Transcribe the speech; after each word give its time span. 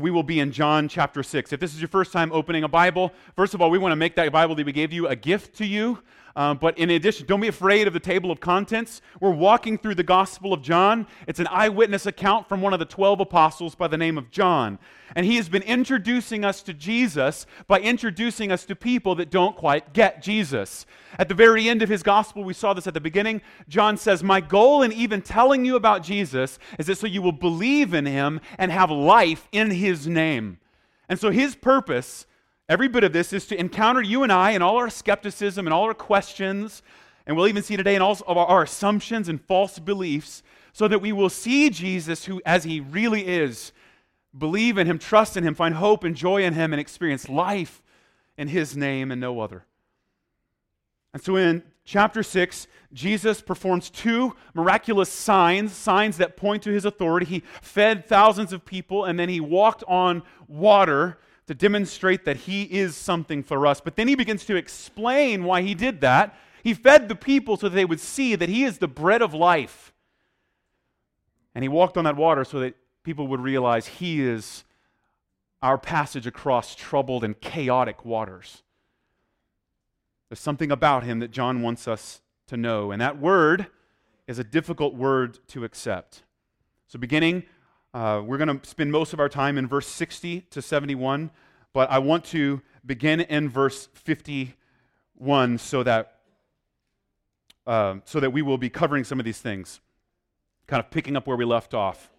we 0.00 0.12
will 0.12 0.22
be 0.22 0.38
in 0.38 0.52
John 0.52 0.86
chapter 0.86 1.24
6. 1.24 1.52
If 1.52 1.58
this 1.58 1.74
is 1.74 1.80
your 1.80 1.88
first 1.88 2.12
time 2.12 2.30
opening 2.30 2.62
a 2.62 2.68
Bible, 2.68 3.12
first 3.34 3.52
of 3.52 3.60
all, 3.60 3.68
we 3.68 3.78
want 3.78 3.90
to 3.90 3.96
make 3.96 4.14
that 4.14 4.30
Bible 4.30 4.54
that 4.54 4.64
we 4.64 4.70
gave 4.70 4.92
you 4.92 5.08
a 5.08 5.16
gift 5.16 5.56
to 5.56 5.66
you. 5.66 5.98
Um, 6.38 6.56
but 6.56 6.78
in 6.78 6.88
addition, 6.90 7.26
don't 7.26 7.40
be 7.40 7.48
afraid 7.48 7.88
of 7.88 7.92
the 7.92 7.98
table 7.98 8.30
of 8.30 8.38
contents. 8.38 9.02
We're 9.18 9.32
walking 9.32 9.76
through 9.76 9.96
the 9.96 10.04
Gospel 10.04 10.52
of 10.52 10.62
John. 10.62 11.08
It's 11.26 11.40
an 11.40 11.48
eyewitness 11.48 12.06
account 12.06 12.48
from 12.48 12.60
one 12.60 12.72
of 12.72 12.78
the 12.78 12.84
12 12.84 13.18
apostles 13.18 13.74
by 13.74 13.88
the 13.88 13.96
name 13.96 14.16
of 14.16 14.30
John. 14.30 14.78
And 15.16 15.26
he 15.26 15.34
has 15.34 15.48
been 15.48 15.62
introducing 15.62 16.44
us 16.44 16.62
to 16.62 16.72
Jesus 16.72 17.44
by 17.66 17.80
introducing 17.80 18.52
us 18.52 18.64
to 18.66 18.76
people 18.76 19.16
that 19.16 19.32
don't 19.32 19.56
quite 19.56 19.92
get 19.92 20.22
Jesus. 20.22 20.86
At 21.18 21.26
the 21.26 21.34
very 21.34 21.68
end 21.68 21.82
of 21.82 21.88
his 21.88 22.04
Gospel, 22.04 22.44
we 22.44 22.54
saw 22.54 22.72
this 22.72 22.86
at 22.86 22.94
the 22.94 23.00
beginning. 23.00 23.42
John 23.68 23.96
says, 23.96 24.22
My 24.22 24.40
goal 24.40 24.82
in 24.82 24.92
even 24.92 25.22
telling 25.22 25.64
you 25.64 25.74
about 25.74 26.04
Jesus 26.04 26.60
is 26.78 26.86
that 26.86 26.98
so 26.98 27.08
you 27.08 27.20
will 27.20 27.32
believe 27.32 27.94
in 27.94 28.06
him 28.06 28.40
and 28.58 28.70
have 28.70 28.92
life 28.92 29.48
in 29.50 29.72
his 29.72 30.06
name. 30.06 30.60
And 31.08 31.18
so 31.18 31.32
his 31.32 31.56
purpose 31.56 32.26
Every 32.68 32.88
bit 32.88 33.02
of 33.02 33.14
this 33.14 33.32
is 33.32 33.46
to 33.46 33.58
encounter 33.58 34.02
you 34.02 34.22
and 34.22 34.30
I 34.30 34.50
and 34.50 34.62
all 34.62 34.76
our 34.76 34.90
skepticism 34.90 35.66
and 35.66 35.72
all 35.72 35.84
our 35.84 35.94
questions, 35.94 36.82
and 37.26 37.34
we'll 37.34 37.48
even 37.48 37.62
see 37.62 37.76
today 37.76 37.94
in 37.94 38.02
all 38.02 38.18
of 38.26 38.36
our 38.36 38.62
assumptions 38.62 39.28
and 39.28 39.40
false 39.40 39.78
beliefs, 39.78 40.42
so 40.74 40.86
that 40.86 40.98
we 40.98 41.12
will 41.12 41.30
see 41.30 41.70
Jesus 41.70 42.26
who, 42.26 42.42
as 42.44 42.64
he 42.64 42.80
really 42.80 43.26
is, 43.26 43.72
believe 44.36 44.76
in 44.76 44.86
him, 44.86 44.98
trust 44.98 45.36
in 45.36 45.44
him, 45.44 45.54
find 45.54 45.76
hope 45.76 46.04
and 46.04 46.14
joy 46.14 46.42
in 46.44 46.52
him, 46.52 46.74
and 46.74 46.80
experience 46.80 47.28
life 47.28 47.82
in 48.36 48.48
his 48.48 48.76
name 48.76 49.10
and 49.10 49.20
no 49.20 49.40
other. 49.40 49.64
And 51.14 51.22
so 51.22 51.36
in 51.36 51.62
chapter 51.84 52.22
6, 52.22 52.66
Jesus 52.92 53.40
performs 53.40 53.88
two 53.88 54.36
miraculous 54.52 55.10
signs, 55.10 55.72
signs 55.72 56.18
that 56.18 56.36
point 56.36 56.62
to 56.64 56.70
his 56.70 56.84
authority. 56.84 57.24
He 57.24 57.42
fed 57.62 58.06
thousands 58.06 58.52
of 58.52 58.66
people, 58.66 59.06
and 59.06 59.18
then 59.18 59.30
he 59.30 59.40
walked 59.40 59.84
on 59.88 60.22
water 60.46 61.18
to 61.48 61.54
demonstrate 61.54 62.26
that 62.26 62.36
he 62.36 62.64
is 62.64 62.94
something 62.94 63.42
for 63.42 63.66
us. 63.66 63.80
But 63.80 63.96
then 63.96 64.06
he 64.06 64.14
begins 64.14 64.44
to 64.44 64.56
explain 64.56 65.44
why 65.44 65.62
he 65.62 65.74
did 65.74 66.02
that. 66.02 66.36
He 66.62 66.74
fed 66.74 67.08
the 67.08 67.14
people 67.14 67.56
so 67.56 67.70
that 67.70 67.74
they 67.74 67.86
would 67.86 68.00
see 68.00 68.34
that 68.34 68.50
he 68.50 68.64
is 68.64 68.78
the 68.78 68.86
bread 68.86 69.22
of 69.22 69.32
life. 69.32 69.94
And 71.54 71.64
he 71.64 71.68
walked 71.68 71.96
on 71.96 72.04
that 72.04 72.16
water 72.16 72.44
so 72.44 72.60
that 72.60 72.76
people 73.02 73.28
would 73.28 73.40
realize 73.40 73.86
he 73.86 74.20
is 74.20 74.64
our 75.62 75.78
passage 75.78 76.26
across 76.26 76.74
troubled 76.74 77.24
and 77.24 77.40
chaotic 77.40 78.04
waters. 78.04 78.62
There's 80.28 80.40
something 80.40 80.70
about 80.70 81.04
him 81.04 81.18
that 81.20 81.30
John 81.30 81.62
wants 81.62 81.88
us 81.88 82.20
to 82.48 82.58
know, 82.58 82.90
and 82.90 83.00
that 83.00 83.18
word 83.18 83.68
is 84.26 84.38
a 84.38 84.44
difficult 84.44 84.94
word 84.94 85.38
to 85.48 85.64
accept. 85.64 86.24
So, 86.88 86.98
beginning 86.98 87.44
uh, 87.94 88.22
we're 88.24 88.38
going 88.38 88.60
to 88.60 88.68
spend 88.68 88.92
most 88.92 89.12
of 89.12 89.20
our 89.20 89.28
time 89.28 89.56
in 89.56 89.66
verse 89.66 89.86
60 89.86 90.42
to 90.50 90.60
71, 90.60 91.30
but 91.72 91.90
I 91.90 91.98
want 91.98 92.24
to 92.26 92.60
begin 92.84 93.20
in 93.20 93.48
verse 93.48 93.88
51 93.94 95.58
so 95.58 95.82
that, 95.82 96.18
uh, 97.66 97.96
so 98.04 98.20
that 98.20 98.30
we 98.30 98.42
will 98.42 98.58
be 98.58 98.68
covering 98.68 99.04
some 99.04 99.18
of 99.18 99.24
these 99.24 99.40
things, 99.40 99.80
kind 100.66 100.80
of 100.80 100.90
picking 100.90 101.16
up 101.16 101.26
where 101.26 101.36
we 101.36 101.46
left 101.46 101.72
off. 101.72 102.10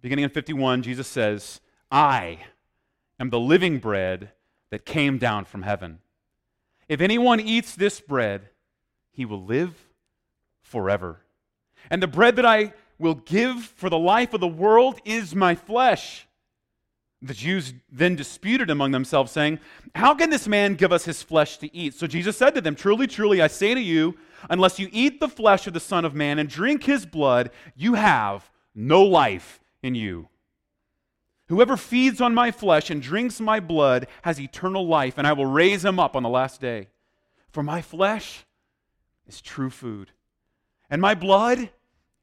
Beginning 0.00 0.24
in 0.24 0.30
51, 0.30 0.82
Jesus 0.82 1.08
says, 1.08 1.60
I 1.90 2.38
am 3.18 3.30
the 3.30 3.40
living 3.40 3.78
bread 3.78 4.30
that 4.70 4.86
came 4.86 5.18
down 5.18 5.44
from 5.44 5.62
heaven. 5.62 5.98
If 6.88 7.00
anyone 7.00 7.40
eats 7.40 7.74
this 7.74 8.00
bread, 8.00 8.48
he 9.10 9.24
will 9.24 9.44
live 9.44 9.74
forever. 10.62 11.20
And 11.90 12.02
the 12.02 12.06
bread 12.06 12.36
that 12.36 12.46
I 12.46 12.72
will 13.00 13.14
give 13.14 13.64
for 13.64 13.88
the 13.88 13.98
life 13.98 14.34
of 14.34 14.40
the 14.40 14.46
world 14.46 15.00
is 15.04 15.34
my 15.34 15.54
flesh. 15.54 16.28
The 17.22 17.34
Jews 17.34 17.74
then 17.90 18.14
disputed 18.14 18.70
among 18.70 18.92
themselves, 18.92 19.32
saying, 19.32 19.58
How 19.94 20.14
can 20.14 20.30
this 20.30 20.46
man 20.46 20.74
give 20.74 20.92
us 20.92 21.04
his 21.04 21.22
flesh 21.22 21.58
to 21.58 21.74
eat? 21.74 21.94
So 21.94 22.06
Jesus 22.06 22.36
said 22.36 22.54
to 22.54 22.60
them, 22.60 22.74
Truly, 22.74 23.06
truly, 23.06 23.42
I 23.42 23.46
say 23.46 23.74
to 23.74 23.80
you, 23.80 24.16
unless 24.48 24.78
you 24.78 24.88
eat 24.92 25.20
the 25.20 25.28
flesh 25.28 25.66
of 25.66 25.74
the 25.74 25.80
Son 25.80 26.04
of 26.04 26.14
Man 26.14 26.38
and 26.38 26.48
drink 26.48 26.84
his 26.84 27.04
blood, 27.04 27.50
you 27.74 27.94
have 27.94 28.50
no 28.74 29.02
life 29.02 29.60
in 29.82 29.94
you. 29.94 30.28
Whoever 31.48 31.76
feeds 31.76 32.20
on 32.20 32.32
my 32.32 32.50
flesh 32.50 32.90
and 32.90 33.02
drinks 33.02 33.40
my 33.40 33.60
blood 33.60 34.06
has 34.22 34.40
eternal 34.40 34.86
life, 34.86 35.18
and 35.18 35.26
I 35.26 35.32
will 35.32 35.46
raise 35.46 35.84
him 35.84 35.98
up 35.98 36.14
on 36.14 36.22
the 36.22 36.28
last 36.28 36.60
day. 36.60 36.88
For 37.50 37.62
my 37.62 37.82
flesh 37.82 38.46
is 39.26 39.40
true 39.40 39.70
food, 39.70 40.12
and 40.88 41.02
my 41.02 41.14
blood 41.14 41.70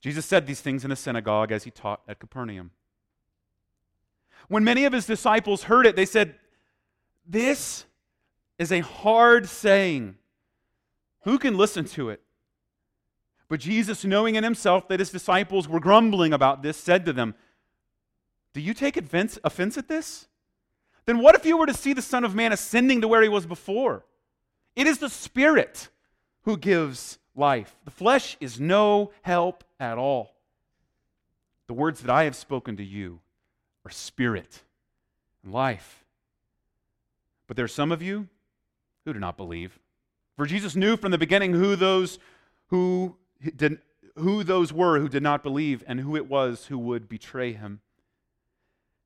Jesus 0.00 0.24
said 0.24 0.46
these 0.46 0.60
things 0.60 0.84
in 0.84 0.90
a 0.90 0.96
synagogue 0.96 1.52
as 1.52 1.64
he 1.64 1.70
taught 1.70 2.00
at 2.08 2.18
Capernaum. 2.18 2.70
When 4.48 4.64
many 4.64 4.84
of 4.84 4.92
his 4.92 5.06
disciples 5.06 5.64
heard 5.64 5.86
it, 5.86 5.94
they 5.94 6.06
said, 6.06 6.34
This 7.26 7.84
is 8.58 8.72
a 8.72 8.80
hard 8.80 9.48
saying. 9.48 10.16
Who 11.22 11.38
can 11.38 11.56
listen 11.56 11.84
to 11.84 12.08
it? 12.08 12.22
But 13.48 13.60
Jesus, 13.60 14.04
knowing 14.04 14.36
in 14.36 14.44
himself 14.44 14.88
that 14.88 15.00
his 15.00 15.10
disciples 15.10 15.68
were 15.68 15.80
grumbling 15.80 16.32
about 16.32 16.62
this, 16.62 16.76
said 16.76 17.04
to 17.06 17.12
them, 17.12 17.34
Do 18.54 18.60
you 18.60 18.74
take 18.74 18.96
offense, 18.96 19.38
offense 19.44 19.76
at 19.76 19.88
this? 19.88 20.28
Then 21.04 21.18
what 21.18 21.34
if 21.34 21.44
you 21.44 21.56
were 21.56 21.66
to 21.66 21.74
see 21.74 21.92
the 21.92 22.02
Son 22.02 22.24
of 22.24 22.34
Man 22.34 22.52
ascending 22.52 23.02
to 23.02 23.08
where 23.08 23.22
he 23.22 23.28
was 23.28 23.46
before? 23.46 24.04
It 24.74 24.86
is 24.86 24.98
the 24.98 25.10
Spirit 25.10 25.88
who 26.42 26.56
gives 26.56 27.18
life. 27.40 27.76
The 27.84 27.90
flesh 27.90 28.36
is 28.38 28.60
no 28.60 29.10
help 29.22 29.64
at 29.80 29.98
all. 29.98 30.36
The 31.66 31.74
words 31.74 32.00
that 32.02 32.10
I 32.10 32.24
have 32.24 32.36
spoken 32.36 32.76
to 32.76 32.84
you 32.84 33.20
are 33.84 33.90
spirit 33.90 34.62
and 35.42 35.52
life. 35.52 36.04
But 37.48 37.56
there 37.56 37.64
are 37.64 37.68
some 37.68 37.90
of 37.90 38.02
you 38.02 38.28
who 39.04 39.12
do 39.12 39.18
not 39.18 39.36
believe. 39.36 39.80
For 40.36 40.46
Jesus 40.46 40.76
knew 40.76 40.96
from 40.96 41.10
the 41.10 41.18
beginning 41.18 41.52
who 41.52 41.74
those 41.74 42.18
who 42.68 43.16
did 43.56 43.78
who 44.16 44.44
those 44.44 44.72
were 44.72 44.98
who 44.98 45.08
did 45.08 45.22
not 45.22 45.42
believe 45.42 45.82
and 45.86 46.00
who 46.00 46.16
it 46.16 46.28
was 46.28 46.66
who 46.66 46.78
would 46.78 47.08
betray 47.08 47.52
him. 47.52 47.80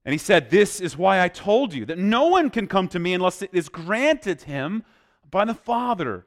And 0.05 0.12
he 0.12 0.19
said, 0.19 0.50
This 0.50 0.81
is 0.81 0.99
why 0.99 1.23
I 1.23 1.28
told 1.28 1.73
you 1.73 1.84
that 1.87 1.99
no 1.99 2.27
one 2.27 2.50
can 2.50 2.67
come 2.67 2.89
to 2.89 2.99
me 2.99 3.15
unless 3.15 3.43
it 3.43 3.50
is 3.53 3.69
granted 3.69 4.43
him 4.43 4.84
by 5.31 5.44
the 5.44 5.55
Father. 5.55 6.27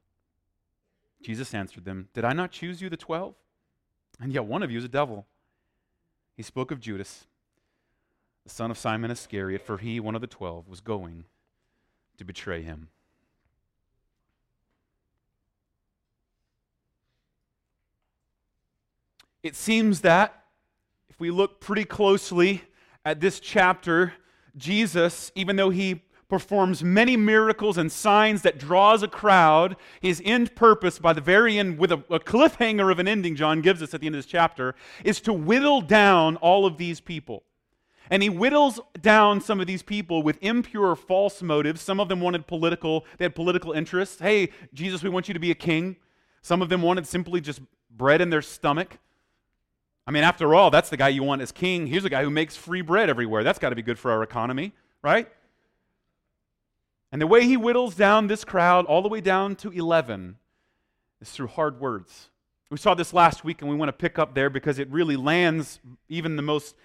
Jesus 1.21 1.53
answered 1.53 1.85
them, 1.85 2.09
Did 2.13 2.25
I 2.25 2.33
not 2.33 2.51
choose 2.51 2.81
you, 2.81 2.89
the 2.89 2.97
twelve? 2.97 3.35
And 4.19 4.33
yet 4.33 4.45
one 4.45 4.63
of 4.63 4.71
you 4.71 4.77
is 4.77 4.83
a 4.83 4.89
devil. 4.89 5.25
He 6.35 6.43
spoke 6.43 6.71
of 6.71 6.79
Judas, 6.79 7.25
the 8.43 8.49
son 8.49 8.71
of 8.71 8.77
Simon 8.77 9.11
Iscariot, 9.11 9.61
for 9.65 9.77
he, 9.77 9.99
one 9.99 10.15
of 10.15 10.21
the 10.21 10.27
twelve, 10.27 10.67
was 10.67 10.81
going 10.81 11.25
to 12.17 12.25
betray 12.25 12.61
him. 12.61 12.89
It 19.43 19.55
seems 19.55 20.01
that 20.01 20.43
if 21.09 21.19
we 21.19 21.31
look 21.31 21.59
pretty 21.59 21.85
closely 21.85 22.63
at 23.03 23.19
this 23.19 23.39
chapter, 23.39 24.13
Jesus, 24.55 25.31
even 25.33 25.55
though 25.55 25.71
he 25.71 26.03
performs 26.31 26.81
many 26.81 27.17
miracles 27.17 27.77
and 27.77 27.91
signs 27.91 28.41
that 28.41 28.57
draws 28.57 29.03
a 29.03 29.07
crowd. 29.09 29.75
His 29.99 30.21
end 30.23 30.55
purpose, 30.55 30.97
by 30.97 31.11
the 31.11 31.19
very 31.19 31.59
end, 31.59 31.77
with 31.77 31.91
a, 31.91 32.01
a, 32.09 32.21
cliffhanger 32.21 32.89
of 32.89 32.99
an 32.99 33.07
ending 33.09 33.35
John 33.35 33.59
gives 33.59 33.83
us 33.83 33.93
at 33.93 33.99
the 33.99 34.07
end 34.07 34.15
of 34.15 34.19
this 34.19 34.31
chapter, 34.31 34.73
is 35.03 35.19
to 35.21 35.33
whittle 35.33 35.81
down 35.81 36.37
all 36.37 36.65
of 36.65 36.77
these 36.77 37.01
people. 37.01 37.43
And 38.09 38.23
he 38.23 38.29
whittles 38.29 38.79
down 39.01 39.41
some 39.41 39.59
of 39.59 39.67
these 39.67 39.83
people 39.83 40.23
with 40.23 40.37
impure, 40.41 40.95
false 40.95 41.41
motives. 41.41 41.81
Some 41.81 41.99
of 41.99 42.07
them 42.07 42.21
wanted 42.21 42.47
political, 42.47 43.05
they 43.17 43.25
had 43.25 43.35
political 43.35 43.73
interests. 43.73 44.21
Hey, 44.21 44.51
Jesus, 44.73 45.03
we 45.03 45.09
want 45.09 45.27
you 45.27 45.33
to 45.33 45.39
be 45.39 45.51
a 45.51 45.55
king. 45.55 45.97
Some 46.41 46.61
of 46.61 46.69
them 46.69 46.81
wanted 46.81 47.05
simply 47.05 47.41
just 47.41 47.59
bread 47.89 48.21
in 48.21 48.29
their 48.29 48.41
stomach. 48.41 48.99
I 50.07 50.11
mean, 50.11 50.23
after 50.23 50.55
all, 50.55 50.71
that's 50.71 50.89
the 50.89 50.97
guy 50.97 51.09
you 51.09 51.23
want 51.23 51.41
as 51.41 51.51
king. 51.51 51.87
Here's 51.87 52.05
a 52.05 52.09
guy 52.09 52.23
who 52.23 52.29
makes 52.29 52.55
free 52.55 52.81
bread 52.81 53.09
everywhere. 53.09 53.43
That's 53.43 53.59
got 53.59 53.69
to 53.69 53.75
be 53.75 53.81
good 53.81 53.99
for 53.99 54.11
our 54.11 54.23
economy, 54.23 54.73
right? 55.01 55.29
And 57.11 57.21
the 57.21 57.27
way 57.27 57.45
he 57.45 57.55
whittles 57.55 57.95
down 57.95 58.27
this 58.27 58.45
crowd 58.45 58.85
all 58.85 59.01
the 59.01 59.09
way 59.09 59.21
down 59.21 59.55
to 59.57 59.71
11 59.71 60.37
is 61.19 61.31
through 61.31 61.47
hard 61.47 61.79
words. 61.79 62.29
We 62.69 62.77
saw 62.77 62.93
this 62.93 63.13
last 63.13 63.43
week, 63.43 63.61
and 63.61 63.69
we 63.69 63.75
want 63.75 63.89
to 63.89 63.93
pick 63.93 64.17
up 64.17 64.33
there 64.33 64.49
because 64.49 64.79
it 64.79 64.89
really 64.89 65.17
lands 65.17 65.79
even 66.07 66.37
the 66.37 66.41
most, 66.41 66.75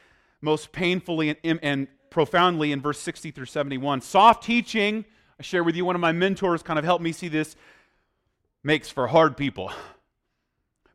most 0.40 0.72
painfully 0.72 1.36
and, 1.44 1.60
and 1.62 1.86
profoundly 2.10 2.72
in 2.72 2.80
verse 2.80 2.98
60 2.98 3.30
through 3.30 3.46
71. 3.46 4.00
Soft 4.00 4.42
teaching, 4.42 5.04
I 5.38 5.44
share 5.44 5.62
with 5.62 5.76
you, 5.76 5.84
one 5.84 5.94
of 5.94 6.00
my 6.00 6.10
mentors 6.10 6.62
kind 6.62 6.78
of 6.78 6.84
helped 6.84 7.04
me 7.04 7.12
see 7.12 7.28
this, 7.28 7.54
makes 8.64 8.88
for 8.88 9.06
hard 9.06 9.36
people. 9.36 9.70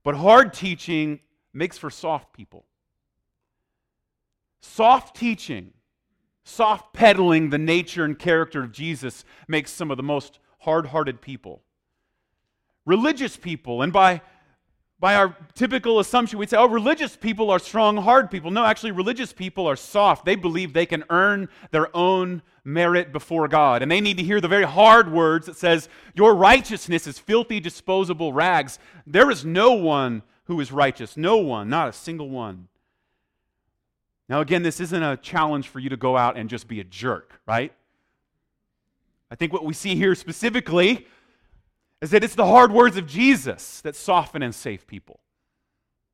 But 0.03 0.15
hard 0.15 0.53
teaching 0.53 1.19
makes 1.53 1.77
for 1.77 1.89
soft 1.89 2.33
people. 2.33 2.65
Soft 4.61 5.15
teaching, 5.15 5.71
soft 6.43 6.93
peddling 6.93 7.49
the 7.49 7.57
nature 7.57 8.03
and 8.03 8.17
character 8.17 8.63
of 8.63 8.71
Jesus 8.71 9.25
makes 9.47 9.71
some 9.71 9.91
of 9.91 9.97
the 9.97 10.03
most 10.03 10.39
hard 10.59 10.88
hearted 10.88 11.21
people. 11.21 11.61
Religious 12.85 13.38
people, 13.38 13.81
and 13.81 13.93
by 13.93 14.21
by 15.01 15.15
our 15.15 15.35
typical 15.55 15.99
assumption, 15.99 16.38
we'd 16.38 16.51
say, 16.51 16.57
oh, 16.57 16.67
religious 16.67 17.17
people 17.17 17.49
are 17.49 17.57
strong, 17.57 17.97
hard 17.97 18.29
people. 18.29 18.51
No, 18.51 18.63
actually, 18.63 18.91
religious 18.91 19.33
people 19.33 19.65
are 19.67 19.75
soft. 19.75 20.25
They 20.25 20.35
believe 20.35 20.73
they 20.73 20.85
can 20.85 21.03
earn 21.09 21.49
their 21.71 21.93
own 21.97 22.43
merit 22.63 23.11
before 23.11 23.47
God. 23.47 23.81
And 23.81 23.91
they 23.91 23.99
need 23.99 24.17
to 24.17 24.23
hear 24.23 24.39
the 24.39 24.47
very 24.47 24.63
hard 24.63 25.11
words 25.11 25.47
that 25.47 25.57
says, 25.57 25.89
Your 26.13 26.35
righteousness 26.35 27.07
is 27.07 27.17
filthy, 27.17 27.59
disposable 27.59 28.31
rags. 28.31 28.77
There 29.07 29.31
is 29.31 29.43
no 29.43 29.71
one 29.71 30.21
who 30.45 30.59
is 30.59 30.71
righteous. 30.71 31.17
No 31.17 31.38
one, 31.38 31.67
not 31.67 31.89
a 31.89 31.93
single 31.93 32.29
one. 32.29 32.67
Now, 34.31 34.39
again, 34.39 34.63
this 34.63 34.79
isn't 34.79 35.03
a 35.03 35.17
challenge 35.17 35.67
for 35.67 35.79
you 35.79 35.89
to 35.89 35.97
go 35.97 36.15
out 36.15 36.37
and 36.37 36.49
just 36.49 36.69
be 36.69 36.79
a 36.79 36.85
jerk, 36.85 37.41
right? 37.45 37.73
I 39.29 39.35
think 39.35 39.51
what 39.51 39.65
we 39.65 39.73
see 39.73 39.93
here 39.97 40.15
specifically 40.15 41.05
is 42.01 42.11
that 42.11 42.23
it's 42.23 42.35
the 42.35 42.45
hard 42.45 42.71
words 42.71 42.95
of 42.95 43.05
Jesus 43.05 43.81
that 43.81 43.93
soften 43.93 44.41
and 44.41 44.55
save 44.55 44.87
people. 44.87 45.19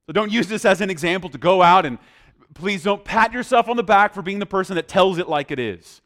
So 0.07 0.13
don't 0.13 0.31
use 0.31 0.47
this 0.47 0.65
as 0.65 0.81
an 0.81 0.89
example 0.89 1.29
to 1.29 1.37
go 1.37 1.61
out 1.61 1.85
and 1.85 1.99
please 2.55 2.81
don't 2.81 3.05
pat 3.05 3.33
yourself 3.33 3.69
on 3.69 3.77
the 3.77 3.83
back 3.83 4.15
for 4.15 4.23
being 4.23 4.39
the 4.39 4.47
person 4.47 4.75
that 4.77 4.87
tells 4.87 5.19
it 5.19 5.29
like 5.29 5.51
it 5.51 5.59
is. 5.59 6.01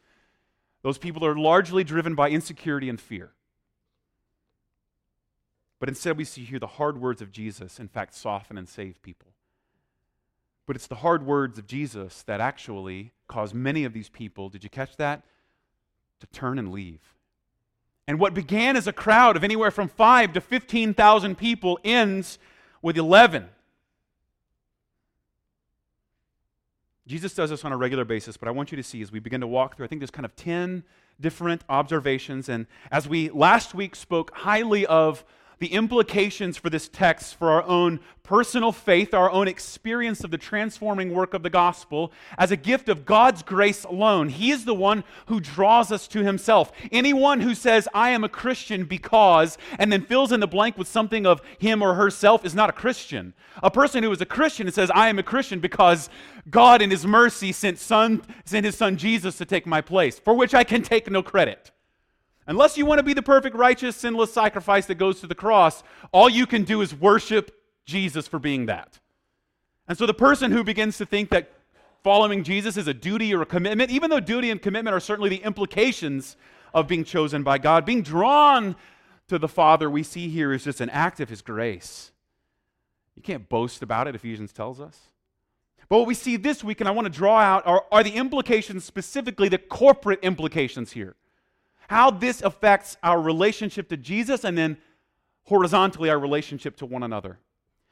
Those 0.82 0.98
people 0.98 1.24
are 1.24 1.34
largely 1.34 1.82
driven 1.82 2.14
by 2.14 2.28
insecurity 2.28 2.90
and 2.90 3.00
fear. 3.00 3.30
But 5.80 5.88
instead, 5.88 6.18
we 6.18 6.24
see 6.24 6.44
here 6.44 6.58
the 6.58 6.66
hard 6.66 7.00
words 7.00 7.22
of 7.22 7.32
Jesus, 7.32 7.80
in 7.80 7.88
fact, 7.88 8.14
soften 8.14 8.58
and 8.58 8.68
save 8.68 9.00
people. 9.00 9.31
But 10.66 10.76
it's 10.76 10.86
the 10.86 10.96
hard 10.96 11.26
words 11.26 11.58
of 11.58 11.66
Jesus 11.66 12.22
that 12.24 12.40
actually 12.40 13.12
cause 13.26 13.52
many 13.52 13.84
of 13.84 13.92
these 13.92 14.08
people, 14.08 14.48
did 14.48 14.62
you 14.62 14.70
catch 14.70 14.96
that? 14.96 15.22
To 16.20 16.26
turn 16.28 16.58
and 16.58 16.70
leave. 16.70 17.00
And 18.06 18.18
what 18.18 18.34
began 18.34 18.76
as 18.76 18.86
a 18.86 18.92
crowd 18.92 19.36
of 19.36 19.44
anywhere 19.44 19.70
from 19.70 19.88
5 19.88 20.32
to 20.34 20.40
15,000 20.40 21.36
people 21.36 21.78
ends 21.84 22.38
with 22.80 22.96
11. 22.96 23.48
Jesus 27.06 27.34
does 27.34 27.50
this 27.50 27.64
on 27.64 27.72
a 27.72 27.76
regular 27.76 28.04
basis, 28.04 28.36
but 28.36 28.48
I 28.48 28.52
want 28.52 28.70
you 28.70 28.76
to 28.76 28.82
see 28.82 29.02
as 29.02 29.10
we 29.10 29.18
begin 29.18 29.40
to 29.40 29.46
walk 29.46 29.76
through, 29.76 29.84
I 29.84 29.88
think 29.88 30.00
there's 30.00 30.10
kind 30.10 30.24
of 30.24 30.36
10 30.36 30.84
different 31.20 31.62
observations. 31.68 32.48
And 32.48 32.66
as 32.90 33.08
we 33.08 33.30
last 33.30 33.74
week 33.74 33.96
spoke 33.96 34.32
highly 34.34 34.86
of 34.86 35.24
the 35.62 35.72
implications 35.72 36.56
for 36.56 36.70
this 36.70 36.88
text 36.88 37.36
for 37.36 37.48
our 37.48 37.62
own 37.62 38.00
personal 38.24 38.72
faith, 38.72 39.14
our 39.14 39.30
own 39.30 39.46
experience 39.46 40.24
of 40.24 40.32
the 40.32 40.38
transforming 40.38 41.14
work 41.14 41.34
of 41.34 41.44
the 41.44 41.50
gospel 41.50 42.12
as 42.36 42.50
a 42.50 42.56
gift 42.56 42.88
of 42.88 43.04
God's 43.04 43.44
grace 43.44 43.84
alone. 43.84 44.28
He 44.28 44.50
is 44.50 44.64
the 44.64 44.74
one 44.74 45.04
who 45.26 45.38
draws 45.38 45.92
us 45.92 46.08
to 46.08 46.24
himself. 46.24 46.72
Anyone 46.90 47.40
who 47.40 47.54
says, 47.54 47.88
I 47.94 48.10
am 48.10 48.24
a 48.24 48.28
Christian 48.28 48.84
because, 48.86 49.56
and 49.78 49.92
then 49.92 50.02
fills 50.02 50.32
in 50.32 50.40
the 50.40 50.48
blank 50.48 50.76
with 50.76 50.88
something 50.88 51.26
of 51.26 51.40
him 51.58 51.80
or 51.80 51.94
herself 51.94 52.44
is 52.44 52.56
not 52.56 52.70
a 52.70 52.72
Christian. 52.72 53.32
A 53.62 53.70
person 53.70 54.02
who 54.02 54.10
is 54.10 54.20
a 54.20 54.26
Christian 54.26 54.66
and 54.66 54.74
says, 54.74 54.90
I 54.92 55.08
am 55.10 55.20
a 55.20 55.22
Christian 55.22 55.60
because 55.60 56.10
God 56.50 56.82
in 56.82 56.90
his 56.90 57.06
mercy 57.06 57.52
sent, 57.52 57.78
son, 57.78 58.22
sent 58.44 58.66
his 58.66 58.76
son 58.76 58.96
Jesus 58.96 59.38
to 59.38 59.44
take 59.44 59.66
my 59.66 59.80
place, 59.80 60.18
for 60.18 60.34
which 60.34 60.54
I 60.54 60.64
can 60.64 60.82
take 60.82 61.08
no 61.08 61.22
credit. 61.22 61.71
Unless 62.46 62.76
you 62.76 62.86
want 62.86 62.98
to 62.98 63.04
be 63.04 63.14
the 63.14 63.22
perfect, 63.22 63.56
righteous, 63.56 63.96
sinless 63.96 64.32
sacrifice 64.32 64.86
that 64.86 64.96
goes 64.96 65.20
to 65.20 65.26
the 65.26 65.34
cross, 65.34 65.82
all 66.10 66.28
you 66.28 66.46
can 66.46 66.64
do 66.64 66.80
is 66.80 66.94
worship 66.94 67.56
Jesus 67.84 68.26
for 68.26 68.38
being 68.38 68.66
that. 68.66 68.98
And 69.86 69.96
so 69.96 70.06
the 70.06 70.14
person 70.14 70.50
who 70.50 70.64
begins 70.64 70.98
to 70.98 71.06
think 71.06 71.30
that 71.30 71.52
following 72.02 72.42
Jesus 72.42 72.76
is 72.76 72.88
a 72.88 72.94
duty 72.94 73.34
or 73.34 73.42
a 73.42 73.46
commitment, 73.46 73.90
even 73.90 74.10
though 74.10 74.20
duty 74.20 74.50
and 74.50 74.60
commitment 74.60 74.94
are 74.94 75.00
certainly 75.00 75.30
the 75.30 75.42
implications 75.42 76.36
of 76.74 76.88
being 76.88 77.04
chosen 77.04 77.42
by 77.42 77.58
God, 77.58 77.84
being 77.84 78.02
drawn 78.02 78.74
to 79.28 79.38
the 79.38 79.48
Father, 79.48 79.88
we 79.88 80.02
see 80.02 80.28
here 80.28 80.52
is 80.52 80.64
just 80.64 80.80
an 80.80 80.90
act 80.90 81.20
of 81.20 81.28
His 81.28 81.42
grace. 81.42 82.10
You 83.14 83.22
can't 83.22 83.48
boast 83.48 83.82
about 83.82 84.08
it, 84.08 84.14
Ephesians 84.14 84.52
tells 84.52 84.80
us. 84.80 84.98
But 85.88 85.98
what 85.98 86.06
we 86.06 86.14
see 86.14 86.36
this 86.36 86.64
week, 86.64 86.80
and 86.80 86.88
I 86.88 86.92
want 86.92 87.06
to 87.06 87.12
draw 87.12 87.38
out, 87.38 87.66
are, 87.66 87.84
are 87.92 88.02
the 88.02 88.14
implications, 88.14 88.84
specifically 88.84 89.48
the 89.48 89.58
corporate 89.58 90.20
implications 90.22 90.92
here 90.92 91.14
how 91.92 92.10
this 92.10 92.40
affects 92.40 92.96
our 93.02 93.20
relationship 93.20 93.88
to 93.90 93.96
Jesus 93.96 94.44
and 94.44 94.56
then 94.56 94.78
horizontally 95.44 96.08
our 96.08 96.18
relationship 96.18 96.76
to 96.78 96.86
one 96.86 97.02
another. 97.02 97.38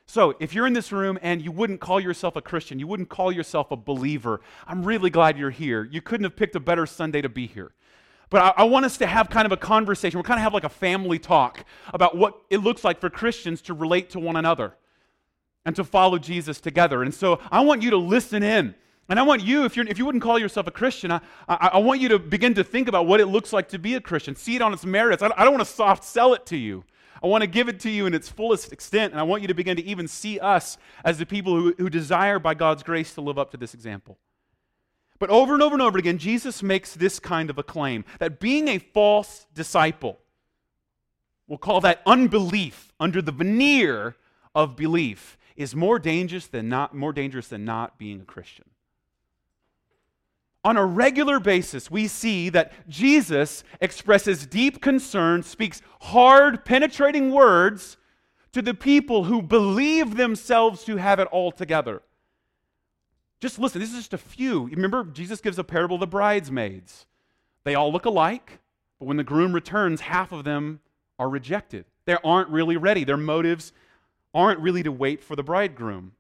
So, 0.06 0.34
if 0.40 0.54
you're 0.54 0.66
in 0.66 0.72
this 0.72 0.90
room 0.90 1.18
and 1.22 1.40
you 1.40 1.52
wouldn't 1.52 1.80
call 1.80 2.00
yourself 2.00 2.34
a 2.34 2.42
Christian, 2.42 2.80
you 2.80 2.86
wouldn't 2.86 3.10
call 3.10 3.30
yourself 3.30 3.70
a 3.70 3.76
believer, 3.76 4.40
I'm 4.66 4.82
really 4.82 5.10
glad 5.10 5.38
you're 5.38 5.50
here. 5.50 5.84
You 5.84 6.00
couldn't 6.00 6.24
have 6.24 6.34
picked 6.34 6.56
a 6.56 6.60
better 6.60 6.86
Sunday 6.86 7.20
to 7.20 7.28
be 7.28 7.46
here. 7.46 7.72
But 8.30 8.42
I, 8.42 8.62
I, 8.62 8.64
want 8.64 8.86
us 8.86 8.96
to 8.98 9.06
have 9.06 9.28
kind 9.28 9.44
of 9.44 9.52
a 9.52 9.56
conversation. 9.56 10.18
We're 10.18 10.24
kind 10.24 10.38
of 10.38 10.44
have 10.44 10.54
like 10.54 10.64
a 10.64 10.68
family 10.68 11.18
talk 11.18 11.64
about 11.92 12.16
what 12.16 12.40
it 12.48 12.58
looks 12.58 12.82
like 12.82 13.00
for 13.00 13.10
Christians 13.10 13.60
to 13.62 13.74
relate 13.74 14.10
to 14.10 14.18
one 14.18 14.36
another 14.36 14.76
and 15.64 15.76
to 15.76 15.84
follow 15.84 16.18
Jesus 16.18 16.60
together. 16.60 17.02
And 17.02 17.12
so 17.12 17.38
I 17.50 17.60
want 17.60 17.82
you 17.82 17.90
to 17.90 17.96
listen 17.96 18.42
in 18.42 18.74
and 19.10 19.18
I 19.18 19.24
want 19.24 19.42
you, 19.42 19.64
if, 19.64 19.76
you're, 19.76 19.86
if 19.88 19.98
you 19.98 20.06
wouldn't 20.06 20.22
call 20.22 20.38
yourself 20.38 20.68
a 20.68 20.70
Christian, 20.70 21.10
I, 21.10 21.20
I, 21.48 21.70
I, 21.72 21.78
want 21.78 22.00
you 22.00 22.08
to 22.10 22.18
begin 22.20 22.54
to 22.54 22.62
think 22.62 22.86
about 22.86 23.08
what 23.08 23.18
it 23.18 23.26
looks 23.26 23.52
like 23.52 23.68
to 23.70 23.78
be 23.78 23.96
a 23.96 24.00
Christian. 24.00 24.36
See 24.36 24.54
it 24.54 24.62
on 24.62 24.72
its 24.72 24.86
merits. 24.86 25.20
I 25.20 25.26
don't, 25.26 25.40
I 25.40 25.42
don't 25.42 25.52
want 25.52 25.66
to 25.66 25.74
soft 25.74 26.04
sell 26.04 26.32
it 26.32 26.46
to 26.46 26.56
you. 26.56 26.84
I 27.20 27.26
want 27.26 27.42
to 27.42 27.48
give 27.48 27.68
it 27.68 27.80
to 27.80 27.90
you 27.90 28.06
in 28.06 28.14
its 28.14 28.28
fullest 28.28 28.72
extent, 28.72 29.12
and 29.12 29.18
I 29.18 29.24
want 29.24 29.42
you 29.42 29.48
to 29.48 29.54
begin 29.54 29.76
to 29.76 29.84
even 29.84 30.06
see 30.06 30.38
us 30.38 30.78
as 31.04 31.18
the 31.18 31.26
people 31.26 31.56
who, 31.56 31.74
who 31.76 31.90
desire, 31.90 32.38
by 32.38 32.54
God's 32.54 32.84
grace, 32.84 33.12
to 33.14 33.20
live 33.20 33.36
up 33.36 33.50
to 33.50 33.56
this 33.56 33.74
example. 33.74 34.16
But 35.18 35.28
over 35.28 35.54
and 35.54 35.62
over 35.62 35.74
and 35.74 35.82
over 35.82 35.98
again, 35.98 36.16
Jesus 36.16 36.62
makes 36.62 36.94
this 36.94 37.18
kind 37.18 37.50
of 37.50 37.58
a 37.58 37.64
claim 37.64 38.04
that 38.20 38.38
being 38.38 38.68
a 38.68 38.78
false 38.78 39.44
disciple, 39.52 40.20
we'll 41.48 41.58
call 41.58 41.80
that 41.80 42.00
unbelief 42.06 42.92
under 43.00 43.20
the 43.20 43.32
veneer 43.32 44.14
of 44.54 44.76
belief, 44.76 45.36
is 45.56 45.74
more 45.74 45.98
dangerous 45.98 46.46
than 46.46 46.68
not, 46.68 46.94
more 46.94 47.12
dangerous 47.12 47.48
than 47.48 47.64
not 47.64 47.98
being 47.98 48.20
a 48.20 48.24
Christian 48.24 48.66
on 50.64 50.76
a 50.76 50.84
regular 50.84 51.40
basis, 51.40 51.90
we 51.90 52.06
see 52.06 52.50
that 52.50 52.72
Jesus 52.88 53.64
expresses 53.80 54.46
deep 54.46 54.80
concern, 54.80 55.42
speaks 55.42 55.80
hard, 56.02 56.64
penetrating 56.64 57.30
words 57.30 57.96
to 58.52 58.60
the 58.60 58.74
people 58.74 59.24
who 59.24 59.40
believe 59.40 60.16
themselves 60.16 60.84
to 60.84 60.96
have 60.96 61.18
it 61.18 61.28
all 61.28 61.50
together. 61.50 62.02
Just 63.40 63.58
listen, 63.58 63.80
this 63.80 63.90
is 63.90 63.96
just 63.96 64.12
a 64.12 64.18
few. 64.18 64.66
Remember, 64.68 65.04
Jesus 65.04 65.40
gives 65.40 65.58
a 65.58 65.64
parable 65.64 65.96
of 65.96 66.00
the 66.00 66.06
bridesmaids. 66.06 67.06
They 67.64 67.74
all 67.74 67.90
look 67.90 68.04
alike, 68.04 68.58
but 68.98 69.06
when 69.06 69.16
the 69.16 69.24
groom 69.24 69.54
returns, 69.54 70.02
half 70.02 70.30
of 70.30 70.44
them 70.44 70.80
are 71.18 71.28
rejected. 71.28 71.86
They 72.04 72.16
aren't 72.22 72.50
really 72.50 72.76
ready. 72.76 73.04
Their 73.04 73.16
motives 73.16 73.72
aren't 74.34 74.60
really 74.60 74.82
to 74.82 74.92
wait 74.92 75.22
for 75.22 75.36
the 75.36 75.42
bridegroom. 75.42 76.12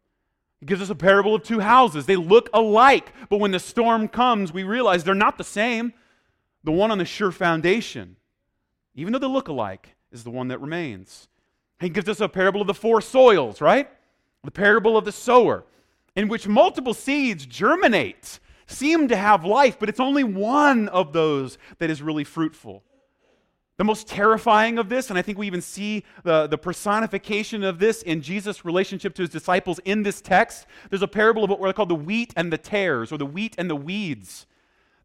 He 0.60 0.66
gives 0.66 0.82
us 0.82 0.90
a 0.90 0.94
parable 0.94 1.34
of 1.34 1.42
two 1.42 1.60
houses. 1.60 2.04
They 2.04 2.16
look 2.16 2.50
alike, 2.52 3.12
but 3.30 3.38
when 3.38 3.50
the 3.50 3.58
storm 3.58 4.08
comes, 4.08 4.52
we 4.52 4.62
realize 4.62 5.02
they're 5.02 5.14
not 5.14 5.38
the 5.38 5.44
same. 5.44 5.94
The 6.62 6.70
one 6.72 6.90
on 6.90 6.98
the 6.98 7.06
sure 7.06 7.32
foundation, 7.32 8.16
even 8.94 9.12
though 9.12 9.18
they 9.18 9.26
look 9.26 9.48
alike, 9.48 9.94
is 10.12 10.22
the 10.22 10.30
one 10.30 10.48
that 10.48 10.60
remains. 10.60 11.28
He 11.80 11.88
gives 11.88 12.08
us 12.08 12.20
a 12.20 12.28
parable 12.28 12.60
of 12.60 12.66
the 12.66 12.74
four 12.74 13.00
soils, 13.00 13.62
right? 13.62 13.88
The 14.44 14.50
parable 14.50 14.98
of 14.98 15.06
the 15.06 15.12
sower, 15.12 15.64
in 16.14 16.28
which 16.28 16.46
multiple 16.46 16.92
seeds 16.92 17.46
germinate, 17.46 18.38
seem 18.66 19.08
to 19.08 19.16
have 19.16 19.44
life, 19.46 19.78
but 19.78 19.88
it's 19.88 20.00
only 20.00 20.24
one 20.24 20.88
of 20.88 21.14
those 21.14 21.56
that 21.78 21.88
is 21.88 22.02
really 22.02 22.24
fruitful. 22.24 22.82
The 23.80 23.84
most 23.84 24.06
terrifying 24.06 24.76
of 24.76 24.90
this, 24.90 25.08
and 25.08 25.18
I 25.18 25.22
think 25.22 25.38
we 25.38 25.46
even 25.46 25.62
see 25.62 26.04
the, 26.22 26.46
the 26.46 26.58
personification 26.58 27.64
of 27.64 27.78
this 27.78 28.02
in 28.02 28.20
Jesus' 28.20 28.62
relationship 28.62 29.14
to 29.14 29.22
his 29.22 29.30
disciples 29.30 29.78
in 29.86 30.02
this 30.02 30.20
text. 30.20 30.66
There's 30.90 31.00
a 31.00 31.08
parable 31.08 31.44
of 31.44 31.48
what 31.48 31.60
we're 31.60 31.72
called 31.72 31.88
the 31.88 31.94
wheat 31.94 32.34
and 32.36 32.52
the 32.52 32.58
tares, 32.58 33.10
or 33.10 33.16
the 33.16 33.24
wheat 33.24 33.54
and 33.56 33.70
the 33.70 33.76
weeds. 33.76 34.44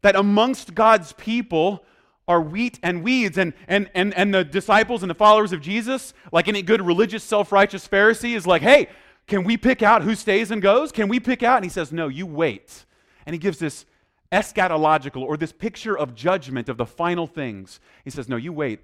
That 0.02 0.14
amongst 0.14 0.74
God's 0.74 1.14
people 1.14 1.86
are 2.28 2.42
wheat 2.42 2.78
and 2.82 3.02
weeds. 3.02 3.38
And, 3.38 3.54
and, 3.66 3.88
and, 3.94 4.12
and 4.12 4.34
the 4.34 4.44
disciples 4.44 5.02
and 5.02 5.08
the 5.08 5.14
followers 5.14 5.54
of 5.54 5.62
Jesus, 5.62 6.12
like 6.30 6.46
any 6.46 6.60
good 6.60 6.82
religious, 6.82 7.24
self 7.24 7.52
righteous 7.52 7.88
Pharisee, 7.88 8.36
is 8.36 8.46
like, 8.46 8.60
hey, 8.60 8.90
can 9.26 9.42
we 9.42 9.56
pick 9.56 9.82
out 9.82 10.02
who 10.02 10.14
stays 10.14 10.50
and 10.50 10.60
goes? 10.60 10.92
Can 10.92 11.08
we 11.08 11.18
pick 11.18 11.42
out? 11.42 11.56
And 11.56 11.64
he 11.64 11.70
says, 11.70 11.92
no, 11.92 12.08
you 12.08 12.26
wait. 12.26 12.84
And 13.24 13.32
he 13.32 13.38
gives 13.38 13.58
this 13.58 13.86
eschatological 14.32 15.22
or 15.22 15.36
this 15.36 15.52
picture 15.52 15.96
of 15.96 16.14
judgment 16.14 16.68
of 16.68 16.76
the 16.76 16.86
final 16.86 17.26
things. 17.26 17.80
He 18.04 18.10
says, 18.10 18.28
No, 18.28 18.36
you 18.36 18.52
wait. 18.52 18.80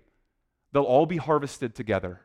They'll 0.72 0.82
all 0.82 1.06
be 1.06 1.18
harvested 1.18 1.74
together, 1.74 2.20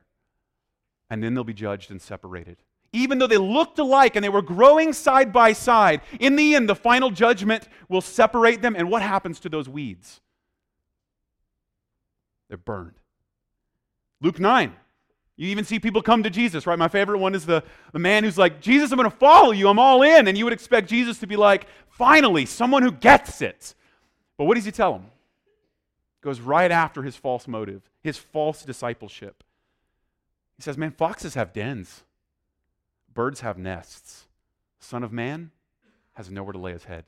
and 1.09 1.21
then 1.21 1.33
they'll 1.33 1.43
be 1.43 1.53
judged 1.53 1.91
and 1.91 2.01
separated. 2.01 2.57
Even 2.93 3.19
though 3.19 3.27
they 3.27 3.37
looked 3.37 3.77
alike 3.79 4.15
and 4.15 4.23
they 4.23 4.29
were 4.29 4.41
growing 4.41 4.93
side 4.93 5.33
by 5.33 5.51
side, 5.51 6.01
in 6.19 6.37
the 6.37 6.55
end, 6.55 6.69
the 6.69 6.75
final 6.75 7.11
judgment 7.11 7.67
will 7.89 8.01
separate 8.01 8.61
them. 8.61 8.75
And 8.75 8.89
what 8.89 9.01
happens 9.01 9.39
to 9.41 9.49
those 9.49 9.67
weeds? 9.67 10.21
They're 12.47 12.57
burned. 12.57 12.95
Luke 14.21 14.39
9. 14.39 14.73
You 15.37 15.49
even 15.49 15.65
see 15.65 15.79
people 15.79 16.01
come 16.01 16.23
to 16.23 16.31
Jesus, 16.31 16.65
right? 16.65 16.79
My 16.79 16.87
favorite 16.87 17.19
one 17.19 17.35
is 17.35 17.45
the, 17.45 17.63
the 17.93 17.99
man 17.99 18.23
who's 18.23 18.39
like, 18.39 18.59
Jesus, 18.59 18.91
I'm 18.91 18.97
going 18.97 19.09
to 19.09 19.15
follow 19.15 19.51
you. 19.51 19.69
I'm 19.69 19.77
all 19.77 20.01
in. 20.01 20.27
And 20.27 20.35
you 20.35 20.43
would 20.45 20.53
expect 20.53 20.89
Jesus 20.89 21.19
to 21.19 21.27
be 21.27 21.35
like, 21.35 21.67
finally, 21.89 22.47
someone 22.47 22.81
who 22.81 22.91
gets 22.91 23.41
it. 23.43 23.75
But 24.35 24.45
what 24.45 24.55
does 24.55 24.65
he 24.65 24.71
tell 24.71 24.95
him? 24.95 25.05
Goes 26.21 26.41
right 26.41 26.71
after 26.71 27.03
his 27.03 27.15
false 27.15 27.47
motive, 27.47 27.83
his 28.01 28.17
false 28.17 28.63
discipleship. 28.63 29.43
He 30.57 30.63
says, 30.63 30.75
Man, 30.75 30.91
foxes 30.91 31.35
have 31.35 31.53
dens, 31.53 32.03
birds 33.13 33.41
have 33.41 33.59
nests. 33.59 34.25
Son 34.79 35.03
of 35.03 35.13
man 35.13 35.51
has 36.13 36.31
nowhere 36.31 36.53
to 36.53 36.59
lay 36.59 36.73
his 36.73 36.85
head. 36.85 37.05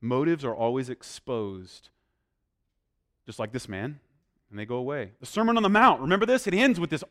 Motives 0.00 0.44
are 0.44 0.54
always 0.54 0.88
exposed, 0.88 1.90
just 3.26 3.38
like 3.38 3.52
this 3.52 3.68
man 3.68 4.00
and 4.52 4.58
they 4.58 4.66
go 4.66 4.76
away. 4.76 5.12
The 5.18 5.26
Sermon 5.26 5.56
on 5.56 5.62
the 5.62 5.70
Mount, 5.70 6.02
remember 6.02 6.26
this? 6.26 6.46
It 6.46 6.52
ends 6.52 6.78
with 6.78 6.90
this 6.90 7.02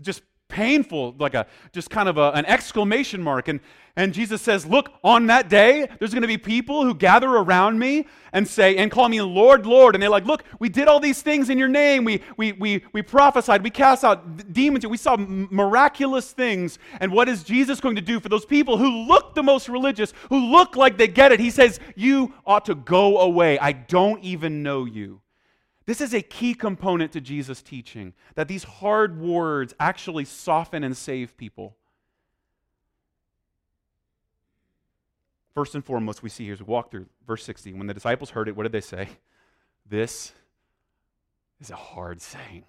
just 0.00 0.22
painful, 0.48 1.14
like 1.20 1.34
a 1.34 1.46
just 1.72 1.88
kind 1.88 2.08
of 2.08 2.18
a, 2.18 2.32
an 2.32 2.44
exclamation 2.46 3.22
mark. 3.22 3.46
And, 3.46 3.60
and 3.94 4.12
Jesus 4.12 4.42
says, 4.42 4.66
Look, 4.66 4.92
on 5.04 5.28
that 5.28 5.48
day, 5.48 5.88
there's 6.00 6.12
going 6.12 6.22
to 6.22 6.28
be 6.28 6.36
people 6.36 6.84
who 6.84 6.92
gather 6.92 7.28
around 7.28 7.78
me 7.78 8.08
and 8.32 8.46
say, 8.46 8.76
and 8.76 8.90
call 8.90 9.08
me 9.08 9.22
Lord, 9.22 9.66
Lord. 9.66 9.94
And 9.94 10.02
they're 10.02 10.10
like, 10.10 10.26
Look, 10.26 10.42
we 10.58 10.68
did 10.68 10.88
all 10.88 10.98
these 10.98 11.22
things 11.22 11.48
in 11.48 11.58
your 11.58 11.68
name. 11.68 12.04
We, 12.04 12.22
we, 12.36 12.52
we, 12.54 12.84
we 12.92 13.02
prophesied, 13.02 13.62
we 13.62 13.70
cast 13.70 14.02
out 14.02 14.52
demons, 14.52 14.84
we 14.84 14.96
saw 14.96 15.16
miraculous 15.16 16.32
things. 16.32 16.80
And 16.98 17.12
what 17.12 17.28
is 17.28 17.44
Jesus 17.44 17.80
going 17.80 17.94
to 17.94 18.02
do 18.02 18.18
for 18.18 18.28
those 18.28 18.44
people 18.44 18.78
who 18.78 18.90
look 19.06 19.36
the 19.36 19.44
most 19.44 19.68
religious, 19.68 20.12
who 20.28 20.50
look 20.50 20.74
like 20.74 20.98
they 20.98 21.06
get 21.06 21.30
it? 21.30 21.38
He 21.38 21.50
says, 21.50 21.78
You 21.94 22.34
ought 22.44 22.64
to 22.64 22.74
go 22.74 23.20
away. 23.20 23.60
I 23.60 23.70
don't 23.70 24.24
even 24.24 24.64
know 24.64 24.86
you. 24.86 25.20
This 25.90 26.00
is 26.00 26.14
a 26.14 26.22
key 26.22 26.54
component 26.54 27.10
to 27.14 27.20
Jesus' 27.20 27.62
teaching 27.62 28.14
that 28.36 28.46
these 28.46 28.62
hard 28.62 29.20
words 29.20 29.74
actually 29.80 30.24
soften 30.24 30.84
and 30.84 30.96
save 30.96 31.36
people. 31.36 31.74
First 35.52 35.74
and 35.74 35.84
foremost, 35.84 36.22
we 36.22 36.28
see 36.28 36.44
here 36.44 36.52
as 36.52 36.60
we 36.60 36.66
walk 36.66 36.92
through 36.92 37.06
verse 37.26 37.42
60. 37.42 37.72
When 37.72 37.88
the 37.88 37.94
disciples 37.94 38.30
heard 38.30 38.46
it, 38.46 38.54
what 38.54 38.62
did 38.62 38.70
they 38.70 38.80
say? 38.80 39.08
This 39.84 40.32
is 41.60 41.70
a 41.70 41.74
hard 41.74 42.22
saying. 42.22 42.62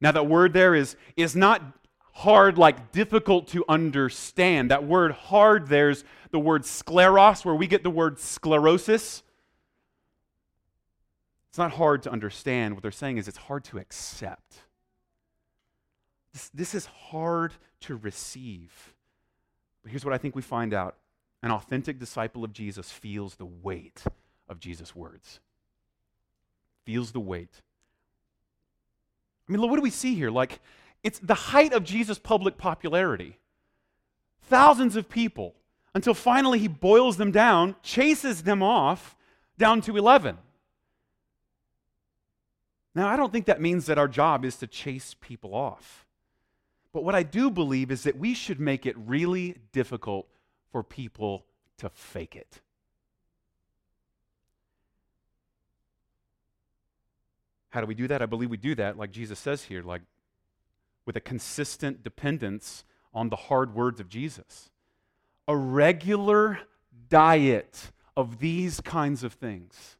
Now, 0.00 0.12
that 0.12 0.28
word 0.28 0.52
there 0.52 0.76
is, 0.76 0.94
is 1.16 1.34
not 1.34 1.60
hard 2.12 2.56
like 2.56 2.92
difficult 2.92 3.48
to 3.48 3.64
understand. 3.68 4.70
That 4.70 4.84
word 4.84 5.10
hard 5.10 5.66
there's 5.66 6.04
the 6.30 6.38
word 6.38 6.62
scleros, 6.62 7.44
where 7.44 7.56
we 7.56 7.66
get 7.66 7.82
the 7.82 7.90
word 7.90 8.20
sclerosis. 8.20 9.24
It's 11.58 11.60
not 11.60 11.72
hard 11.72 12.04
to 12.04 12.12
understand. 12.12 12.74
What 12.74 12.82
they're 12.82 12.92
saying 12.92 13.16
is 13.16 13.26
it's 13.26 13.36
hard 13.36 13.64
to 13.64 13.78
accept. 13.78 14.58
This, 16.32 16.50
this 16.50 16.72
is 16.72 16.86
hard 16.86 17.52
to 17.80 17.96
receive. 17.96 18.94
But 19.82 19.90
here's 19.90 20.04
what 20.04 20.14
I 20.14 20.18
think 20.18 20.36
we 20.36 20.42
find 20.42 20.72
out 20.72 20.94
an 21.42 21.50
authentic 21.50 21.98
disciple 21.98 22.44
of 22.44 22.52
Jesus 22.52 22.92
feels 22.92 23.34
the 23.34 23.44
weight 23.44 24.04
of 24.48 24.60
Jesus' 24.60 24.94
words. 24.94 25.40
Feels 26.84 27.10
the 27.10 27.18
weight. 27.18 27.60
I 29.48 29.50
mean, 29.50 29.60
look, 29.60 29.70
what 29.70 29.78
do 29.78 29.82
we 29.82 29.90
see 29.90 30.14
here? 30.14 30.30
Like, 30.30 30.60
it's 31.02 31.18
the 31.18 31.34
height 31.34 31.72
of 31.72 31.82
Jesus' 31.82 32.20
public 32.20 32.56
popularity. 32.56 33.36
Thousands 34.42 34.94
of 34.94 35.08
people 35.08 35.56
until 35.92 36.14
finally 36.14 36.60
he 36.60 36.68
boils 36.68 37.16
them 37.16 37.32
down, 37.32 37.74
chases 37.82 38.44
them 38.44 38.62
off 38.62 39.16
down 39.58 39.80
to 39.80 39.96
11. 39.96 40.38
Now, 42.94 43.08
I 43.08 43.16
don't 43.16 43.32
think 43.32 43.46
that 43.46 43.60
means 43.60 43.86
that 43.86 43.98
our 43.98 44.08
job 44.08 44.44
is 44.44 44.56
to 44.56 44.66
chase 44.66 45.14
people 45.20 45.54
off. 45.54 46.06
But 46.92 47.04
what 47.04 47.14
I 47.14 47.22
do 47.22 47.50
believe 47.50 47.90
is 47.90 48.02
that 48.04 48.18
we 48.18 48.34
should 48.34 48.58
make 48.58 48.86
it 48.86 48.96
really 48.96 49.56
difficult 49.72 50.26
for 50.72 50.82
people 50.82 51.44
to 51.78 51.88
fake 51.88 52.34
it. 52.34 52.60
How 57.70 57.80
do 57.80 57.86
we 57.86 57.94
do 57.94 58.08
that? 58.08 58.22
I 58.22 58.26
believe 58.26 58.50
we 58.50 58.56
do 58.56 58.74
that, 58.76 58.96
like 58.96 59.10
Jesus 59.10 59.38
says 59.38 59.64
here, 59.64 59.82
like 59.82 60.02
with 61.04 61.16
a 61.16 61.20
consistent 61.20 62.02
dependence 62.02 62.84
on 63.12 63.28
the 63.28 63.36
hard 63.36 63.74
words 63.74 64.00
of 64.00 64.08
Jesus. 64.08 64.70
A 65.46 65.56
regular 65.56 66.60
diet 67.08 67.92
of 68.16 68.38
these 68.38 68.80
kinds 68.80 69.22
of 69.22 69.34
things 69.34 69.97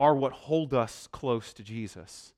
are 0.00 0.14
what 0.14 0.32
hold 0.32 0.72
us 0.74 1.08
close 1.12 1.52
to 1.52 1.62
Jesus. 1.62 2.32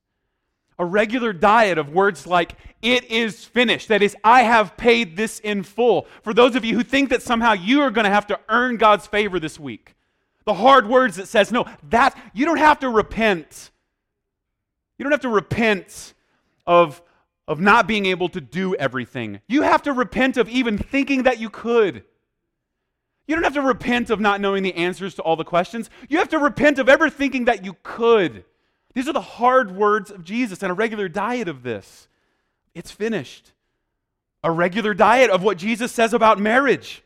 A 0.79 0.85
regular 0.85 1.33
diet 1.33 1.79
of 1.79 1.91
words 1.91 2.27
like, 2.27 2.57
it 2.83 3.05
is 3.05 3.45
finished. 3.45 3.89
That 3.89 4.03
is, 4.03 4.17
I 4.25 4.43
have 4.43 4.77
paid 4.77 5.17
this 5.17 5.39
in 5.39 5.63
full. 5.63 6.09
For 6.23 6.35
those 6.35 6.57
of 6.57 6.65
you 6.65 6.75
who 6.75 6.83
think 6.83 7.11
that 7.11 7.23
somehow 7.23 7.53
you 7.53 7.83
are 7.83 7.91
going 7.91 8.05
to 8.05 8.11
have 8.11 8.27
to 8.29 8.41
earn 8.49 8.79
God's 8.79 9.07
favor 9.07 9.39
this 9.39 9.61
week, 9.61 9.95
the 10.45 10.55
hard 10.55 10.89
words 10.89 11.17
that 11.17 11.29
says, 11.29 11.53
no, 11.53 11.67
that, 11.91 12.19
you 12.35 12.45
don't 12.45 12.59
have 12.59 12.81
to 12.81 12.89
repent. 12.89 13.71
You 14.99 15.05
don't 15.05 15.13
have 15.13 15.21
to 15.21 15.29
repent 15.29 16.15
of, 16.67 17.01
of 17.47 17.61
not 17.61 17.87
being 17.87 18.07
able 18.07 18.29
to 18.31 18.41
do 18.41 18.75
everything. 18.75 19.41
You 19.47 19.63
have 19.63 19.83
to 19.83 19.93
repent 19.93 20.37
of 20.37 20.49
even 20.49 20.79
thinking 20.79 21.25
that 21.25 21.39
you 21.39 21.49
could. 21.49 22.03
You 23.27 23.37
don't 23.37 23.45
have 23.45 23.55
to 23.55 23.63
repent 23.63 24.11
of 24.11 24.21
not 24.21 24.41
knowing 24.41 24.63
the 24.63 24.75
answers 24.75 25.15
to 25.15 25.23
all 25.23 25.37
the 25.37 25.45
questions. 25.45 25.91
You 26.09 26.19
have 26.19 26.29
to 26.31 26.39
repent 26.39 26.79
of 26.79 26.89
ever 26.89 27.09
thinking 27.09 27.45
that 27.45 27.65
you 27.65 27.77
could. 27.83 28.45
These 28.95 29.09
are 29.09 29.13
the 29.13 29.21
hard 29.21 29.75
words 29.75 30.11
of 30.11 30.25
Jesus 30.25 30.63
and 30.63 30.71
a 30.71 30.75
regular 30.75 31.09
diet 31.09 31.49
of 31.49 31.63
this. 31.63 32.09
It's 32.75 32.91
finished. 32.91 33.53
A 34.43 34.51
regular 34.51 34.93
diet 34.93 35.31
of 35.31 35.43
what 35.43 35.57
Jesus 35.57 35.93
says 35.93 36.13
about 36.13 36.41
marriage. 36.41 37.03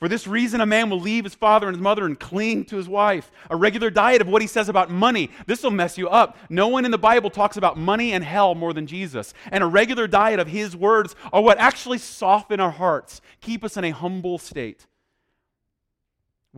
For 0.00 0.08
this 0.08 0.28
reason, 0.28 0.60
a 0.60 0.66
man 0.66 0.90
will 0.90 1.00
leave 1.00 1.24
his 1.24 1.34
father 1.34 1.66
and 1.66 1.74
his 1.74 1.82
mother 1.82 2.06
and 2.06 2.18
cling 2.18 2.64
to 2.66 2.76
his 2.76 2.88
wife. 2.88 3.30
A 3.50 3.56
regular 3.56 3.90
diet 3.90 4.20
of 4.20 4.28
what 4.28 4.42
he 4.42 4.48
says 4.48 4.68
about 4.68 4.90
money. 4.90 5.30
This 5.46 5.62
will 5.62 5.72
mess 5.72 5.98
you 5.98 6.08
up. 6.08 6.36
No 6.48 6.68
one 6.68 6.84
in 6.84 6.92
the 6.92 6.98
Bible 6.98 7.30
talks 7.30 7.56
about 7.56 7.76
money 7.76 8.12
and 8.12 8.22
hell 8.22 8.54
more 8.54 8.72
than 8.72 8.86
Jesus. 8.86 9.34
And 9.50 9.64
a 9.64 9.66
regular 9.66 10.06
diet 10.06 10.38
of 10.38 10.46
his 10.46 10.76
words 10.76 11.16
are 11.32 11.42
what 11.42 11.58
actually 11.58 11.98
soften 11.98 12.60
our 12.60 12.70
hearts, 12.70 13.20
keep 13.40 13.64
us 13.64 13.76
in 13.76 13.84
a 13.84 13.90
humble 13.90 14.38
state. 14.38 14.86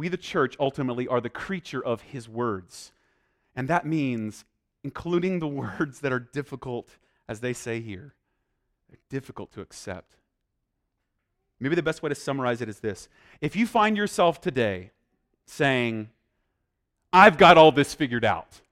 We, 0.00 0.08
the 0.08 0.16
church, 0.16 0.56
ultimately 0.58 1.06
are 1.08 1.20
the 1.20 1.28
creature 1.28 1.84
of 1.84 2.00
his 2.00 2.26
words. 2.26 2.90
And 3.54 3.68
that 3.68 3.84
means 3.84 4.46
including 4.82 5.40
the 5.40 5.46
words 5.62 6.00
that 6.00 6.10
are 6.10 6.18
difficult, 6.18 6.88
as 7.28 7.40
they 7.40 7.52
say 7.52 7.82
here. 7.82 8.14
They're 8.88 8.98
difficult 9.10 9.52
to 9.52 9.60
accept. 9.60 10.14
Maybe 11.60 11.74
the 11.74 11.82
best 11.82 12.02
way 12.02 12.08
to 12.08 12.14
summarize 12.14 12.62
it 12.62 12.68
is 12.70 12.80
this 12.80 13.10
If 13.42 13.54
you 13.56 13.66
find 13.66 13.94
yourself 13.94 14.40
today 14.40 14.92
saying, 15.44 16.08
I've 17.12 17.36
got 17.36 17.58
all 17.58 17.70
this 17.70 17.92
figured 17.92 18.24
out, 18.24 18.62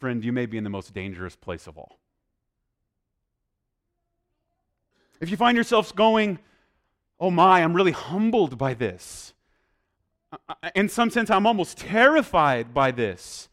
friend, 0.00 0.22
you 0.22 0.34
may 0.34 0.44
be 0.44 0.58
in 0.58 0.64
the 0.64 0.68
most 0.68 0.92
dangerous 0.92 1.34
place 1.34 1.66
of 1.66 1.78
all. 1.78 1.98
If 5.18 5.30
you 5.30 5.38
find 5.38 5.56
yourself 5.56 5.96
going, 5.96 6.40
oh 7.18 7.30
my, 7.30 7.62
I'm 7.62 7.74
really 7.74 7.92
humbled 7.92 8.58
by 8.58 8.74
this. 8.74 9.34
In 10.74 10.88
some 10.88 11.10
sense, 11.10 11.30
I'm 11.30 11.46
almost 11.46 11.78
terrified 11.78 12.74
by 12.74 12.90
this. 12.90 13.48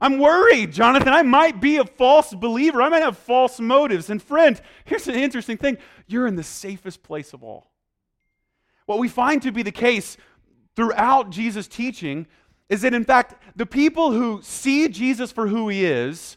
I'm 0.00 0.18
worried, 0.18 0.72
Jonathan. 0.72 1.12
I 1.12 1.22
might 1.22 1.60
be 1.60 1.78
a 1.78 1.84
false 1.84 2.32
believer. 2.32 2.80
I 2.80 2.88
might 2.88 3.02
have 3.02 3.18
false 3.18 3.58
motives. 3.58 4.10
And, 4.10 4.22
friend, 4.22 4.60
here's 4.84 5.08
an 5.08 5.16
interesting 5.16 5.56
thing 5.56 5.78
you're 6.06 6.26
in 6.26 6.36
the 6.36 6.42
safest 6.42 7.02
place 7.02 7.32
of 7.32 7.42
all. 7.42 7.70
What 8.86 8.98
we 8.98 9.08
find 9.08 9.42
to 9.42 9.52
be 9.52 9.62
the 9.62 9.72
case 9.72 10.16
throughout 10.76 11.30
Jesus' 11.30 11.66
teaching 11.66 12.26
is 12.68 12.82
that, 12.82 12.94
in 12.94 13.04
fact, 13.04 13.42
the 13.56 13.66
people 13.66 14.12
who 14.12 14.40
see 14.42 14.88
Jesus 14.88 15.32
for 15.32 15.48
who 15.48 15.68
he 15.68 15.84
is 15.84 16.36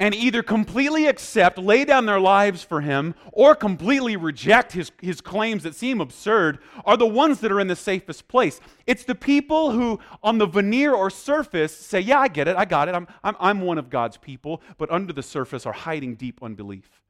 and 0.00 0.14
either 0.14 0.42
completely 0.42 1.06
accept, 1.06 1.58
lay 1.58 1.84
down 1.84 2.06
their 2.06 2.18
lives 2.18 2.64
for 2.64 2.80
him, 2.80 3.14
or 3.32 3.54
completely 3.54 4.16
reject 4.16 4.72
his, 4.72 4.90
his 5.00 5.20
claims 5.20 5.62
that 5.62 5.74
seem 5.74 6.00
absurd 6.00 6.58
are 6.86 6.96
the 6.96 7.06
ones 7.06 7.40
that 7.40 7.52
are 7.52 7.60
in 7.60 7.66
the 7.66 7.76
safest 7.76 8.26
place. 8.26 8.60
It's 8.86 9.04
the 9.04 9.14
people 9.14 9.72
who, 9.72 10.00
on 10.22 10.38
the 10.38 10.46
veneer 10.46 10.94
or 10.94 11.10
surface, 11.10 11.76
say, 11.76 12.00
Yeah, 12.00 12.18
I 12.18 12.28
get 12.28 12.48
it, 12.48 12.56
I 12.56 12.64
got 12.64 12.88
it, 12.88 12.94
I'm, 12.94 13.06
I'm, 13.22 13.36
I'm 13.38 13.60
one 13.60 13.76
of 13.76 13.90
God's 13.90 14.16
people, 14.16 14.62
but 14.78 14.90
under 14.90 15.12
the 15.12 15.22
surface 15.22 15.66
are 15.66 15.72
hiding 15.72 16.14
deep 16.14 16.42
unbelief. 16.42 17.02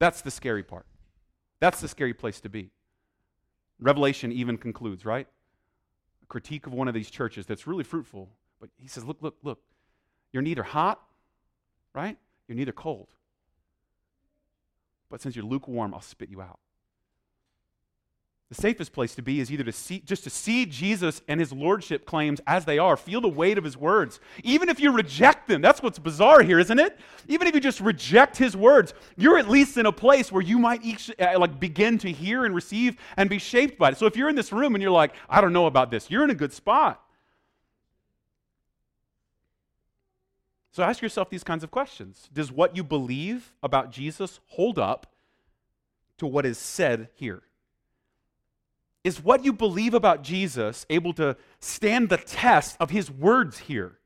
That's 0.00 0.22
the 0.22 0.30
scary 0.32 0.64
part. 0.64 0.86
That's 1.60 1.80
the 1.80 1.88
scary 1.88 2.14
place 2.14 2.40
to 2.40 2.48
be. 2.48 2.70
Revelation 3.78 4.32
even 4.32 4.58
concludes, 4.58 5.04
right? 5.04 5.28
A 6.20 6.26
critique 6.26 6.66
of 6.66 6.72
one 6.72 6.88
of 6.88 6.94
these 6.94 7.10
churches 7.10 7.46
that's 7.46 7.68
really 7.68 7.84
fruitful. 7.84 8.28
But 8.60 8.70
he 8.76 8.88
says, 8.88 9.04
Look, 9.04 9.18
look, 9.20 9.36
look. 9.44 9.60
You're 10.32 10.42
neither 10.42 10.62
hot 10.62 11.00
right? 11.94 12.16
You're 12.48 12.56
neither 12.56 12.72
cold. 12.72 13.08
But 15.10 15.20
since 15.20 15.34
you're 15.34 15.44
lukewarm, 15.44 15.92
I'll 15.94 16.00
spit 16.00 16.30
you 16.30 16.40
out. 16.40 16.58
The 18.48 18.56
safest 18.56 18.92
place 18.92 19.14
to 19.14 19.22
be 19.22 19.38
is 19.38 19.52
either 19.52 19.62
to 19.62 19.70
see, 19.70 20.00
just 20.00 20.24
to 20.24 20.30
see 20.30 20.66
Jesus 20.66 21.22
and 21.28 21.38
his 21.38 21.52
lordship 21.52 22.04
claims 22.04 22.40
as 22.48 22.64
they 22.64 22.80
are, 22.80 22.96
feel 22.96 23.20
the 23.20 23.28
weight 23.28 23.58
of 23.58 23.62
his 23.62 23.76
words. 23.76 24.18
Even 24.42 24.68
if 24.68 24.80
you 24.80 24.90
reject 24.90 25.46
them, 25.46 25.62
that's 25.62 25.80
what's 25.80 26.00
bizarre 26.00 26.42
here, 26.42 26.58
isn't 26.58 26.80
it? 26.80 26.98
Even 27.28 27.46
if 27.46 27.54
you 27.54 27.60
just 27.60 27.80
reject 27.80 28.36
his 28.36 28.56
words, 28.56 28.92
you're 29.16 29.38
at 29.38 29.48
least 29.48 29.76
in 29.76 29.86
a 29.86 29.92
place 29.92 30.32
where 30.32 30.42
you 30.42 30.58
might 30.58 30.84
each, 30.84 31.12
uh, 31.20 31.38
like 31.38 31.60
begin 31.60 31.96
to 31.98 32.10
hear 32.10 32.44
and 32.44 32.52
receive 32.52 32.96
and 33.16 33.30
be 33.30 33.38
shaped 33.38 33.78
by 33.78 33.90
it. 33.90 33.98
So 33.98 34.06
if 34.06 34.16
you're 34.16 34.28
in 34.28 34.34
this 34.34 34.50
room 34.50 34.74
and 34.74 34.82
you're 34.82 34.90
like, 34.90 35.14
I 35.28 35.40
don't 35.40 35.52
know 35.52 35.66
about 35.66 35.92
this, 35.92 36.10
you're 36.10 36.24
in 36.24 36.30
a 36.30 36.34
good 36.34 36.52
spot. 36.52 37.00
So 40.72 40.82
ask 40.82 41.02
yourself 41.02 41.30
these 41.30 41.44
kinds 41.44 41.64
of 41.64 41.70
questions 41.70 42.28
Does 42.32 42.52
what 42.52 42.76
you 42.76 42.84
believe 42.84 43.54
about 43.62 43.90
Jesus 43.90 44.40
hold 44.46 44.78
up 44.78 45.06
to 46.18 46.26
what 46.26 46.46
is 46.46 46.58
said 46.58 47.08
here? 47.14 47.42
Is 49.02 49.22
what 49.22 49.44
you 49.44 49.52
believe 49.52 49.94
about 49.94 50.22
Jesus 50.22 50.84
able 50.90 51.14
to 51.14 51.36
stand 51.58 52.10
the 52.10 52.18
test 52.18 52.76
of 52.78 52.90
his 52.90 53.10
words 53.10 53.58
here? 53.58 53.98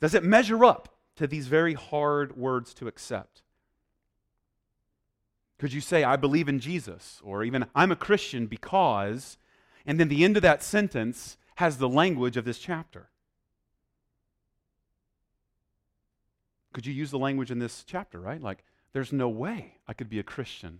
Does 0.00 0.14
it 0.14 0.24
measure 0.24 0.64
up 0.64 0.96
to 1.16 1.26
these 1.26 1.46
very 1.46 1.74
hard 1.74 2.36
words 2.36 2.74
to 2.74 2.88
accept? 2.88 3.42
Could 5.58 5.72
you 5.72 5.80
say, 5.80 6.04
I 6.04 6.16
believe 6.16 6.48
in 6.48 6.60
Jesus? 6.60 7.20
Or 7.24 7.42
even, 7.42 7.66
I'm 7.74 7.90
a 7.90 7.96
Christian 7.96 8.46
because, 8.46 9.38
and 9.86 9.98
then 9.98 10.08
the 10.08 10.24
end 10.24 10.36
of 10.36 10.42
that 10.42 10.62
sentence 10.62 11.36
has 11.56 11.78
the 11.78 11.88
language 11.88 12.36
of 12.36 12.44
this 12.44 12.58
chapter. 12.58 13.08
Could 16.78 16.86
you 16.86 16.94
use 16.94 17.10
the 17.10 17.18
language 17.18 17.50
in 17.50 17.58
this 17.58 17.82
chapter, 17.82 18.20
right? 18.20 18.40
Like, 18.40 18.62
there's 18.92 19.12
no 19.12 19.28
way 19.28 19.72
I 19.88 19.94
could 19.94 20.08
be 20.08 20.20
a 20.20 20.22
Christian 20.22 20.78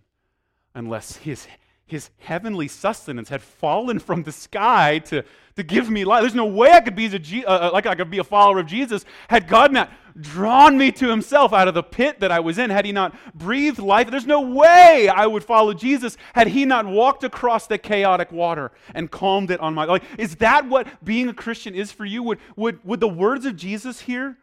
unless 0.73 1.17
his, 1.17 1.45
his 1.85 2.09
heavenly 2.19 2.69
sustenance 2.69 3.27
had 3.27 3.41
fallen 3.41 3.99
from 3.99 4.23
the 4.23 4.31
sky 4.31 4.99
to, 4.99 5.25
to 5.57 5.63
give 5.63 5.89
me 5.89 6.05
life. 6.05 6.21
There's 6.21 6.33
no 6.33 6.45
way 6.45 6.71
I 6.71 6.79
could 6.79 6.95
be 6.95 7.07
a, 7.07 7.45
uh, 7.45 7.67
uh, 7.67 7.71
like 7.73 7.85
I 7.85 7.95
could 7.95 8.09
be 8.09 8.19
a 8.19 8.23
follower 8.23 8.59
of 8.59 8.65
Jesus 8.65 9.03
had 9.27 9.49
God 9.49 9.73
not 9.73 9.91
drawn 10.17 10.77
me 10.77 10.89
to 10.93 11.09
himself 11.09 11.51
out 11.51 11.67
of 11.67 11.73
the 11.73 11.83
pit 11.83 12.21
that 12.21 12.31
I 12.31 12.39
was 12.39 12.59
in, 12.59 12.69
had 12.69 12.85
he 12.85 12.93
not 12.93 13.13
breathed 13.35 13.79
life. 13.79 14.09
There's 14.09 14.25
no 14.25 14.39
way 14.39 15.09
I 15.09 15.27
would 15.27 15.43
follow 15.43 15.73
Jesus 15.73 16.15
had 16.33 16.47
he 16.47 16.63
not 16.63 16.85
walked 16.85 17.25
across 17.25 17.67
the 17.67 17.77
chaotic 17.77 18.31
water 18.31 18.71
and 18.95 19.11
calmed 19.11 19.51
it 19.51 19.59
on 19.59 19.73
my 19.73 19.83
like 19.83 20.03
is 20.17 20.37
that 20.37 20.69
what 20.69 20.87
being 21.03 21.27
a 21.27 21.33
Christian 21.33 21.75
is 21.75 21.91
for 21.91 22.05
you? 22.05 22.23
Would 22.23 22.39
would 22.55 22.79
would 22.85 23.01
the 23.01 23.09
words 23.09 23.45
of 23.45 23.57
Jesus 23.57 23.99
here 23.99 24.37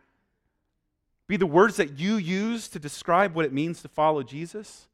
be 1.28 1.36
the 1.36 1.46
words 1.46 1.76
that 1.76 1.98
you 1.98 2.16
use 2.16 2.68
to 2.68 2.78
describe 2.78 3.34
what 3.34 3.44
it 3.44 3.52
means 3.52 3.82
to 3.82 3.88
follow 3.88 4.22
Jesus? 4.22 4.88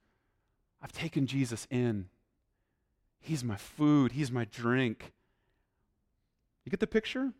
I've 0.82 0.92
taken 0.92 1.26
Jesus 1.26 1.66
in. 1.70 2.08
He's 3.20 3.44
my 3.44 3.56
food, 3.56 4.12
He's 4.12 4.32
my 4.32 4.44
drink. 4.46 5.12
You 6.64 6.70
get 6.70 6.80
the 6.80 6.86
picture? 6.86 7.32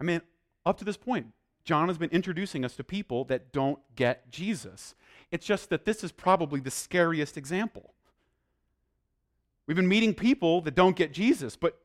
I 0.00 0.04
mean, 0.04 0.20
up 0.64 0.78
to 0.78 0.84
this 0.84 0.96
point, 0.96 1.26
John 1.64 1.88
has 1.88 1.98
been 1.98 2.10
introducing 2.10 2.64
us 2.64 2.76
to 2.76 2.84
people 2.84 3.24
that 3.24 3.52
don't 3.52 3.78
get 3.94 4.30
Jesus. 4.30 4.94
It's 5.30 5.46
just 5.46 5.70
that 5.70 5.84
this 5.84 6.02
is 6.02 6.12
probably 6.12 6.60
the 6.60 6.70
scariest 6.70 7.36
example. 7.36 7.92
We've 9.66 9.76
been 9.76 9.88
meeting 9.88 10.14
people 10.14 10.62
that 10.62 10.74
don't 10.74 10.96
get 10.96 11.12
Jesus, 11.12 11.56
but 11.56 11.78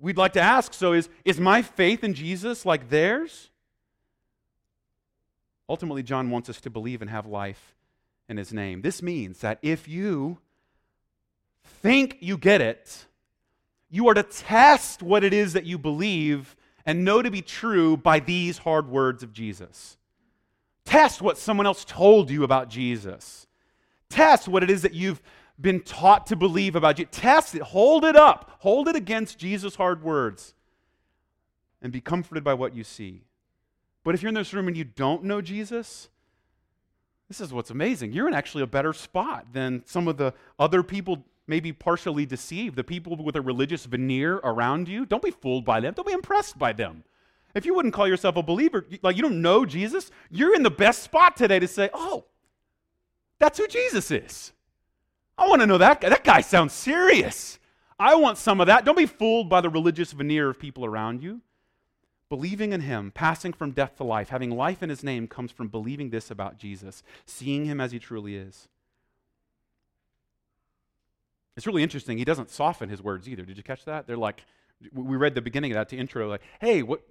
we'd 0.00 0.16
like 0.16 0.32
to 0.32 0.40
ask 0.40 0.72
so 0.74 0.92
is, 0.92 1.08
is 1.24 1.38
my 1.38 1.62
faith 1.62 2.02
in 2.02 2.14
Jesus 2.14 2.64
like 2.64 2.88
theirs? 2.88 3.50
Ultimately, 5.70 6.02
John 6.02 6.30
wants 6.30 6.50
us 6.50 6.60
to 6.62 6.68
believe 6.68 7.00
and 7.00 7.08
have 7.08 7.26
life 7.26 7.76
in 8.28 8.36
his 8.36 8.52
name. 8.52 8.82
This 8.82 9.02
means 9.02 9.38
that 9.38 9.60
if 9.62 9.86
you 9.86 10.38
think 11.62 12.16
you 12.18 12.36
get 12.36 12.60
it, 12.60 13.06
you 13.88 14.08
are 14.08 14.14
to 14.14 14.24
test 14.24 15.00
what 15.00 15.22
it 15.22 15.32
is 15.32 15.52
that 15.52 15.66
you 15.66 15.78
believe 15.78 16.56
and 16.84 17.04
know 17.04 17.22
to 17.22 17.30
be 17.30 17.40
true 17.40 17.96
by 17.96 18.18
these 18.18 18.58
hard 18.58 18.88
words 18.88 19.22
of 19.22 19.32
Jesus. 19.32 19.96
Test 20.84 21.22
what 21.22 21.38
someone 21.38 21.66
else 21.66 21.84
told 21.84 22.30
you 22.30 22.42
about 22.42 22.68
Jesus. 22.68 23.46
Test 24.08 24.48
what 24.48 24.64
it 24.64 24.70
is 24.70 24.82
that 24.82 24.92
you've 24.92 25.22
been 25.60 25.82
taught 25.82 26.26
to 26.26 26.34
believe 26.34 26.74
about 26.74 26.98
you. 26.98 27.04
Test 27.04 27.54
it, 27.54 27.62
hold 27.62 28.04
it 28.04 28.16
up, 28.16 28.56
hold 28.58 28.88
it 28.88 28.96
against 28.96 29.38
Jesus' 29.38 29.76
hard 29.76 30.02
words, 30.02 30.52
and 31.80 31.92
be 31.92 32.00
comforted 32.00 32.42
by 32.42 32.54
what 32.54 32.74
you 32.74 32.82
see. 32.82 33.22
But 34.10 34.16
if 34.16 34.22
you're 34.22 34.30
in 34.30 34.34
this 34.34 34.52
room 34.52 34.66
and 34.66 34.76
you 34.76 34.82
don't 34.82 35.22
know 35.22 35.40
Jesus, 35.40 36.08
this 37.28 37.40
is 37.40 37.52
what's 37.52 37.70
amazing. 37.70 38.12
You're 38.12 38.26
in 38.26 38.34
actually 38.34 38.64
a 38.64 38.66
better 38.66 38.92
spot 38.92 39.46
than 39.52 39.84
some 39.86 40.08
of 40.08 40.16
the 40.16 40.34
other 40.58 40.82
people, 40.82 41.24
maybe 41.46 41.72
partially 41.72 42.26
deceived, 42.26 42.74
the 42.74 42.82
people 42.82 43.14
with 43.14 43.36
a 43.36 43.40
religious 43.40 43.84
veneer 43.84 44.38
around 44.38 44.88
you. 44.88 45.06
Don't 45.06 45.22
be 45.22 45.30
fooled 45.30 45.64
by 45.64 45.78
them, 45.78 45.94
don't 45.94 46.08
be 46.08 46.12
impressed 46.12 46.58
by 46.58 46.72
them. 46.72 47.04
If 47.54 47.64
you 47.64 47.72
wouldn't 47.72 47.94
call 47.94 48.08
yourself 48.08 48.34
a 48.34 48.42
believer, 48.42 48.84
like 49.00 49.14
you 49.14 49.22
don't 49.22 49.42
know 49.42 49.64
Jesus, 49.64 50.10
you're 50.28 50.56
in 50.56 50.64
the 50.64 50.72
best 50.72 51.04
spot 51.04 51.36
today 51.36 51.60
to 51.60 51.68
say, 51.68 51.88
oh, 51.94 52.24
that's 53.38 53.58
who 53.58 53.68
Jesus 53.68 54.10
is. 54.10 54.52
I 55.38 55.46
want 55.46 55.60
to 55.60 55.68
know 55.68 55.78
that 55.78 56.00
guy. 56.00 56.08
That 56.08 56.24
guy 56.24 56.40
sounds 56.40 56.72
serious. 56.72 57.60
I 57.96 58.16
want 58.16 58.38
some 58.38 58.60
of 58.60 58.66
that. 58.66 58.84
Don't 58.84 58.98
be 58.98 59.06
fooled 59.06 59.48
by 59.48 59.60
the 59.60 59.70
religious 59.70 60.10
veneer 60.10 60.50
of 60.50 60.58
people 60.58 60.84
around 60.84 61.22
you. 61.22 61.42
Believing 62.30 62.72
in 62.72 62.80
him, 62.80 63.10
passing 63.10 63.52
from 63.52 63.72
death 63.72 63.96
to 63.96 64.04
life, 64.04 64.30
having 64.30 64.50
life 64.50 64.82
in 64.82 64.88
his 64.88 65.04
name 65.04 65.26
comes 65.26 65.50
from 65.50 65.68
believing 65.68 66.08
this 66.08 66.30
about 66.30 66.56
Jesus, 66.56 67.02
seeing 67.26 67.66
him 67.66 67.80
as 67.80 67.92
he 67.92 67.98
truly 67.98 68.36
is. 68.36 68.68
It's 71.56 71.66
really 71.66 71.82
interesting. 71.82 72.16
He 72.16 72.24
doesn't 72.24 72.48
soften 72.48 72.88
his 72.88 73.02
words 73.02 73.28
either. 73.28 73.42
Did 73.42 73.56
you 73.56 73.62
catch 73.62 73.84
that? 73.84 74.06
They're 74.06 74.16
like, 74.16 74.44
we 74.94 75.16
read 75.16 75.34
the 75.34 75.42
beginning 75.42 75.72
of 75.72 75.74
that 75.74 75.88
to 75.90 75.96
intro, 75.96 76.28
like, 76.28 76.40
hey, 76.60 76.82
what, 76.82 77.02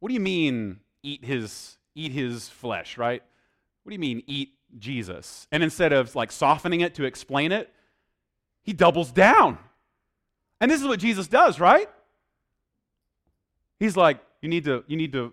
what 0.00 0.08
do 0.08 0.14
you 0.14 0.20
mean 0.20 0.80
eat 1.02 1.24
his, 1.24 1.76
eat 1.94 2.10
his 2.10 2.48
flesh, 2.48 2.98
right? 2.98 3.22
What 3.82 3.90
do 3.90 3.94
you 3.94 4.00
mean 4.00 4.22
eat 4.26 4.54
Jesus? 4.78 5.46
And 5.52 5.62
instead 5.62 5.92
of 5.92 6.16
like 6.16 6.32
softening 6.32 6.80
it 6.80 6.94
to 6.94 7.04
explain 7.04 7.52
it, 7.52 7.70
he 8.62 8.72
doubles 8.72 9.12
down. 9.12 9.58
And 10.58 10.70
this 10.70 10.80
is 10.80 10.88
what 10.88 10.98
Jesus 10.98 11.28
does, 11.28 11.60
right? 11.60 11.88
He's 13.78 13.96
like, 13.96 14.18
you 14.44 14.48
need 14.48 14.64
to, 14.64 14.84
you 14.86 14.96
need 14.96 15.12
to, 15.12 15.32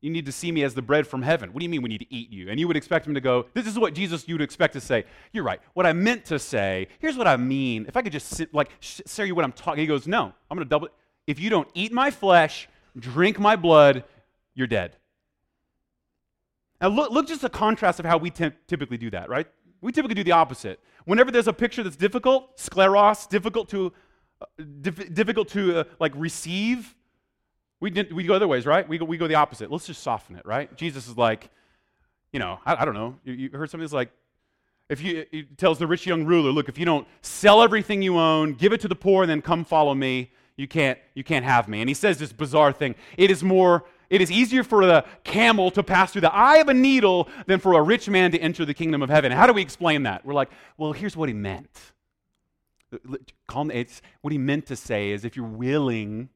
you 0.00 0.10
need 0.10 0.26
to 0.26 0.32
see 0.32 0.50
me 0.50 0.62
as 0.64 0.74
the 0.74 0.82
bread 0.82 1.06
from 1.06 1.22
heaven. 1.22 1.52
What 1.52 1.60
do 1.60 1.64
you 1.64 1.68
mean 1.68 1.82
we 1.82 1.88
need 1.88 1.98
to 1.98 2.12
eat 2.12 2.30
you? 2.30 2.50
And 2.50 2.58
you 2.58 2.66
would 2.66 2.76
expect 2.76 3.06
him 3.06 3.14
to 3.14 3.20
go, 3.20 3.46
this 3.54 3.66
is 3.66 3.78
what 3.78 3.94
Jesus 3.94 4.26
you 4.26 4.34
would 4.34 4.42
expect 4.42 4.72
to 4.74 4.80
say. 4.80 5.04
You're 5.32 5.44
right. 5.44 5.60
What 5.74 5.86
I 5.86 5.92
meant 5.92 6.24
to 6.26 6.38
say, 6.38 6.88
here's 6.98 7.16
what 7.16 7.28
I 7.28 7.36
mean. 7.36 7.84
If 7.86 7.96
I 7.96 8.02
could 8.02 8.12
just 8.12 8.28
sit, 8.28 8.52
like, 8.52 8.70
say 8.80 9.26
you 9.26 9.34
what 9.34 9.44
I'm 9.44 9.52
talking, 9.52 9.80
he 9.80 9.86
goes, 9.86 10.06
no, 10.06 10.32
I'm 10.50 10.56
going 10.56 10.66
to 10.66 10.70
double. 10.70 10.88
If 11.26 11.38
you 11.38 11.50
don't 11.50 11.68
eat 11.74 11.92
my 11.92 12.10
flesh, 12.10 12.68
drink 12.98 13.38
my 13.38 13.54
blood, 13.54 14.04
you're 14.54 14.66
dead. 14.66 14.96
Now, 16.80 16.88
look, 16.88 17.12
look 17.12 17.28
just 17.28 17.44
a 17.44 17.48
contrast 17.48 18.00
of 18.00 18.06
how 18.06 18.18
we 18.18 18.30
t- 18.30 18.50
typically 18.66 18.96
do 18.96 19.10
that, 19.10 19.28
right? 19.28 19.46
We 19.80 19.92
typically 19.92 20.16
do 20.16 20.24
the 20.24 20.32
opposite. 20.32 20.80
Whenever 21.04 21.30
there's 21.30 21.46
a 21.46 21.52
picture 21.52 21.84
that's 21.84 21.96
difficult, 21.96 22.56
scleros, 22.56 23.28
difficult 23.28 23.68
to, 23.68 23.92
uh, 24.40 24.46
dif- 24.80 25.14
difficult 25.14 25.48
to 25.50 25.78
uh, 25.78 25.84
like 26.00 26.12
receive, 26.16 26.96
we, 27.82 27.90
did, 27.90 28.12
we 28.12 28.22
go 28.22 28.34
other 28.34 28.46
ways, 28.46 28.64
right? 28.64 28.88
We 28.88 28.96
go, 28.96 29.04
we 29.04 29.16
go 29.16 29.26
the 29.26 29.34
opposite. 29.34 29.70
Let's 29.70 29.86
just 29.86 30.04
soften 30.04 30.36
it, 30.36 30.46
right? 30.46 30.74
Jesus 30.76 31.08
is 31.08 31.18
like, 31.18 31.50
you 32.32 32.38
know, 32.38 32.60
I, 32.64 32.76
I 32.76 32.84
don't 32.84 32.94
know. 32.94 33.16
You, 33.24 33.32
you 33.32 33.50
heard 33.50 33.68
something 33.70 33.82
that's 33.82 33.92
like, 33.92 34.12
if 34.88 35.00
you, 35.02 35.26
he 35.32 35.42
tells 35.42 35.80
the 35.80 35.88
rich 35.88 36.06
young 36.06 36.24
ruler, 36.24 36.52
look, 36.52 36.68
if 36.68 36.78
you 36.78 36.84
don't 36.84 37.08
sell 37.22 37.60
everything 37.60 38.00
you 38.00 38.18
own, 38.18 38.54
give 38.54 38.72
it 38.72 38.80
to 38.82 38.88
the 38.88 38.94
poor, 38.94 39.24
and 39.24 39.30
then 39.30 39.42
come 39.42 39.64
follow 39.64 39.94
me, 39.94 40.30
you 40.56 40.68
can't, 40.68 40.96
you 41.14 41.24
can't 41.24 41.44
have 41.44 41.66
me. 41.66 41.80
And 41.80 41.90
he 41.90 41.94
says 41.94 42.18
this 42.18 42.32
bizarre 42.32 42.70
thing. 42.70 42.94
It 43.16 43.32
is 43.32 43.42
more, 43.42 43.84
it 44.10 44.20
is 44.20 44.30
easier 44.30 44.62
for 44.62 44.86
the 44.86 45.04
camel 45.24 45.72
to 45.72 45.82
pass 45.82 46.12
through 46.12 46.20
the 46.20 46.32
eye 46.32 46.58
of 46.58 46.68
a 46.68 46.74
needle 46.74 47.28
than 47.46 47.58
for 47.58 47.72
a 47.72 47.82
rich 47.82 48.08
man 48.08 48.30
to 48.30 48.38
enter 48.38 48.64
the 48.64 48.74
kingdom 48.74 49.02
of 49.02 49.10
heaven. 49.10 49.32
How 49.32 49.48
do 49.48 49.54
we 49.54 49.62
explain 49.62 50.04
that? 50.04 50.24
We're 50.24 50.34
like, 50.34 50.50
well, 50.76 50.92
here's 50.92 51.16
what 51.16 51.28
he 51.28 51.34
meant. 51.34 51.80
Calm. 53.48 53.72
It's 53.72 54.02
what 54.20 54.30
he 54.30 54.38
meant 54.38 54.66
to 54.66 54.76
say 54.76 55.10
is 55.10 55.24
if 55.24 55.36
you're 55.36 55.46
willing, 55.46 56.28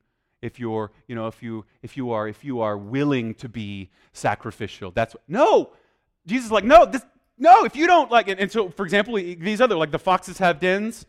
if 0.46 0.58
you're, 0.58 0.90
you 1.08 1.14
know, 1.14 1.26
if 1.26 1.42
you 1.42 1.64
if 1.82 1.96
you 1.96 2.10
are 2.12 2.26
if 2.28 2.44
you 2.44 2.60
are 2.60 2.78
willing 2.78 3.34
to 3.34 3.48
be 3.48 3.90
sacrificial. 4.12 4.90
That's 4.90 5.14
what, 5.14 5.22
no. 5.28 5.72
Jesus 6.26 6.46
is 6.46 6.52
like, 6.52 6.64
no, 6.64 6.86
this 6.86 7.02
no, 7.38 7.64
if 7.64 7.76
you 7.76 7.86
don't 7.86 8.10
like 8.10 8.28
and, 8.28 8.40
and 8.40 8.50
so 8.50 8.70
for 8.70 8.84
example, 8.84 9.14
these 9.14 9.60
other 9.60 9.76
like 9.76 9.90
the 9.90 9.98
foxes 9.98 10.38
have 10.38 10.58
dens, 10.60 11.06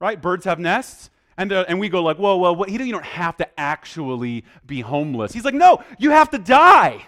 right? 0.00 0.20
Birds 0.20 0.44
have 0.44 0.58
nests. 0.58 1.10
And, 1.38 1.52
uh, 1.52 1.66
and 1.68 1.78
we 1.78 1.90
go 1.90 2.02
like, 2.02 2.16
whoa, 2.16 2.36
whoa, 2.36 2.54
whoa, 2.54 2.66
you 2.66 2.78
don't 2.78 3.04
have 3.04 3.36
to 3.36 3.60
actually 3.60 4.44
be 4.66 4.80
homeless. 4.80 5.34
He's 5.34 5.44
like, 5.44 5.52
no, 5.52 5.84
you 5.98 6.10
have 6.10 6.30
to 6.30 6.38
die. 6.38 7.04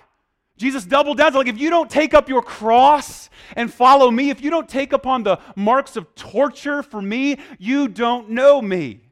Jesus 0.58 0.84
doubled 0.84 1.16
down. 1.16 1.32
Like, 1.32 1.46
if 1.46 1.58
you 1.58 1.70
don't 1.70 1.88
take 1.88 2.12
up 2.12 2.28
your 2.28 2.42
cross 2.42 3.30
and 3.56 3.72
follow 3.72 4.10
me, 4.10 4.28
if 4.28 4.42
you 4.42 4.50
don't 4.50 4.68
take 4.68 4.92
upon 4.92 5.22
the 5.22 5.38
marks 5.56 5.96
of 5.96 6.14
torture 6.14 6.82
for 6.82 7.00
me, 7.00 7.38
you 7.58 7.88
don't 7.88 8.30
know 8.30 8.60
me. 8.60 9.07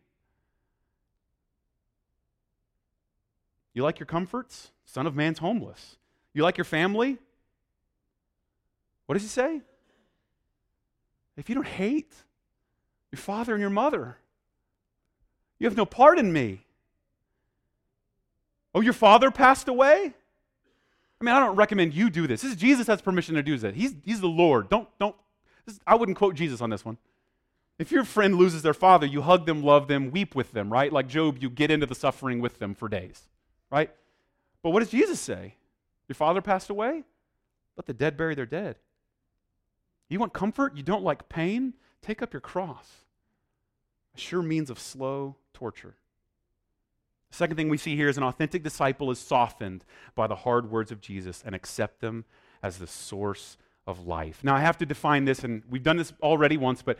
You 3.76 3.82
like 3.82 4.00
your 4.00 4.06
comforts? 4.06 4.70
Son 4.86 5.06
of 5.06 5.14
man's 5.14 5.38
homeless. 5.38 5.96
You 6.32 6.42
like 6.42 6.56
your 6.56 6.64
family? 6.64 7.18
What 9.04 9.12
does 9.12 9.22
he 9.22 9.28
say? 9.28 9.60
If 11.36 11.50
you 11.50 11.54
don't 11.54 11.66
hate 11.66 12.14
your 13.12 13.18
father 13.18 13.52
and 13.52 13.60
your 13.60 13.68
mother, 13.68 14.16
you 15.58 15.66
have 15.66 15.76
no 15.76 15.84
part 15.84 16.18
in 16.18 16.32
me. 16.32 16.64
Oh, 18.74 18.80
your 18.80 18.94
father 18.94 19.30
passed 19.30 19.68
away? 19.68 20.14
I 21.20 21.24
mean, 21.24 21.34
I 21.34 21.38
don't 21.38 21.56
recommend 21.56 21.92
you 21.92 22.08
do 22.08 22.26
this. 22.26 22.40
This 22.40 22.52
is 22.52 22.56
Jesus 22.56 22.86
has 22.86 23.02
permission 23.02 23.34
to 23.34 23.42
do 23.42 23.58
this. 23.58 23.74
He's, 23.74 23.94
he's 24.06 24.22
the 24.22 24.26
Lord. 24.26 24.70
Don't, 24.70 24.88
don't, 24.98 25.14
this, 25.66 25.78
I 25.86 25.96
wouldn't 25.96 26.16
quote 26.16 26.34
Jesus 26.34 26.62
on 26.62 26.70
this 26.70 26.82
one. 26.82 26.96
If 27.78 27.92
your 27.92 28.04
friend 28.04 28.36
loses 28.36 28.62
their 28.62 28.74
father, 28.74 29.06
you 29.06 29.20
hug 29.20 29.44
them, 29.44 29.62
love 29.62 29.86
them, 29.86 30.10
weep 30.10 30.34
with 30.34 30.52
them, 30.52 30.72
right? 30.72 30.90
Like 30.90 31.08
Job, 31.08 31.36
you 31.42 31.50
get 31.50 31.70
into 31.70 31.84
the 31.84 31.94
suffering 31.94 32.40
with 32.40 32.58
them 32.58 32.74
for 32.74 32.88
days, 32.88 33.28
right? 33.70 33.90
But 34.62 34.70
what 34.70 34.80
does 34.80 34.90
Jesus 34.90 35.20
say? 35.20 35.54
Your 36.08 36.14
father 36.14 36.40
passed 36.40 36.70
away? 36.70 37.04
Let 37.76 37.86
the 37.86 37.92
dead 37.92 38.16
bury 38.16 38.34
their 38.34 38.46
dead. 38.46 38.76
You 40.08 40.18
want 40.18 40.32
comfort? 40.32 40.76
You 40.76 40.82
don't 40.82 41.02
like 41.02 41.28
pain? 41.28 41.74
Take 42.00 42.22
up 42.22 42.32
your 42.32 42.40
cross. 42.40 43.04
A 44.14 44.18
sure 44.18 44.42
means 44.42 44.70
of 44.70 44.78
slow 44.78 45.36
torture. 45.52 45.96
The 47.30 47.36
second 47.36 47.56
thing 47.56 47.68
we 47.68 47.76
see 47.76 47.96
here 47.96 48.08
is 48.08 48.16
an 48.16 48.22
authentic 48.22 48.62
disciple 48.62 49.10
is 49.10 49.18
softened 49.18 49.84
by 50.14 50.26
the 50.26 50.36
hard 50.36 50.70
words 50.70 50.92
of 50.92 51.00
Jesus 51.00 51.42
and 51.44 51.54
accept 51.54 52.00
them 52.00 52.24
as 52.62 52.78
the 52.78 52.86
source 52.86 53.58
of 53.86 54.06
life. 54.06 54.42
Now, 54.42 54.54
I 54.54 54.60
have 54.60 54.78
to 54.78 54.86
define 54.86 55.24
this, 55.24 55.44
and 55.44 55.62
we've 55.68 55.82
done 55.82 55.96
this 55.96 56.12
already 56.22 56.56
once, 56.56 56.82
but 56.82 56.98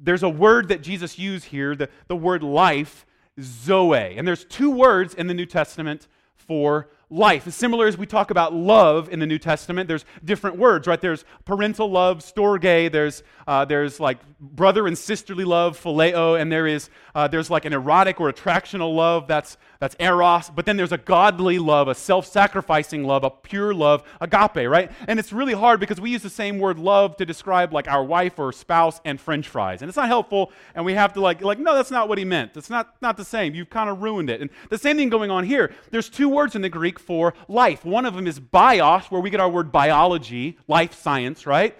there's 0.00 0.22
a 0.22 0.28
word 0.28 0.68
that 0.68 0.82
Jesus 0.82 1.18
used 1.18 1.46
here, 1.46 1.74
the, 1.74 1.88
the 2.06 2.16
word 2.16 2.42
life, 2.42 3.04
zoe. 3.40 4.16
And 4.16 4.26
there's 4.26 4.44
two 4.44 4.70
words 4.70 5.14
in 5.14 5.26
the 5.26 5.34
New 5.34 5.46
Testament 5.46 6.08
for 6.34 6.90
life. 7.12 7.46
As 7.46 7.54
similar 7.54 7.86
as 7.86 7.98
we 7.98 8.06
talk 8.06 8.30
about 8.30 8.54
love 8.54 9.10
in 9.10 9.18
the 9.18 9.26
New 9.26 9.38
Testament, 9.38 9.86
there's 9.86 10.04
different 10.24 10.56
words, 10.56 10.86
right? 10.86 11.00
There's 11.00 11.24
parental 11.44 11.90
love, 11.90 12.20
storge. 12.20 12.90
There's 12.90 13.22
uh, 13.46 13.64
there's 13.64 14.00
like 14.00 14.18
brother 14.40 14.86
and 14.86 14.96
sisterly 14.96 15.44
love, 15.44 15.80
phileo, 15.80 16.40
and 16.40 16.50
there 16.50 16.66
is 16.66 16.88
uh, 17.14 17.28
there's 17.28 17.50
like 17.50 17.64
an 17.64 17.72
erotic 17.72 18.20
or 18.20 18.32
attractional 18.32 18.94
love. 18.94 19.28
That's 19.28 19.58
that's 19.78 19.94
eros. 19.98 20.48
But 20.48 20.64
then 20.64 20.76
there's 20.76 20.92
a 20.92 20.98
godly 20.98 21.58
love, 21.58 21.88
a 21.88 21.94
self-sacrificing 21.94 23.04
love, 23.04 23.24
a 23.24 23.30
pure 23.30 23.74
love, 23.74 24.04
agape, 24.20 24.68
right? 24.68 24.90
And 25.06 25.18
it's 25.18 25.32
really 25.32 25.54
hard 25.54 25.80
because 25.80 26.00
we 26.00 26.10
use 26.10 26.22
the 26.22 26.30
same 26.30 26.58
word 26.58 26.78
love 26.78 27.16
to 27.16 27.26
describe 27.26 27.72
like 27.72 27.88
our 27.88 28.04
wife 28.04 28.38
or 28.38 28.52
spouse 28.52 29.00
and 29.04 29.20
French 29.20 29.48
fries, 29.48 29.82
and 29.82 29.88
it's 29.88 29.96
not 29.96 30.08
helpful. 30.08 30.50
And 30.74 30.84
we 30.84 30.94
have 30.94 31.12
to 31.14 31.20
like 31.20 31.42
like 31.42 31.58
no, 31.58 31.74
that's 31.74 31.90
not 31.90 32.08
what 32.08 32.16
he 32.16 32.24
meant. 32.24 32.56
It's 32.56 32.70
not 32.70 32.94
not 33.02 33.18
the 33.18 33.24
same. 33.24 33.54
You've 33.54 33.70
kind 33.70 33.90
of 33.90 34.00
ruined 34.00 34.30
it. 34.30 34.40
And 34.40 34.50
the 34.70 34.78
same 34.78 34.96
thing 34.96 35.10
going 35.10 35.30
on 35.30 35.44
here. 35.44 35.74
There's 35.90 36.08
two 36.08 36.28
words 36.28 36.54
in 36.54 36.62
the 36.62 36.68
Greek 36.68 36.98
for 37.02 37.34
life. 37.48 37.84
One 37.84 38.06
of 38.06 38.14
them 38.14 38.26
is 38.26 38.40
bios, 38.40 39.10
where 39.10 39.20
we 39.20 39.28
get 39.28 39.40
our 39.40 39.50
word 39.50 39.70
biology, 39.70 40.56
life 40.68 40.94
science, 40.94 41.46
right? 41.46 41.76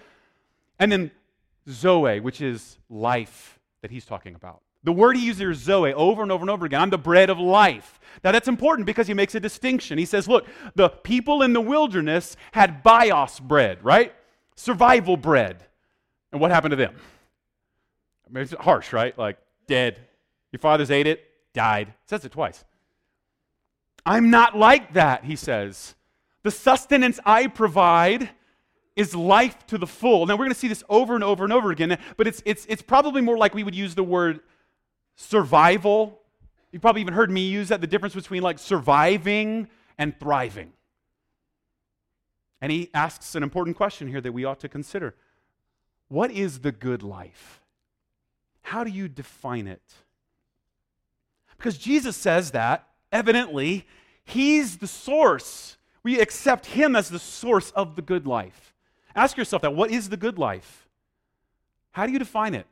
And 0.79 0.93
then 0.93 1.11
zoe, 1.69 2.21
which 2.21 2.41
is 2.41 2.79
life 2.91 3.59
that 3.81 3.91
he's 3.91 4.05
talking 4.05 4.35
about. 4.35 4.61
The 4.85 4.93
word 4.93 5.17
he 5.17 5.25
uses 5.25 5.39
here 5.39 5.51
is 5.53 5.59
zoe 5.59 5.95
over 5.95 6.23
and 6.23 6.33
over 6.33 6.43
and 6.43 6.51
over 6.51 6.67
again. 6.67 6.81
I'm 6.81 6.91
the 6.91 6.99
bread 6.99 7.31
of 7.31 7.39
life. 7.39 8.01
Now 8.25 8.33
that's 8.33 8.49
important 8.49 8.85
because 8.87 9.07
he 9.07 9.15
makes 9.15 9.35
a 9.35 9.41
distinction. 9.41 9.97
He 9.97 10.05
says, 10.05 10.27
look, 10.27 10.47
the 10.75 10.89
people 10.89 11.43
in 11.43 11.53
the 11.53 11.61
wilderness 11.61 12.37
had 12.51 12.83
bios 12.83 13.39
bread, 13.39 13.83
right? 13.85 14.13
Survival 14.57 15.17
bread. 15.17 15.65
And 16.33 16.41
what 16.41 16.51
happened 16.51 16.73
to 16.73 16.77
them? 16.77 16.97
I 18.27 18.33
mean, 18.33 18.43
it's 18.43 18.55
harsh, 18.55 18.93
right? 18.93 19.17
Like 19.17 19.39
dead. 19.69 20.01
Your 20.51 20.59
fathers 20.59 20.91
ate 20.91 21.07
it, 21.07 21.25
died. 21.55 21.89
It 21.89 21.95
says 22.07 22.25
it 22.25 22.33
twice. 22.33 22.65
I'm 24.05 24.31
not 24.31 24.57
like 24.57 24.95
that, 24.95 25.25
he 25.25 25.37
says. 25.37 25.95
The 26.43 26.51
sustenance 26.51 27.21
I 27.25 27.47
provide 27.47 28.31
is 28.97 29.15
life 29.15 29.67
to 29.69 29.79
the 29.79 29.87
full. 29.87 30.27
Now, 30.27 30.35
we're 30.35 30.45
going 30.45 30.51
to 30.51 30.59
see 30.59 30.69
this 30.69 30.85
over 30.88 31.15
and 31.15 31.25
over 31.25 31.45
and 31.45 31.53
over 31.53 31.71
again, 31.71 31.99
but 32.17 32.27
it's, 32.27 32.43
it's, 32.45 32.67
it's 32.69 32.83
probably 32.83 33.23
more 33.23 33.38
like 33.38 33.55
we 33.55 33.62
would 33.62 33.75
use 33.75 33.95
the 33.95 34.03
word 34.03 34.41
survival. 35.15 36.21
You've 36.73 36.83
probably 36.83 37.01
even 37.01 37.15
heard 37.15 37.31
me 37.31 37.49
use 37.49 37.69
that 37.69 37.81
the 37.81 37.87
difference 37.87 38.15
between 38.15 38.43
like 38.43 38.59
surviving 38.59 39.69
and 39.97 40.19
thriving. 40.19 40.73
And 42.61 42.71
he 42.71 42.91
asks 42.95 43.35
an 43.35 43.43
important 43.43 43.77
question 43.77 44.09
here 44.09 44.21
that 44.21 44.33
we 44.33 44.45
ought 44.45 44.61
to 44.61 44.69
consider 44.69 45.15
What 46.09 46.31
is 46.31 46.61
the 46.61 46.73
good 46.73 47.03
life? 47.03 47.61
How 48.62 48.85
do 48.85 48.91
you 48.91 49.09
define 49.09 49.67
it? 49.67 49.83
Because 51.57 51.77
Jesus 51.79 52.17
says 52.17 52.53
that 52.53 52.88
evidently, 53.12 53.87
He's 54.25 54.79
the 54.79 54.87
source. 54.87 55.77
We 56.03 56.20
accept 56.20 56.66
Him 56.66 56.96
as 56.96 57.09
the 57.09 57.18
source 57.18 57.70
of 57.72 57.96
the 57.96 58.03
good 58.03 58.27
life. 58.27 58.75
Ask 59.14 59.37
yourself 59.37 59.62
that 59.62 59.75
what 59.75 59.90
is 59.90 60.09
the 60.09 60.16
good 60.16 60.38
life? 60.38 60.88
How 61.92 62.07
do 62.07 62.12
you 62.12 62.18
define 62.18 62.55
it? 62.55 62.66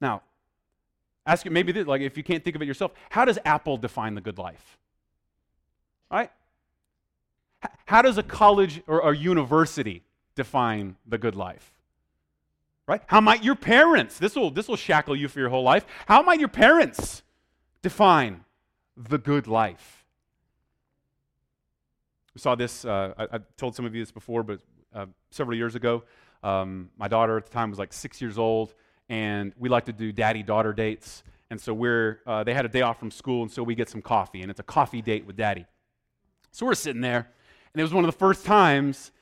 Now, 0.00 0.22
ask 1.26 1.44
you 1.44 1.50
maybe 1.50 1.72
this, 1.72 1.86
like 1.86 2.00
if 2.00 2.16
you 2.16 2.22
can't 2.22 2.42
think 2.42 2.56
of 2.56 2.62
it 2.62 2.66
yourself, 2.66 2.92
how 3.10 3.24
does 3.24 3.38
Apple 3.44 3.76
define 3.76 4.14
the 4.14 4.20
good 4.20 4.38
life? 4.38 4.78
Right? 6.10 6.30
How 7.86 8.02
does 8.02 8.18
a 8.18 8.22
college 8.22 8.82
or 8.86 9.10
a 9.10 9.16
university 9.16 10.02
define 10.34 10.96
the 11.06 11.18
good 11.18 11.36
life? 11.36 11.72
Right? 12.86 13.02
How 13.06 13.20
might 13.20 13.44
your 13.44 13.54
parents, 13.54 14.18
this 14.18 14.34
will 14.34 14.50
this 14.50 14.66
will 14.66 14.76
shackle 14.76 15.14
you 15.14 15.28
for 15.28 15.38
your 15.38 15.48
whole 15.48 15.62
life. 15.62 15.86
How 16.06 16.22
might 16.22 16.40
your 16.40 16.48
parents 16.48 17.22
define 17.82 18.44
the 18.96 19.18
good 19.18 19.46
life. 19.46 20.04
We 22.34 22.40
saw 22.40 22.54
this, 22.54 22.84
uh, 22.84 23.12
I, 23.18 23.36
I, 23.36 23.40
told 23.56 23.74
some 23.74 23.84
of 23.84 23.94
you 23.94 24.02
this 24.02 24.12
before, 24.12 24.42
but 24.42 24.60
uh, 24.94 25.06
several 25.30 25.56
years 25.56 25.74
ago, 25.74 26.04
um, 26.42 26.90
my 26.96 27.08
daughter 27.08 27.36
at 27.36 27.44
the 27.44 27.52
time 27.52 27.70
was 27.70 27.78
like 27.78 27.92
six 27.92 28.20
years 28.20 28.38
old, 28.38 28.74
and 29.08 29.52
we 29.58 29.68
like 29.68 29.84
to 29.86 29.92
do 29.92 30.12
daddy 30.12 30.42
daughter 30.42 30.72
dates. 30.72 31.22
And 31.50 31.60
so 31.60 31.74
we're, 31.74 32.20
uh, 32.26 32.44
they 32.44 32.54
had 32.54 32.64
a 32.64 32.68
day 32.68 32.80
off 32.80 32.98
from 32.98 33.10
school, 33.10 33.42
and 33.42 33.50
so 33.50 33.62
we 33.62 33.74
get 33.74 33.90
some 33.90 34.00
coffee, 34.00 34.40
and 34.40 34.50
it's 34.50 34.60
a 34.60 34.64
coffee 34.64 35.02
date 35.02 35.26
with 35.26 35.36
daddy. 35.36 35.66
So 36.52 36.64
we're 36.64 36.74
sitting 36.74 37.02
there, 37.02 37.28
and 37.72 37.80
it 37.80 37.82
was 37.82 37.92
one 37.92 38.04
of 38.04 38.10
the 38.10 38.18
first 38.18 38.46
times 38.46 39.12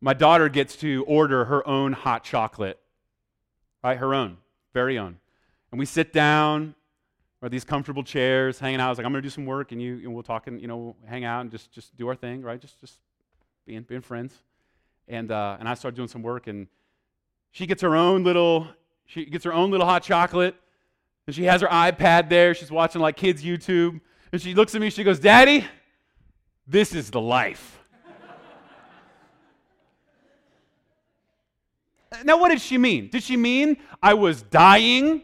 my 0.00 0.14
daughter 0.14 0.48
gets 0.48 0.76
to 0.76 1.04
order 1.06 1.44
her 1.44 1.66
own 1.68 1.92
hot 1.92 2.24
chocolate, 2.24 2.78
right? 3.84 3.98
Her 3.98 4.14
own, 4.14 4.38
very 4.72 4.98
own. 4.98 5.18
And 5.70 5.78
we 5.78 5.84
sit 5.84 6.12
down, 6.12 6.74
or 7.42 7.48
these 7.48 7.64
comfortable 7.64 8.02
chairs, 8.02 8.58
hanging 8.58 8.80
out. 8.80 8.86
I 8.86 8.88
was 8.90 8.98
like, 8.98 9.06
I'm 9.06 9.12
going 9.12 9.22
to 9.22 9.26
do 9.26 9.30
some 9.30 9.46
work, 9.46 9.72
and 9.72 9.80
you, 9.80 9.94
and 10.04 10.12
we'll 10.12 10.22
talk, 10.22 10.46
and 10.46 10.60
you 10.60 10.68
know, 10.68 10.76
we'll 10.76 10.96
hang 11.06 11.24
out 11.24 11.40
and 11.40 11.50
just 11.50 11.72
just 11.72 11.96
do 11.96 12.08
our 12.08 12.14
thing, 12.14 12.42
right? 12.42 12.60
Just 12.60 12.80
just 12.80 12.98
being 13.66 13.82
being 13.82 14.02
friends. 14.02 14.34
And 15.08 15.30
uh, 15.30 15.56
and 15.58 15.68
I 15.68 15.74
started 15.74 15.96
doing 15.96 16.08
some 16.08 16.22
work, 16.22 16.46
and 16.46 16.68
she 17.50 17.66
gets 17.66 17.82
her 17.82 17.96
own 17.96 18.24
little 18.24 18.68
she 19.06 19.24
gets 19.24 19.44
her 19.44 19.52
own 19.52 19.70
little 19.70 19.86
hot 19.86 20.02
chocolate, 20.02 20.54
and 21.26 21.34
she 21.34 21.44
has 21.44 21.62
her 21.62 21.68
iPad 21.68 22.28
there. 22.28 22.54
She's 22.54 22.70
watching 22.70 23.00
like 23.00 23.16
kids 23.16 23.42
YouTube, 23.42 24.00
and 24.32 24.40
she 24.40 24.54
looks 24.54 24.74
at 24.74 24.80
me. 24.80 24.90
She 24.90 25.02
goes, 25.02 25.18
"Daddy, 25.18 25.66
this 26.66 26.94
is 26.94 27.10
the 27.10 27.20
life." 27.20 27.80
now, 32.24 32.38
what 32.38 32.50
did 32.50 32.60
she 32.60 32.78
mean? 32.78 33.08
Did 33.08 33.22
she 33.22 33.36
mean 33.36 33.78
I 34.02 34.14
was 34.14 34.42
dying? 34.42 35.22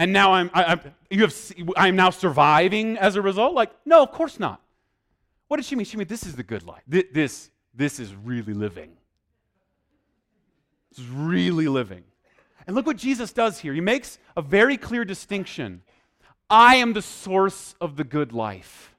And 0.00 0.14
now 0.14 0.32
I'm, 0.32 0.50
I, 0.54 0.64
I, 0.64 0.80
you 1.10 1.20
have, 1.20 1.52
I'm 1.76 1.94
now 1.94 2.08
surviving 2.08 2.96
as 2.96 3.16
a 3.16 3.22
result? 3.22 3.52
Like, 3.52 3.70
no, 3.84 4.02
of 4.02 4.10
course 4.12 4.40
not. 4.40 4.62
What 5.48 5.58
did 5.58 5.66
she 5.66 5.76
mean? 5.76 5.84
She 5.84 5.98
mean 5.98 6.08
this 6.08 6.24
is 6.24 6.34
the 6.34 6.42
good 6.42 6.62
life. 6.62 6.82
This, 6.88 7.04
this, 7.12 7.50
this 7.74 8.00
is 8.00 8.14
really 8.14 8.54
living. 8.54 8.92
This 10.88 11.04
is 11.04 11.10
really 11.10 11.68
living. 11.68 12.04
And 12.66 12.74
look 12.74 12.86
what 12.86 12.96
Jesus 12.96 13.30
does 13.34 13.58
here. 13.58 13.74
He 13.74 13.82
makes 13.82 14.18
a 14.38 14.40
very 14.40 14.78
clear 14.78 15.04
distinction. 15.04 15.82
I 16.48 16.76
am 16.76 16.94
the 16.94 17.02
source 17.02 17.74
of 17.78 17.96
the 17.96 18.04
good 18.04 18.32
life. 18.32 18.96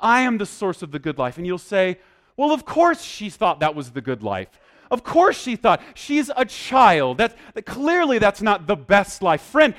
I 0.00 0.22
am 0.22 0.38
the 0.38 0.46
source 0.46 0.82
of 0.82 0.90
the 0.90 0.98
good 0.98 1.18
life. 1.18 1.38
And 1.38 1.46
you'll 1.46 1.56
say, 1.58 2.00
well, 2.36 2.50
of 2.50 2.64
course 2.64 3.02
she 3.02 3.30
thought 3.30 3.60
that 3.60 3.76
was 3.76 3.92
the 3.92 4.00
good 4.00 4.24
life. 4.24 4.48
Of 4.94 5.02
course 5.02 5.36
she 5.36 5.56
thought. 5.56 5.82
She's 5.94 6.30
a 6.36 6.44
child. 6.44 7.18
That, 7.18 7.36
that 7.54 7.66
clearly 7.66 8.20
that's 8.20 8.40
not 8.40 8.68
the 8.68 8.76
best 8.76 9.22
life. 9.22 9.40
Friend, 9.40 9.74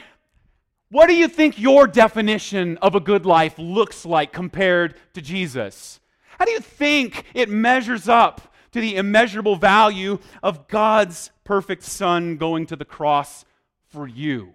what 0.90 1.08
do 1.08 1.16
you 1.16 1.30
think 1.30 1.58
your 1.58 1.88
definition 1.88 2.78
of 2.80 2.96
a 2.96 3.00
good 3.00 3.26
life 3.26 3.58
looks 3.58 4.06
like 4.06 4.34
compared 4.34 4.94
to 5.14 5.22
Jesus? 5.22 6.02
How 6.38 6.44
do 6.44 6.52
you 6.52 6.60
think 6.60 7.24
it 7.34 7.48
measures 7.48 8.10
up 8.10 8.54
to 8.74 8.82
the 8.82 8.98
immeasurable 8.98 9.56
value 9.56 10.20
of 10.44 10.68
God's 10.68 11.32
perfect 11.46 11.84
Son 11.84 12.36
going 12.36 12.66
to 12.66 12.76
the 12.76 12.84
cross 12.84 13.46
for 13.88 14.10
you? 14.10 14.54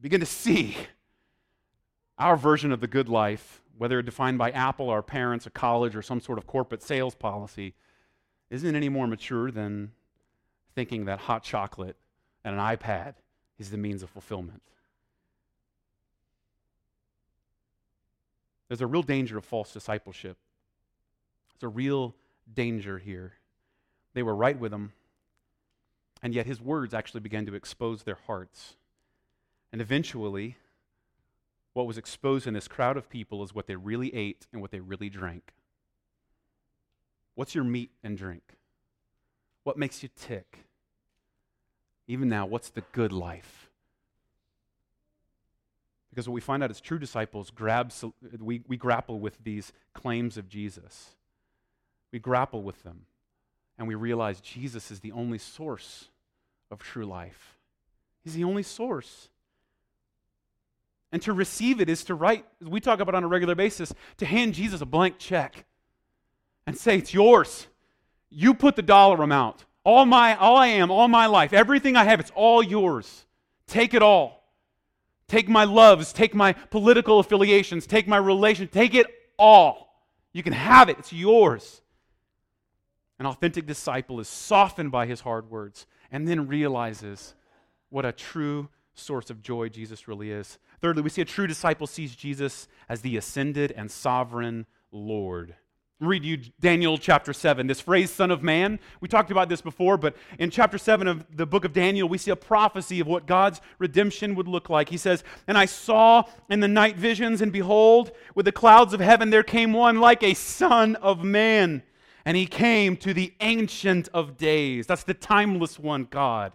Begin 0.00 0.18
to 0.18 0.26
see 0.26 0.76
our 2.18 2.36
version 2.36 2.72
of 2.72 2.80
the 2.80 2.88
good 2.88 3.08
life, 3.08 3.62
whether 3.78 4.02
defined 4.02 4.38
by 4.38 4.50
Apple, 4.50 4.90
our 4.90 5.00
parents, 5.00 5.46
a 5.46 5.50
college, 5.50 5.94
or 5.94 6.02
some 6.02 6.20
sort 6.20 6.38
of 6.38 6.46
corporate 6.48 6.82
sales 6.82 7.14
policy, 7.14 7.74
isn't 8.52 8.76
any 8.76 8.90
more 8.90 9.06
mature 9.06 9.50
than 9.50 9.92
thinking 10.74 11.06
that 11.06 11.20
hot 11.20 11.42
chocolate 11.42 11.96
and 12.44 12.54
an 12.54 12.60
iPad 12.60 13.14
is 13.58 13.70
the 13.70 13.78
means 13.78 14.02
of 14.02 14.10
fulfillment. 14.10 14.62
There's 18.68 18.82
a 18.82 18.86
real 18.86 19.02
danger 19.02 19.38
of 19.38 19.44
false 19.46 19.72
discipleship. 19.72 20.36
There's 21.54 21.70
a 21.70 21.74
real 21.74 22.14
danger 22.52 22.98
here. 22.98 23.32
They 24.12 24.22
were 24.22 24.34
right 24.34 24.58
with 24.58 24.72
him, 24.72 24.92
and 26.22 26.34
yet 26.34 26.44
his 26.44 26.60
words 26.60 26.92
actually 26.92 27.20
began 27.20 27.46
to 27.46 27.54
expose 27.54 28.02
their 28.02 28.18
hearts. 28.26 28.76
And 29.72 29.80
eventually, 29.80 30.56
what 31.72 31.86
was 31.86 31.96
exposed 31.96 32.46
in 32.46 32.52
this 32.52 32.68
crowd 32.68 32.98
of 32.98 33.08
people 33.08 33.42
is 33.42 33.54
what 33.54 33.66
they 33.66 33.76
really 33.76 34.14
ate 34.14 34.46
and 34.52 34.60
what 34.60 34.72
they 34.72 34.80
really 34.80 35.08
drank. 35.08 35.54
What's 37.34 37.54
your 37.54 37.64
meat 37.64 37.90
and 38.02 38.16
drink? 38.16 38.42
What 39.64 39.78
makes 39.78 40.02
you 40.02 40.08
tick? 40.16 40.66
Even 42.06 42.28
now, 42.28 42.46
what's 42.46 42.70
the 42.70 42.82
good 42.92 43.12
life? 43.12 43.70
Because 46.10 46.28
what 46.28 46.34
we 46.34 46.40
find 46.40 46.62
out 46.62 46.70
is 46.70 46.80
true 46.80 46.98
disciples 46.98 47.50
grab, 47.50 47.90
we, 48.38 48.62
we 48.68 48.76
grapple 48.76 49.18
with 49.18 49.42
these 49.42 49.72
claims 49.94 50.36
of 50.36 50.48
Jesus. 50.48 51.10
We 52.12 52.18
grapple 52.18 52.62
with 52.62 52.82
them, 52.82 53.06
and 53.78 53.88
we 53.88 53.94
realize 53.94 54.40
Jesus 54.40 54.90
is 54.90 55.00
the 55.00 55.12
only 55.12 55.38
source 55.38 56.10
of 56.70 56.80
true 56.80 57.06
life. 57.06 57.56
He's 58.22 58.34
the 58.34 58.44
only 58.44 58.62
source. 58.62 59.30
And 61.10 61.22
to 61.22 61.32
receive 61.32 61.80
it 61.80 61.88
is 61.88 62.04
to 62.04 62.14
write, 62.14 62.44
we 62.60 62.80
talk 62.80 63.00
about 63.00 63.14
on 63.14 63.24
a 63.24 63.28
regular 63.28 63.54
basis, 63.54 63.94
to 64.18 64.26
hand 64.26 64.52
Jesus 64.52 64.82
a 64.82 64.86
blank 64.86 65.18
check 65.18 65.64
and 66.66 66.76
say, 66.76 66.98
It's 66.98 67.14
yours. 67.14 67.66
You 68.30 68.54
put 68.54 68.76
the 68.76 68.82
dollar 68.82 69.22
amount. 69.22 69.64
All 69.84 70.06
my 70.06 70.36
all 70.36 70.56
I 70.56 70.68
am, 70.68 70.90
all 70.90 71.08
my 71.08 71.26
life, 71.26 71.52
everything 71.52 71.96
I 71.96 72.04
have, 72.04 72.20
it's 72.20 72.32
all 72.34 72.62
yours. 72.62 73.26
Take 73.66 73.94
it 73.94 74.02
all. 74.02 74.42
Take 75.28 75.48
my 75.48 75.64
loves, 75.64 76.12
take 76.12 76.34
my 76.34 76.52
political 76.52 77.18
affiliations, 77.18 77.86
take 77.86 78.06
my 78.06 78.18
relation, 78.18 78.68
take 78.68 78.94
it 78.94 79.06
all. 79.38 80.04
You 80.32 80.42
can 80.42 80.52
have 80.52 80.88
it. 80.88 80.98
It's 80.98 81.12
yours. 81.12 81.80
An 83.18 83.26
authentic 83.26 83.66
disciple 83.66 84.20
is 84.20 84.28
softened 84.28 84.90
by 84.90 85.06
his 85.06 85.20
hard 85.20 85.50
words 85.50 85.86
and 86.10 86.26
then 86.26 86.48
realizes 86.48 87.34
what 87.88 88.04
a 88.04 88.12
true 88.12 88.68
source 88.94 89.30
of 89.30 89.42
joy 89.42 89.68
Jesus 89.68 90.08
really 90.08 90.30
is. 90.30 90.58
Thirdly, 90.80 91.02
we 91.02 91.10
see 91.10 91.22
a 91.22 91.26
true 91.26 91.46
disciple 91.46 91.86
sees 91.86 92.14
Jesus 92.14 92.68
as 92.88 93.00
the 93.00 93.16
ascended 93.16 93.72
and 93.72 93.90
sovereign 93.90 94.66
Lord. 94.90 95.54
Read 96.02 96.24
you 96.24 96.38
Daniel 96.58 96.98
chapter 96.98 97.32
7. 97.32 97.68
This 97.68 97.80
phrase, 97.80 98.10
Son 98.10 98.32
of 98.32 98.42
Man, 98.42 98.80
we 99.00 99.06
talked 99.06 99.30
about 99.30 99.48
this 99.48 99.60
before, 99.60 99.96
but 99.96 100.16
in 100.36 100.50
chapter 100.50 100.76
7 100.76 101.06
of 101.06 101.24
the 101.36 101.46
book 101.46 101.64
of 101.64 101.72
Daniel, 101.72 102.08
we 102.08 102.18
see 102.18 102.32
a 102.32 102.36
prophecy 102.36 102.98
of 102.98 103.06
what 103.06 103.24
God's 103.24 103.60
redemption 103.78 104.34
would 104.34 104.48
look 104.48 104.68
like. 104.68 104.88
He 104.88 104.96
says, 104.96 105.22
And 105.46 105.56
I 105.56 105.66
saw 105.66 106.24
in 106.50 106.58
the 106.58 106.66
night 106.66 106.96
visions, 106.96 107.40
and 107.40 107.52
behold, 107.52 108.10
with 108.34 108.46
the 108.46 108.52
clouds 108.52 108.92
of 108.92 108.98
heaven 108.98 109.30
there 109.30 109.44
came 109.44 109.72
one 109.72 110.00
like 110.00 110.24
a 110.24 110.34
Son 110.34 110.96
of 110.96 111.22
Man. 111.22 111.84
And 112.24 112.36
he 112.36 112.46
came 112.46 112.96
to 112.96 113.14
the 113.14 113.32
Ancient 113.40 114.08
of 114.12 114.36
Days. 114.36 114.88
That's 114.88 115.04
the 115.04 115.14
timeless 115.14 115.78
one, 115.78 116.08
God 116.10 116.52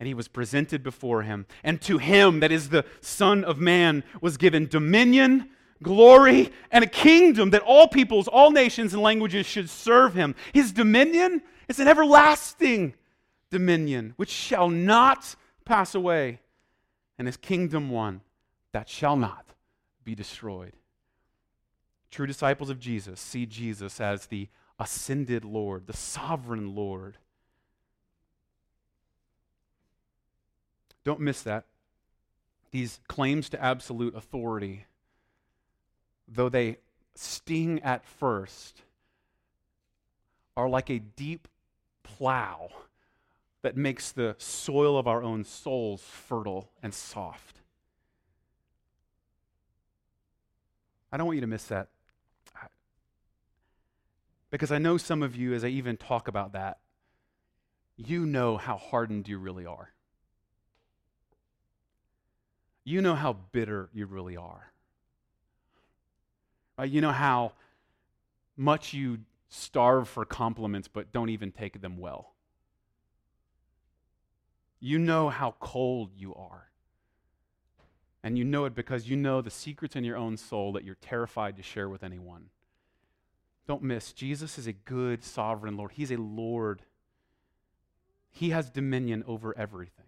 and 0.00 0.06
he 0.06 0.14
was 0.14 0.28
presented 0.28 0.84
before 0.84 1.22
him. 1.22 1.44
And 1.64 1.80
to 1.82 1.98
him, 1.98 2.38
that 2.38 2.52
is 2.52 2.68
the 2.68 2.84
Son 3.00 3.42
of 3.42 3.58
Man, 3.58 4.04
was 4.20 4.36
given 4.36 4.68
dominion, 4.68 5.50
glory, 5.82 6.52
and 6.70 6.84
a 6.84 6.88
kingdom 6.88 7.50
that 7.50 7.62
all 7.62 7.88
peoples, 7.88 8.28
all 8.28 8.50
nations, 8.50 8.92
and 8.94 9.02
languages 9.02 9.46
should 9.46 9.70
serve 9.70 10.14
him. 10.14 10.34
His 10.52 10.72
dominion 10.72 11.42
is 11.68 11.78
an 11.78 11.88
everlasting 11.88 12.94
dominion 13.50 14.14
which 14.16 14.30
shall 14.30 14.68
not 14.68 15.36
pass 15.64 15.94
away, 15.94 16.40
and 17.18 17.26
his 17.26 17.36
kingdom 17.36 17.90
one 17.90 18.20
that 18.72 18.88
shall 18.88 19.16
not 19.16 19.46
be 20.04 20.14
destroyed. 20.14 20.72
True 22.10 22.26
disciples 22.26 22.70
of 22.70 22.78
Jesus 22.78 23.20
see 23.20 23.46
Jesus 23.46 24.00
as 24.00 24.26
the 24.26 24.48
ascended 24.78 25.44
Lord, 25.44 25.86
the 25.86 25.96
sovereign 25.96 26.74
Lord 26.74 27.18
Don't 31.08 31.20
miss 31.20 31.40
that. 31.40 31.64
These 32.70 33.00
claims 33.08 33.48
to 33.48 33.64
absolute 33.64 34.14
authority, 34.14 34.84
though 36.28 36.48
they 36.48 36.76
sting 37.14 37.80
at 37.82 38.04
first, 38.04 38.82
are 40.56 40.68
like 40.68 40.90
a 40.90 40.98
deep 40.98 41.48
plow 42.02 42.68
that 43.62 43.76
makes 43.76 44.12
the 44.12 44.34
soil 44.38 44.98
of 44.98 45.06
our 45.06 45.22
own 45.22 45.44
souls 45.44 46.02
fertile 46.02 46.70
and 46.82 46.92
soft. 46.92 47.60
I 51.10 51.16
don't 51.16 51.26
want 51.26 51.36
you 51.36 51.40
to 51.42 51.46
miss 51.46 51.64
that. 51.64 51.88
Because 54.50 54.72
I 54.72 54.78
know 54.78 54.96
some 54.96 55.22
of 55.22 55.36
you, 55.36 55.52
as 55.52 55.62
I 55.62 55.68
even 55.68 55.96
talk 55.96 56.26
about 56.26 56.52
that, 56.52 56.78
you 57.96 58.24
know 58.24 58.56
how 58.56 58.76
hardened 58.76 59.28
you 59.28 59.38
really 59.38 59.66
are 59.66 59.92
you 62.88 63.02
know 63.02 63.14
how 63.14 63.34
bitter 63.52 63.90
you 63.92 64.06
really 64.06 64.36
are. 64.36 64.72
Right? 66.78 66.90
You 66.90 67.00
know 67.00 67.12
how 67.12 67.52
much 68.56 68.94
you 68.94 69.18
starve 69.48 70.08
for 70.08 70.24
compliments 70.24 70.88
but 70.88 71.12
don't 71.12 71.30
even 71.30 71.50
take 71.50 71.80
them 71.80 71.98
well. 71.98 72.34
You 74.80 74.98
know 74.98 75.28
how 75.28 75.56
cold 75.58 76.12
you 76.16 76.34
are. 76.34 76.68
And 78.22 78.38
you 78.38 78.44
know 78.44 78.64
it 78.64 78.74
because 78.74 79.08
you 79.08 79.16
know 79.16 79.40
the 79.40 79.50
secrets 79.50 79.96
in 79.96 80.04
your 80.04 80.16
own 80.16 80.36
soul 80.36 80.72
that 80.72 80.84
you're 80.84 80.96
terrified 80.96 81.56
to 81.56 81.62
share 81.62 81.88
with 81.88 82.02
anyone. 82.02 82.50
Don't 83.66 83.82
miss, 83.82 84.12
Jesus 84.12 84.58
is 84.58 84.66
a 84.66 84.72
good 84.72 85.24
sovereign 85.24 85.76
Lord. 85.76 85.92
He's 85.92 86.10
a 86.10 86.16
Lord. 86.16 86.82
He 88.30 88.50
has 88.50 88.70
dominion 88.70 89.24
over 89.26 89.56
everything. 89.56 90.07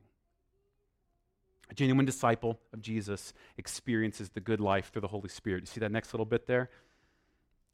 A 1.71 1.75
genuine 1.75 2.05
disciple 2.05 2.59
of 2.73 2.83
Jesus 2.83 3.33
experiences 3.57 4.31
the 4.31 4.41
good 4.41 4.61
life 4.61 4.91
through 4.93 5.03
the 5.03 5.09
Holy 5.09 5.29
Spirit. 5.29 5.63
You 5.63 5.67
see 5.67 5.81
that 5.81 5.93
next 5.93 6.13
little 6.13 6.27
bit 6.27 6.47
there? 6.47 6.69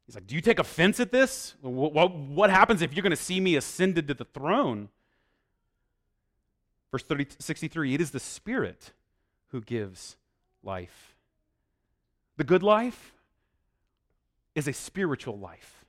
He's 0.05 0.15
like, 0.15 0.27
Do 0.27 0.35
you 0.35 0.41
take 0.41 0.59
offense 0.59 0.99
at 0.99 1.11
this? 1.11 1.55
What, 1.61 2.15
what, 2.15 2.49
happens 2.49 2.81
if 2.81 2.93
you're 2.93 3.03
going 3.03 3.11
to 3.11 3.15
see 3.15 3.39
me 3.39 3.55
ascended 3.55 4.07
to 4.07 4.13
the 4.13 4.25
throne? 4.25 4.89
Verse 6.91 7.03
30, 7.03 7.27
63 7.39 7.95
It 7.95 8.01
is 8.01 8.11
the 8.11 8.19
Spirit 8.19 8.93
who 9.47 9.61
gives 9.61 10.15
life. 10.63 11.15
The 12.37 12.43
good 12.43 12.63
life 12.63 13.13
is 14.53 14.67
a 14.67 14.73
spiritual 14.73 15.39
life. 15.39 15.85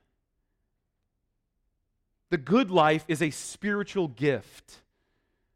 The 2.31 2.37
good 2.37 2.71
life 2.71 3.05
is 3.07 3.21
a 3.21 3.29
spiritual 3.29 4.07
gift. 4.07 4.81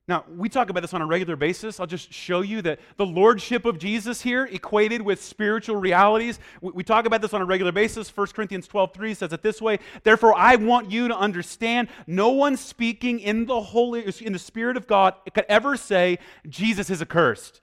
Now, 0.05 0.25
we 0.35 0.49
talk 0.49 0.69
about 0.69 0.81
this 0.81 0.93
on 0.93 1.01
a 1.01 1.05
regular 1.05 1.37
basis. 1.37 1.79
I'll 1.79 1.87
just 1.87 2.11
show 2.11 2.41
you 2.41 2.61
that 2.63 2.79
the 2.97 3.05
lordship 3.05 3.63
of 3.63 3.79
Jesus 3.79 4.21
here 4.21 4.49
equated 4.51 5.01
with 5.01 5.23
spiritual 5.23 5.77
realities. 5.77 6.39
We, 6.59 6.83
talk 6.83 7.05
about 7.05 7.21
this 7.21 7.33
on 7.33 7.41
a 7.41 7.45
regular 7.45 7.71
basis. 7.71 8.15
1 8.15 8.27
Corinthians 8.27 8.67
12 8.67 8.93
3 8.93 9.13
says 9.13 9.31
it 9.31 9.41
this 9.41 9.61
way 9.61 9.79
Therefore, 10.03 10.35
I 10.35 10.57
want 10.57 10.91
you 10.91 11.07
to 11.07 11.15
understand 11.15 11.87
no 12.05 12.29
one 12.29 12.57
speaking 12.57 13.21
in 13.21 13.45
the 13.45 13.61
Holy, 13.61 14.05
in 14.21 14.33
the 14.33 14.39
Spirit 14.39 14.75
of 14.75 14.87
God 14.87 15.13
could 15.33 15.45
ever 15.47 15.77
say 15.77 16.19
Jesus 16.49 16.89
is 16.89 17.01
accursed. 17.01 17.61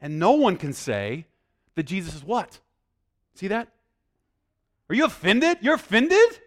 And 0.00 0.18
no 0.18 0.32
one 0.32 0.56
can 0.56 0.72
say 0.72 1.26
that 1.74 1.82
Jesus 1.82 2.14
is 2.14 2.24
what? 2.24 2.60
See 3.34 3.48
that? 3.48 3.68
Are 4.88 4.94
you 4.94 5.04
offended? 5.04 5.58
You're 5.60 5.74
offended? 5.74 6.40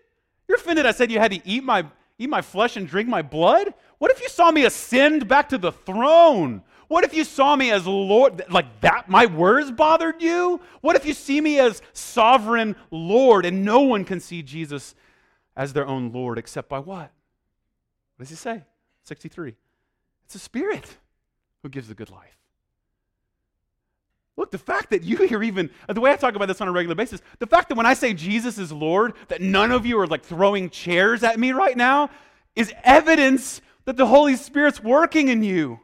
You're 0.47 0.57
offended 0.57 0.87
I 0.87 0.91
said 0.91 1.11
you 1.11 1.19
had 1.19 1.31
to 1.31 1.47
eat 1.47 1.63
my 1.63 1.85
eat 2.17 2.29
my 2.29 2.41
flesh 2.41 2.75
and 2.75 2.87
drink 2.87 3.07
my 3.07 3.21
blood? 3.21 3.73
What 4.03 4.11
if 4.11 4.21
you 4.21 4.27
saw 4.27 4.51
me 4.51 4.65
ascend 4.65 5.29
back 5.29 5.47
to 5.47 5.57
the 5.57 5.71
throne? 5.71 6.61
What 6.89 7.05
if 7.05 7.13
you 7.13 7.23
saw 7.23 7.55
me 7.55 7.71
as 7.71 7.87
Lord, 7.87 8.43
like 8.49 8.81
that, 8.81 9.07
my 9.07 9.27
words 9.27 9.71
bothered 9.71 10.21
you? 10.21 10.59
What 10.81 10.97
if 10.97 11.05
you 11.05 11.13
see 11.13 11.39
me 11.39 11.57
as 11.57 11.81
sovereign 11.93 12.75
Lord 12.91 13.45
and 13.45 13.63
no 13.63 13.79
one 13.79 14.03
can 14.03 14.19
see 14.19 14.43
Jesus 14.43 14.93
as 15.55 15.71
their 15.71 15.87
own 15.87 16.11
Lord 16.11 16.37
except 16.37 16.67
by 16.67 16.79
what? 16.79 17.13
What 18.17 18.19
does 18.19 18.29
he 18.29 18.35
say? 18.35 18.65
63. 19.05 19.55
It's 20.25 20.33
the 20.33 20.39
Spirit 20.39 20.97
who 21.61 21.69
gives 21.69 21.87
the 21.87 21.95
good 21.95 22.09
life. 22.09 22.37
Look, 24.35 24.51
the 24.51 24.57
fact 24.57 24.89
that 24.89 25.03
you 25.03 25.15
hear 25.15 25.41
even, 25.43 25.69
the 25.87 26.01
way 26.01 26.11
I 26.11 26.17
talk 26.17 26.35
about 26.35 26.49
this 26.49 26.59
on 26.59 26.67
a 26.67 26.73
regular 26.73 26.95
basis, 26.95 27.21
the 27.39 27.47
fact 27.47 27.69
that 27.69 27.75
when 27.75 27.85
I 27.85 27.93
say 27.93 28.13
Jesus 28.13 28.57
is 28.57 28.69
Lord, 28.69 29.13
that 29.29 29.39
none 29.39 29.71
of 29.71 29.85
you 29.85 29.97
are 29.97 30.07
like 30.07 30.25
throwing 30.25 30.69
chairs 30.69 31.23
at 31.23 31.39
me 31.39 31.53
right 31.53 31.77
now 31.77 32.09
is 32.53 32.73
evidence 32.83 33.61
that 33.85 33.97
the 33.97 34.07
Holy 34.07 34.35
Spirit's 34.35 34.81
working 34.81 35.27
in 35.27 35.43
you. 35.43 35.79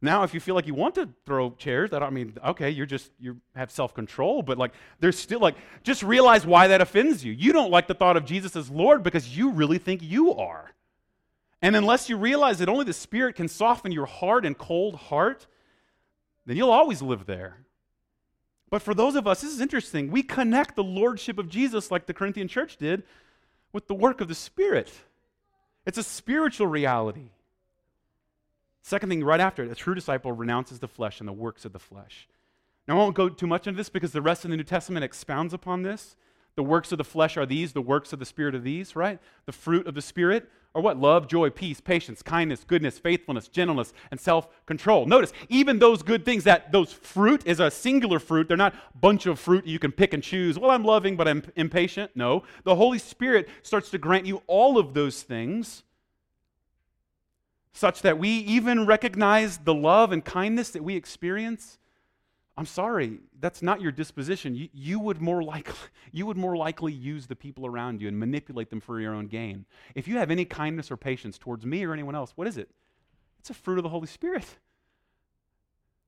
Now, 0.00 0.22
if 0.22 0.32
you 0.32 0.38
feel 0.38 0.54
like 0.54 0.68
you 0.68 0.74
want 0.74 0.94
to 0.94 1.08
throw 1.26 1.50
chairs, 1.50 1.92
I 1.92 1.98
don't 1.98 2.14
mean, 2.14 2.34
okay, 2.46 2.70
you're 2.70 2.86
just, 2.86 3.10
you 3.18 3.40
have 3.56 3.70
self 3.70 3.94
control, 3.94 4.42
but 4.42 4.56
like, 4.56 4.72
there's 5.00 5.18
still 5.18 5.40
like, 5.40 5.56
just 5.82 6.04
realize 6.04 6.46
why 6.46 6.68
that 6.68 6.80
offends 6.80 7.24
you. 7.24 7.32
You 7.32 7.52
don't 7.52 7.72
like 7.72 7.88
the 7.88 7.94
thought 7.94 8.16
of 8.16 8.24
Jesus 8.24 8.54
as 8.54 8.70
Lord 8.70 9.02
because 9.02 9.36
you 9.36 9.50
really 9.50 9.78
think 9.78 10.00
you 10.02 10.34
are. 10.34 10.70
And 11.60 11.74
unless 11.74 12.08
you 12.08 12.16
realize 12.16 12.58
that 12.60 12.68
only 12.68 12.84
the 12.84 12.92
Spirit 12.92 13.34
can 13.34 13.48
soften 13.48 13.90
your 13.90 14.06
hard 14.06 14.46
and 14.46 14.56
cold 14.56 14.94
heart, 14.94 15.48
then 16.46 16.56
you'll 16.56 16.70
always 16.70 17.02
live 17.02 17.26
there. 17.26 17.56
But 18.70 18.82
for 18.82 18.94
those 18.94 19.16
of 19.16 19.26
us, 19.26 19.40
this 19.40 19.52
is 19.52 19.60
interesting. 19.60 20.12
We 20.12 20.22
connect 20.22 20.76
the 20.76 20.84
Lordship 20.84 21.38
of 21.38 21.48
Jesus, 21.48 21.90
like 21.90 22.06
the 22.06 22.14
Corinthian 22.14 22.46
church 22.46 22.76
did, 22.76 23.02
with 23.72 23.88
the 23.88 23.94
work 23.94 24.20
of 24.20 24.28
the 24.28 24.34
Spirit. 24.34 24.92
It's 25.88 25.96
a 25.96 26.02
spiritual 26.02 26.66
reality. 26.66 27.30
Second 28.82 29.08
thing, 29.08 29.24
right 29.24 29.40
after 29.40 29.64
it, 29.64 29.70
a 29.70 29.74
true 29.74 29.94
disciple 29.94 30.32
renounces 30.32 30.80
the 30.80 30.86
flesh 30.86 31.18
and 31.18 31.26
the 31.26 31.32
works 31.32 31.64
of 31.64 31.72
the 31.72 31.78
flesh. 31.78 32.28
Now, 32.86 32.96
I 32.96 32.98
won't 32.98 33.16
go 33.16 33.30
too 33.30 33.46
much 33.46 33.66
into 33.66 33.78
this 33.78 33.88
because 33.88 34.12
the 34.12 34.20
rest 34.20 34.44
of 34.44 34.50
the 34.50 34.58
New 34.58 34.64
Testament 34.64 35.02
expounds 35.02 35.54
upon 35.54 35.84
this. 35.84 36.14
The 36.58 36.64
works 36.64 36.90
of 36.90 36.98
the 36.98 37.04
flesh 37.04 37.36
are 37.36 37.46
these, 37.46 37.72
the 37.72 37.80
works 37.80 38.12
of 38.12 38.18
the 38.18 38.24
Spirit 38.24 38.52
are 38.52 38.58
these, 38.58 38.96
right? 38.96 39.20
The 39.46 39.52
fruit 39.52 39.86
of 39.86 39.94
the 39.94 40.02
Spirit 40.02 40.50
are 40.74 40.82
what? 40.82 40.98
Love, 40.98 41.28
joy, 41.28 41.50
peace, 41.50 41.80
patience, 41.80 42.20
kindness, 42.20 42.64
goodness, 42.64 42.98
faithfulness, 42.98 43.46
gentleness, 43.46 43.92
and 44.10 44.18
self 44.18 44.48
control. 44.66 45.06
Notice, 45.06 45.32
even 45.48 45.78
those 45.78 46.02
good 46.02 46.24
things, 46.24 46.42
that 46.42 46.72
those 46.72 46.92
fruit 46.92 47.46
is 47.46 47.60
a 47.60 47.70
singular 47.70 48.18
fruit. 48.18 48.48
They're 48.48 48.56
not 48.56 48.74
a 48.74 48.98
bunch 48.98 49.26
of 49.26 49.38
fruit 49.38 49.68
you 49.68 49.78
can 49.78 49.92
pick 49.92 50.12
and 50.12 50.20
choose. 50.20 50.58
Well, 50.58 50.72
I'm 50.72 50.82
loving, 50.82 51.16
but 51.16 51.28
I'm 51.28 51.44
impatient. 51.54 52.10
No. 52.16 52.42
The 52.64 52.74
Holy 52.74 52.98
Spirit 52.98 53.48
starts 53.62 53.90
to 53.90 53.98
grant 53.98 54.26
you 54.26 54.42
all 54.48 54.78
of 54.78 54.94
those 54.94 55.22
things 55.22 55.84
such 57.72 58.02
that 58.02 58.18
we 58.18 58.30
even 58.30 58.84
recognize 58.84 59.58
the 59.58 59.74
love 59.74 60.10
and 60.10 60.24
kindness 60.24 60.70
that 60.70 60.82
we 60.82 60.96
experience. 60.96 61.78
I'm 62.58 62.66
sorry, 62.66 63.20
that's 63.38 63.62
not 63.62 63.80
your 63.80 63.92
disposition. 63.92 64.56
You, 64.56 64.68
you, 64.72 64.98
would 64.98 65.20
more 65.20 65.44
likely, 65.44 65.76
you 66.12 66.26
would 66.26 66.36
more 66.36 66.56
likely 66.56 66.92
use 66.92 67.28
the 67.28 67.36
people 67.36 67.66
around 67.66 68.02
you 68.02 68.08
and 68.08 68.18
manipulate 68.18 68.68
them 68.68 68.80
for 68.80 68.98
your 68.98 69.14
own 69.14 69.28
gain. 69.28 69.64
If 69.94 70.08
you 70.08 70.18
have 70.18 70.32
any 70.32 70.44
kindness 70.44 70.90
or 70.90 70.96
patience 70.96 71.38
towards 71.38 71.64
me 71.64 71.84
or 71.84 71.92
anyone 71.92 72.16
else, 72.16 72.32
what 72.34 72.48
is 72.48 72.58
it? 72.58 72.68
It's 73.38 73.48
a 73.48 73.54
fruit 73.54 73.78
of 73.78 73.84
the 73.84 73.88
Holy 73.88 74.08
Spirit. 74.08 74.44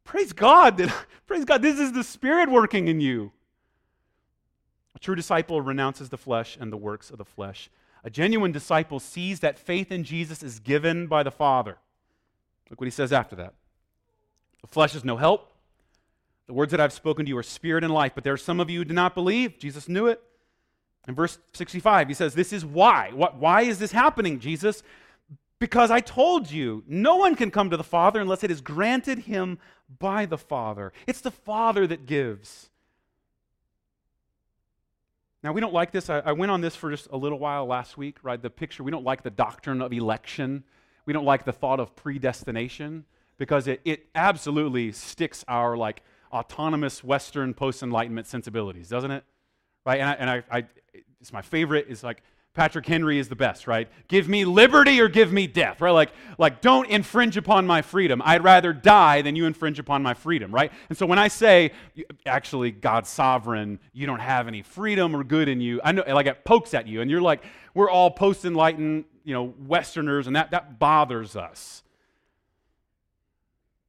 Praise 0.03 0.33
God. 0.33 0.77
That, 0.79 0.93
praise 1.29 1.45
God. 1.45 1.63
This 1.63 1.79
is 1.79 1.93
the 1.93 2.03
Spirit 2.03 2.51
working 2.51 2.89
in 2.89 3.01
you. 3.01 3.31
A 4.97 4.99
true 4.99 5.15
disciple 5.15 5.61
renounces 5.61 6.09
the 6.09 6.19
flesh 6.19 6.59
and 6.61 6.73
the 6.73 6.77
works 6.77 7.11
of 7.11 7.19
the 7.19 7.25
flesh. 7.25 7.71
A 8.03 8.11
genuine 8.11 8.51
disciple 8.51 8.99
sees 8.99 9.39
that 9.39 9.57
faith 9.57 9.93
in 9.93 10.03
Jesus 10.03 10.43
is 10.43 10.59
given 10.59 11.07
by 11.07 11.23
the 11.23 11.31
Father. 11.31 11.79
Look 12.71 12.81
what 12.81 12.89
he 12.89 12.91
says 12.91 13.13
after 13.13 13.37
that. 13.37 13.55
The 14.63 14.67
flesh 14.67 14.97
is 14.97 15.05
no 15.05 15.17
help. 15.17 15.50
The 16.51 16.55
words 16.55 16.73
that 16.73 16.81
I've 16.81 16.93
spoken 16.93 17.27
to 17.27 17.29
you 17.29 17.39
are 17.39 17.45
spirit 17.45 17.85
and 17.85 17.95
life, 17.95 18.11
but 18.13 18.25
there 18.25 18.33
are 18.33 18.37
some 18.37 18.59
of 18.59 18.69
you 18.69 18.81
who 18.81 18.85
do 18.85 18.93
not 18.93 19.15
believe. 19.15 19.57
Jesus 19.57 19.89
knew 19.89 20.09
it. 20.09 20.21
In 21.07 21.15
verse 21.15 21.39
65, 21.53 22.09
he 22.09 22.15
says, 22.15 22.35
This 22.35 22.53
is 22.53 22.65
why. 22.65 23.13
Why 23.15 23.63
is 23.63 23.79
this 23.79 23.93
happening, 23.93 24.41
Jesus? 24.41 24.83
Because 25.61 25.93
I 25.93 26.01
told 26.01 26.51
you, 26.51 26.83
no 26.89 27.15
one 27.15 27.37
can 27.37 27.53
come 27.53 27.71
to 27.71 27.77
the 27.77 27.85
Father 27.85 28.21
unless 28.21 28.43
it 28.43 28.51
is 28.51 28.61
granted 28.61 29.21
him 29.21 29.61
by 30.01 30.27
the 30.27 30.37
Father. 30.37 30.93
It's 31.07 31.21
the 31.21 31.31
Father 31.31 31.87
that 31.87 32.05
gives. 32.05 32.69
Now, 35.45 35.53
we 35.53 35.61
don't 35.61 35.73
like 35.73 35.93
this. 35.93 36.11
I, 36.11 36.19
I, 36.19 36.33
went 36.33 36.51
on 36.51 36.63
this 36.63 36.75
for 36.75 36.91
just 36.91 37.07
a 37.13 37.17
little 37.17 37.39
while 37.39 37.65
last 37.65 37.97
week, 37.97 38.17
right? 38.25 38.43
The 38.43 38.51
picture, 38.51 38.83
we 38.83 38.91
don't 38.91 39.05
like 39.05 39.23
the 39.23 39.31
doctrine 39.31 39.81
of 39.81 39.93
election. 39.93 40.65
We 41.07 41.13
don't 41.13 41.25
like 41.25 41.45
the 41.45 41.53
thought 41.53 41.79
of 41.79 41.95
predestination 41.95 43.05
because 43.39 43.69
it, 43.69 43.81
it 43.85 44.09
absolutely 44.17 44.91
sticks 44.91 45.45
our 45.47 45.77
like 45.77 46.03
autonomous 46.33 47.03
Western 47.03 47.55
post 47.55 47.83
Enlightenment 47.83 48.27
sensibilities, 48.27 48.89
doesn't 48.89 49.11
it? 49.11 49.25
Right? 49.87 50.01
And, 50.01 50.09
I, 50.09 50.13
and 50.15 50.31
I, 50.31 50.43
I, 50.51 50.65
it's 51.21 51.33
my 51.33 51.43
favorite. 51.43 51.87
Is 51.89 52.03
like 52.03 52.23
Patrick 52.53 52.85
Henry 52.85 53.19
is 53.19 53.29
the 53.29 53.37
best, 53.37 53.67
right? 53.67 53.89
Give 54.09 54.29
me 54.29 54.45
liberty 54.45 55.01
or 55.01 55.09
give 55.09 55.33
me 55.33 55.47
death, 55.47 55.81
right? 55.81 55.93
Like, 55.93 56.11
like 56.37 56.61
don't 56.61 56.89
infringe 56.89 57.37
upon 57.37 57.67
my 57.67 57.81
freedom. 57.81 58.21
I'd 58.25 58.43
rather 58.43 58.73
die 58.73 59.23
than 59.23 59.37
you 59.37 59.47
infringe 59.47 59.79
upon 59.79 60.03
my 60.03 60.15
freedom, 60.15 60.53
right? 60.53 60.73
And 60.89 60.99
so 60.99 61.07
when 61.07 61.19
I 61.19 61.29
say, 61.29 61.71
actually, 62.27 62.73
God's 62.73 63.09
sovereign, 63.09 63.79
you 63.93 64.07
don't 64.07 64.21
have 64.21 64.49
any 64.49 64.63
freedom 64.63 65.15
or 65.15 65.23
good 65.23 65.49
in 65.49 65.61
you, 65.61 65.81
I 65.85 65.93
know, 65.93 66.03
like 66.09 66.27
it 66.27 66.45
pokes 66.45 66.75
at 66.75 66.89
you, 66.89 67.01
and 67.01 67.11
you're 67.11 67.23
like, 67.23 67.45
we're 67.73 67.89
all 67.89 68.11
post-enlightened, 68.11 69.05
you 69.23 69.33
know, 69.33 69.55
Westerners, 69.67 70.27
and 70.27 70.35
that, 70.35 70.51
that 70.51 70.81
bothers 70.81 71.37
us. 71.37 71.85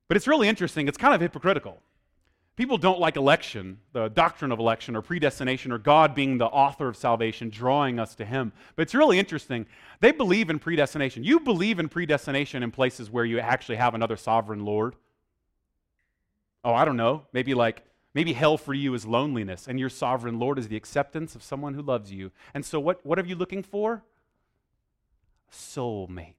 But 0.08 0.17
it's 0.17 0.27
really 0.27 0.47
interesting. 0.47 0.88
It's 0.88 0.97
kind 0.97 1.15
of 1.15 1.21
hypocritical 1.21 1.82
People 2.58 2.78
don't 2.78 3.00
like 3.00 3.16
election, 3.16 3.80
the 3.94 4.10
doctrine 4.10 4.52
of 4.52 4.60
election 4.60 4.96
or 4.96 5.02
predestination 5.02 5.72
or 5.72 5.78
God 5.78 6.14
being 6.14 6.38
the 6.38 6.46
author 6.46 6.90
of 6.90 6.98
salvation, 6.98 7.50
drawing 7.50 7.98
us 7.98 8.14
to 8.16 8.26
Him. 8.26 8.52
But 8.76 8.84
it's 8.84 8.94
really 8.94 9.18
interesting. 9.18 9.66
They 10.02 10.12
believe 10.12 10.50
in 10.50 10.60
predestination. 10.60 11.24
You 11.24 11.40
believe 11.40 11.80
in 11.80 11.88
predestination 11.88 12.62
in 12.62 12.72
places 12.72 13.10
where 13.10 13.24
you 13.24 13.40
actually 13.40 13.78
have 13.78 13.96
another 13.96 14.18
sovereign 14.18 14.66
Lord. 14.66 14.96
Oh, 16.64 16.74
I 16.74 16.84
don't 16.84 16.98
know. 16.98 17.24
Maybe 17.32 17.54
like, 17.54 17.84
maybe 18.14 18.34
hell 18.34 18.58
for 18.58 18.74
you 18.74 18.94
is 18.94 19.06
loneliness, 19.06 19.68
and 19.68 19.80
your 19.80 19.90
sovereign 19.90 20.38
Lord 20.38 20.60
is 20.60 20.68
the 20.68 20.76
acceptance 20.76 21.36
of 21.36 21.44
someone 21.44 21.74
who 21.74 21.82
loves 21.82 22.12
you. 22.12 22.32
And 22.54 22.66
so, 22.66 22.80
what, 22.80 23.04
what 23.06 23.18
are 23.18 23.26
you 23.26 23.36
looking 23.36 23.64
for? 23.64 24.04
Soulmate. 25.52 26.36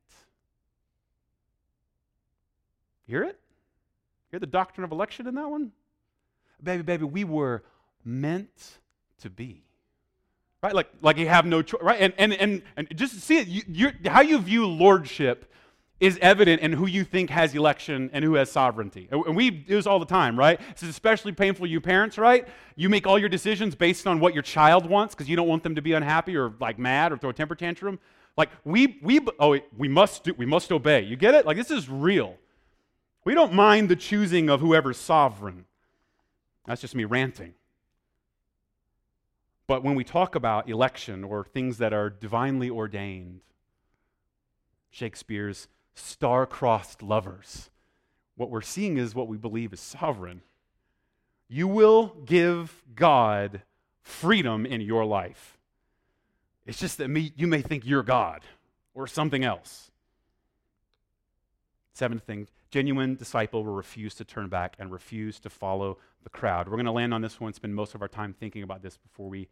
Hear 3.06 3.24
it? 3.24 3.40
Hear 4.30 4.40
the 4.40 4.46
doctrine 4.46 4.84
of 4.84 4.92
election 4.92 5.26
in 5.26 5.34
that 5.34 5.48
one? 5.48 5.72
Baby, 6.62 6.82
baby, 6.82 7.04
we 7.04 7.24
were 7.24 7.62
meant 8.04 8.78
to 9.20 9.30
be. 9.30 9.64
Right? 10.62 10.74
Like, 10.74 10.88
like 11.00 11.16
you 11.16 11.28
have 11.28 11.44
no 11.44 11.62
choice, 11.62 11.82
right? 11.82 12.00
And, 12.00 12.14
and, 12.18 12.32
and, 12.34 12.62
and 12.76 12.96
just 12.96 13.20
see 13.20 13.38
it, 13.38 13.48
you, 13.48 13.92
how 14.06 14.20
you 14.20 14.38
view 14.38 14.66
lordship 14.66 15.52
is 16.02 16.18
evident 16.20 16.60
in 16.62 16.72
who 16.72 16.86
you 16.86 17.04
think 17.04 17.30
has 17.30 17.54
election 17.54 18.10
and 18.12 18.24
who 18.24 18.34
has 18.34 18.50
sovereignty. 18.50 19.08
And 19.12 19.36
we 19.36 19.50
do 19.50 19.76
this 19.76 19.86
all 19.86 20.00
the 20.00 20.04
time, 20.04 20.36
right? 20.36 20.58
This 20.72 20.82
is 20.82 20.88
especially 20.88 21.30
painful 21.30 21.64
you 21.66 21.80
parents, 21.80 22.18
right? 22.18 22.48
You 22.74 22.88
make 22.88 23.06
all 23.06 23.20
your 23.20 23.28
decisions 23.28 23.76
based 23.76 24.08
on 24.08 24.18
what 24.18 24.34
your 24.34 24.42
child 24.42 24.84
wants 24.84 25.14
because 25.14 25.28
you 25.28 25.36
don't 25.36 25.46
want 25.46 25.62
them 25.62 25.76
to 25.76 25.82
be 25.82 25.92
unhappy 25.92 26.36
or 26.36 26.54
like 26.58 26.76
mad 26.76 27.12
or 27.12 27.18
throw 27.18 27.30
a 27.30 27.32
temper 27.32 27.54
tantrum. 27.54 28.00
Like 28.36 28.50
we 28.64 28.98
we 29.00 29.20
oh 29.38 29.58
we 29.76 29.86
must 29.86 30.24
do, 30.24 30.34
we 30.34 30.44
must 30.44 30.72
obey. 30.72 31.02
You 31.02 31.14
get 31.14 31.34
it? 31.34 31.46
Like 31.46 31.56
this 31.56 31.70
is 31.70 31.88
real. 31.88 32.36
We 33.24 33.34
don't 33.34 33.52
mind 33.52 33.88
the 33.88 33.94
choosing 33.94 34.50
of 34.50 34.58
whoever's 34.58 34.98
sovereign. 34.98 35.66
That's 36.66 36.80
just 36.80 36.94
me 36.94 37.04
ranting. 37.04 37.54
But 39.66 39.82
when 39.82 39.94
we 39.94 40.04
talk 40.04 40.34
about 40.34 40.68
election 40.68 41.24
or 41.24 41.44
things 41.44 41.78
that 41.78 41.92
are 41.92 42.10
divinely 42.10 42.68
ordained, 42.68 43.40
Shakespeare's 44.90 45.68
star-crossed 45.94 47.02
lovers, 47.02 47.70
what 48.36 48.50
we're 48.50 48.60
seeing 48.60 48.96
is 48.96 49.14
what 49.14 49.28
we 49.28 49.36
believe 49.36 49.72
is 49.72 49.80
sovereign. 49.80 50.42
You 51.48 51.68
will 51.68 52.16
give 52.24 52.82
God 52.94 53.62
freedom 54.02 54.66
in 54.66 54.80
your 54.80 55.04
life. 55.04 55.58
It's 56.66 56.78
just 56.78 56.98
that 56.98 57.08
me, 57.08 57.32
you 57.36 57.46
may 57.46 57.60
think 57.60 57.84
you're 57.84 58.02
God 58.02 58.42
or 58.94 59.06
something 59.06 59.44
else. 59.44 59.90
Seventh 61.94 62.24
thing 62.24 62.48
genuine 62.72 63.14
disciple 63.14 63.64
will 63.64 63.74
refuse 63.74 64.14
to 64.14 64.24
turn 64.24 64.48
back 64.48 64.74
and 64.78 64.90
refuse 64.90 65.38
to 65.38 65.50
follow 65.50 65.98
the 66.24 66.30
crowd. 66.30 66.66
We're 66.66 66.76
going 66.76 66.86
to 66.86 66.92
land 66.92 67.12
on 67.12 67.20
this 67.20 67.38
one, 67.38 67.52
spend 67.52 67.74
most 67.74 67.94
of 67.94 68.00
our 68.00 68.08
time 68.08 68.32
thinking 68.32 68.62
about 68.62 68.82
this 68.82 68.96
before 68.96 69.28
we 69.28 69.48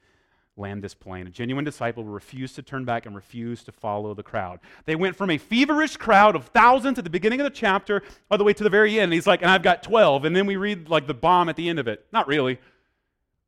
land 0.56 0.82
this 0.82 0.94
plane. 0.94 1.26
A 1.26 1.30
genuine 1.30 1.64
disciple 1.64 2.02
will 2.02 2.12
refuse 2.12 2.54
to 2.54 2.62
turn 2.62 2.86
back 2.86 3.04
and 3.04 3.14
refuse 3.14 3.62
to 3.64 3.72
follow 3.72 4.14
the 4.14 4.22
crowd. 4.22 4.58
They 4.86 4.96
went 4.96 5.16
from 5.16 5.30
a 5.30 5.38
feverish 5.38 5.98
crowd 5.98 6.34
of 6.34 6.46
thousands 6.46 6.98
at 6.98 7.04
the 7.04 7.10
beginning 7.10 7.40
of 7.40 7.44
the 7.44 7.50
chapter 7.50 8.02
all 8.30 8.38
the 8.38 8.44
way 8.44 8.54
to 8.54 8.64
the 8.64 8.70
very 8.70 8.94
end. 8.94 9.04
And 9.04 9.12
he's 9.12 9.26
like, 9.26 9.42
and 9.42 9.50
I've 9.50 9.62
got 9.62 9.82
12. 9.82 10.24
And 10.24 10.34
then 10.34 10.46
we 10.46 10.56
read 10.56 10.88
like 10.88 11.06
the 11.06 11.14
bomb 11.14 11.50
at 11.50 11.56
the 11.56 11.68
end 11.68 11.78
of 11.78 11.86
it. 11.86 12.06
Not 12.12 12.26
really. 12.26 12.58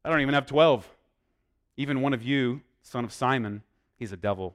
I 0.05 0.11
don't 0.11 0.21
even 0.21 0.35
have 0.35 0.47
12. 0.47 0.87
Even 1.79 2.03
one 2.03 2.13
of 2.13 2.23
you, 2.23 2.61
son 2.83 3.05
of 3.05 3.13
Simon, 3.13 3.63
he's 3.97 4.13
a 4.13 4.17
devil. 4.19 4.55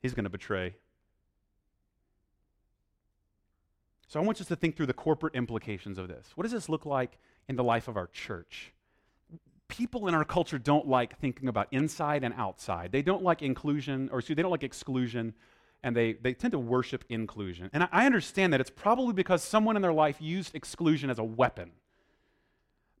He's 0.00 0.14
going 0.14 0.24
to 0.24 0.30
betray. 0.30 0.76
So 4.14 4.20
I 4.20 4.22
want 4.22 4.40
us 4.40 4.46
to 4.46 4.54
think 4.54 4.76
through 4.76 4.86
the 4.86 4.92
corporate 4.92 5.34
implications 5.34 5.98
of 5.98 6.06
this. 6.06 6.28
What 6.36 6.44
does 6.44 6.52
this 6.52 6.68
look 6.68 6.86
like 6.86 7.18
in 7.48 7.56
the 7.56 7.64
life 7.64 7.88
of 7.88 7.96
our 7.96 8.06
church? 8.06 8.72
people 9.66 10.06
in 10.06 10.14
our 10.14 10.24
culture 10.24 10.56
don't 10.56 10.86
like 10.86 11.18
thinking 11.18 11.48
about 11.48 11.66
inside 11.72 12.22
and 12.22 12.32
outside. 12.34 12.92
They 12.92 13.02
don't 13.02 13.24
like 13.24 13.42
inclusion, 13.42 14.08
or 14.12 14.20
excuse, 14.20 14.36
they 14.36 14.42
don't 14.42 14.52
like 14.52 14.62
exclusion, 14.62 15.34
and 15.82 15.96
they, 15.96 16.12
they 16.12 16.32
tend 16.32 16.52
to 16.52 16.60
worship 16.60 17.04
inclusion. 17.08 17.70
And 17.72 17.82
I, 17.82 17.88
I 17.90 18.06
understand 18.06 18.52
that 18.52 18.60
it's 18.60 18.70
probably 18.70 19.14
because 19.14 19.42
someone 19.42 19.74
in 19.74 19.82
their 19.82 19.92
life 19.92 20.18
used 20.20 20.54
exclusion 20.54 21.10
as 21.10 21.18
a 21.18 21.24
weapon. 21.24 21.72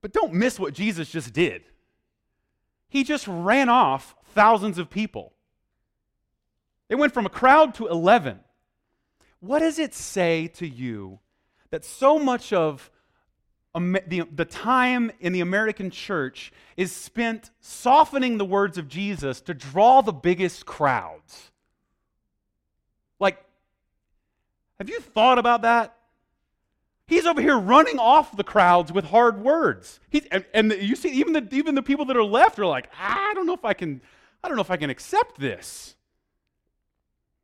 But 0.00 0.12
don't 0.12 0.32
miss 0.32 0.58
what 0.58 0.74
Jesus 0.74 1.12
just 1.12 1.32
did. 1.32 1.62
He 2.88 3.04
just 3.04 3.28
ran 3.28 3.68
off 3.68 4.16
thousands 4.32 4.78
of 4.78 4.90
people. 4.90 5.32
It 6.88 6.96
went 6.96 7.14
from 7.14 7.24
a 7.24 7.30
crowd 7.30 7.72
to 7.76 7.86
11. 7.86 8.40
What 9.44 9.58
does 9.58 9.78
it 9.78 9.92
say 9.92 10.48
to 10.54 10.66
you 10.66 11.18
that 11.68 11.84
so 11.84 12.18
much 12.18 12.50
of 12.54 12.90
the, 13.74 14.46
time 14.48 15.12
in 15.20 15.34
the 15.34 15.42
American 15.42 15.90
church 15.90 16.50
is 16.78 16.92
spent 16.92 17.50
softening 17.60 18.38
the 18.38 18.44
words 18.46 18.78
of 18.78 18.88
Jesus 18.88 19.42
to 19.42 19.52
draw 19.52 20.00
the 20.00 20.14
biggest 20.14 20.64
crowds? 20.64 21.50
Like, 23.20 23.44
have 24.78 24.88
you 24.88 24.98
thought 25.00 25.38
about 25.38 25.60
that? 25.60 25.94
He's 27.06 27.26
over 27.26 27.42
here 27.42 27.58
running 27.58 27.98
off 27.98 28.34
the 28.34 28.44
crowds 28.44 28.92
with 28.92 29.04
hard 29.04 29.42
words. 29.42 30.00
He's, 30.08 30.24
and, 30.30 30.46
and 30.54 30.72
you 30.72 30.96
see, 30.96 31.10
even 31.10 31.34
the, 31.34 31.46
even 31.52 31.74
the 31.74 31.82
people 31.82 32.06
that 32.06 32.16
are 32.16 32.24
left 32.24 32.58
are 32.58 32.64
like, 32.64 32.88
I 32.98 33.34
don't 33.34 33.46
know 33.46 33.52
if 33.52 33.64
I 33.66 33.74
can, 33.74 34.00
I 34.42 34.48
don't 34.48 34.56
know 34.56 34.62
if 34.62 34.70
I 34.70 34.78
can 34.78 34.88
accept 34.88 35.38
this. 35.38 35.96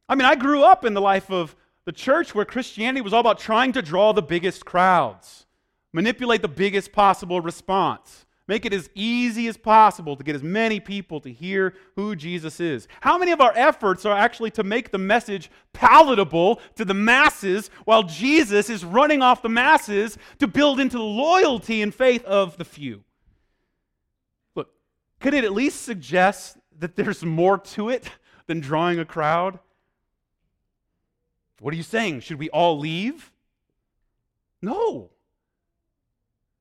I 0.09 0.15
mean, 0.15 0.25
I 0.25 0.35
grew 0.35 0.65
up 0.65 0.87
in 0.87 0.95
the 0.95 1.03
life 1.03 1.31
of 1.31 1.55
the 1.87 1.93
church 1.93 2.35
where 2.35 2.45
Christianity 2.45 3.01
was 3.01 3.13
all 3.13 3.21
about 3.21 3.39
trying 3.39 3.73
to 3.73 3.83
draw 3.83 4.13
the 4.13 4.23
biggest 4.23 4.65
crowds, 4.65 5.47
manipulate 5.93 6.43
the 6.43 6.49
biggest 6.49 6.93
possible 6.93 7.41
response. 7.41 8.27
Make 8.51 8.67
it 8.67 8.73
as 8.73 8.91
easy 8.97 9.47
as 9.47 9.57
possible 9.57 10.17
to 10.17 10.25
get 10.25 10.35
as 10.35 10.43
many 10.43 10.81
people 10.81 11.21
to 11.21 11.33
hear 11.33 11.75
who 11.95 12.17
Jesus 12.17 12.59
is. 12.59 12.89
How 13.01 13.17
many 13.17 13.31
of 13.31 13.41
our 13.41 13.53
efforts 13.55 14.05
are 14.05 14.17
actually 14.17 14.51
to 14.53 14.65
make 14.65 14.91
the 14.91 14.99
message 14.99 15.53
palatable 15.73 16.61
to 16.75 16.85
the 16.85 16.93
masses 16.93 17.71
while 17.85 18.03
Jesus 18.03 18.69
is 18.69 18.85
running 18.85 19.23
off 19.23 19.41
the 19.41 19.49
masses 19.49 20.19
to 20.41 20.49
build 20.49 20.81
into 20.81 20.99
the 20.99 21.05
loyalty 21.05 21.81
and 21.81 21.95
faith 21.95 22.25
of 22.25 22.57
the 22.57 22.65
few? 22.65 23.05
Look, 24.57 24.71
could 25.21 25.35
it 25.35 25.45
at 25.45 25.53
least 25.53 25.83
suggest 25.83 26.57
that 26.77 26.97
there's 26.97 27.25
more 27.25 27.57
to 27.57 27.89
it 27.89 28.11
than 28.49 28.59
drawing 28.59 28.99
a 28.99 29.05
crowd? 29.05 29.61
What 31.61 31.75
are 31.75 31.77
you 31.77 31.83
saying? 31.83 32.21
Should 32.21 32.39
we 32.39 32.49
all 32.51 32.79
leave? 32.79 33.31
No. 34.63 35.11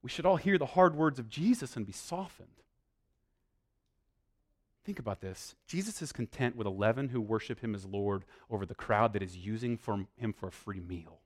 We 0.03 0.09
should 0.09 0.25
all 0.25 0.35
hear 0.35 0.57
the 0.57 0.65
hard 0.65 0.93
words 0.93 1.19
of 1.19 1.29
Jesus 1.29 1.75
and 1.75 1.85
be 1.85 1.93
softened. 1.93 2.49
Think 4.85 4.99
about 4.99 5.21
this. 5.21 5.55
Jesus 5.67 6.01
is 6.01 6.11
content 6.11 6.55
with 6.55 6.67
11 6.67 7.09
who 7.09 7.21
worship 7.21 7.61
him 7.61 7.73
as 7.73 7.85
Lord 7.85 8.25
over 8.49 8.65
the 8.65 8.75
crowd 8.75 9.13
that 9.13 9.23
is 9.23 9.37
using 9.37 9.77
for 9.77 10.05
him 10.17 10.33
for 10.33 10.47
a 10.47 10.51
free 10.51 10.79
meal. 10.79 11.19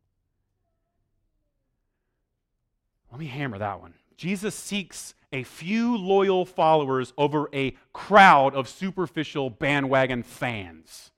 Let 3.11 3.19
me 3.19 3.27
hammer 3.27 3.57
that 3.57 3.79
one. 3.79 3.93
Jesus 4.17 4.53
seeks 4.53 5.15
a 5.31 5.43
few 5.43 5.97
loyal 5.97 6.45
followers 6.45 7.13
over 7.17 7.49
a 7.53 7.71
crowd 7.91 8.53
of 8.53 8.69
superficial 8.69 9.49
bandwagon 9.49 10.21
fans. 10.23 11.11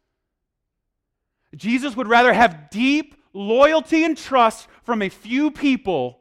Jesus 1.55 1.95
would 1.95 2.07
rather 2.07 2.33
have 2.33 2.69
deep 2.69 3.15
loyalty 3.33 4.03
and 4.03 4.17
trust 4.17 4.67
from 4.83 5.01
a 5.01 5.09
few 5.09 5.51
people 5.51 6.19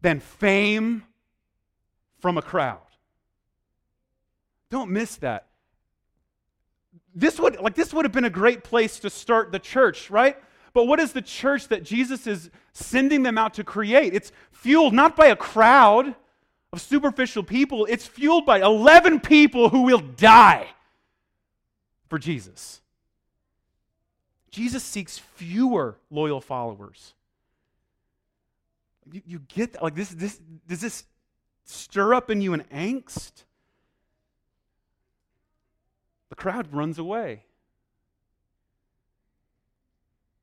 than 0.00 0.20
fame 0.20 1.04
from 2.20 2.38
a 2.38 2.42
crowd. 2.42 2.80
Don't 4.70 4.90
miss 4.90 5.16
that. 5.16 5.46
This 7.14 7.38
would 7.40 7.60
like 7.60 7.74
this 7.74 7.92
would 7.92 8.04
have 8.04 8.12
been 8.12 8.24
a 8.24 8.30
great 8.30 8.62
place 8.62 9.00
to 9.00 9.10
start 9.10 9.50
the 9.50 9.58
church, 9.58 10.10
right? 10.10 10.36
But 10.72 10.84
what 10.84 11.00
is 11.00 11.12
the 11.12 11.22
church 11.22 11.68
that 11.68 11.82
Jesus 11.82 12.26
is 12.26 12.50
sending 12.72 13.24
them 13.24 13.36
out 13.36 13.54
to 13.54 13.64
create? 13.64 14.14
It's 14.14 14.30
fueled 14.52 14.94
not 14.94 15.16
by 15.16 15.26
a 15.26 15.36
crowd 15.36 16.14
of 16.72 16.80
superficial 16.80 17.42
people, 17.42 17.84
it's 17.86 18.06
fueled 18.06 18.46
by 18.46 18.60
11 18.60 19.20
people 19.20 19.70
who 19.70 19.82
will 19.82 19.98
die 19.98 20.68
for 22.08 22.18
Jesus. 22.18 22.79
Jesus 24.50 24.82
seeks 24.82 25.18
fewer 25.18 25.96
loyal 26.10 26.40
followers 26.40 27.14
you, 29.12 29.22
you 29.26 29.38
get 29.40 29.72
that? 29.72 29.82
Like 29.82 29.94
this, 29.94 30.10
this, 30.10 30.40
does 30.66 30.80
this 30.80 31.04
stir 31.64 32.14
up 32.14 32.30
in 32.30 32.40
you 32.40 32.52
an 32.52 32.64
angst? 32.72 33.44
The 36.28 36.36
crowd 36.36 36.72
runs 36.72 36.98
away. 36.98 37.44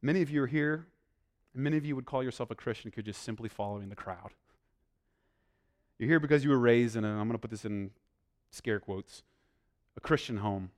Many 0.02 0.22
of 0.22 0.30
you 0.30 0.44
are 0.44 0.48
here, 0.48 0.86
and 1.54 1.64
many 1.64 1.78
of 1.78 1.86
you 1.86 1.96
would 1.96 2.06
call 2.06 2.24
yourself 2.24 2.52
a 2.52 2.56
Christian 2.56 2.90
because 2.90 3.06
you're 3.06 3.14
just 3.14 3.24
simply 3.24 3.50
following 3.50 3.90
the 3.90 3.96
crowd. 3.96 4.32
You're 5.98 6.10
here 6.10 6.20
because 6.20 6.44
you 6.44 6.52
were 6.52 6.60
raised 6.60 6.96
in 6.96 7.04
a, 7.04 7.10
I'm 7.10 7.28
going 7.28 7.32
to 7.32 7.40
put 7.40 7.52
this 7.52 7.66
in 7.66 7.92
scare 8.52 8.80
quotes, 8.80 9.24
a 9.96 10.00
Christian 10.00 10.38
home. 10.38 10.72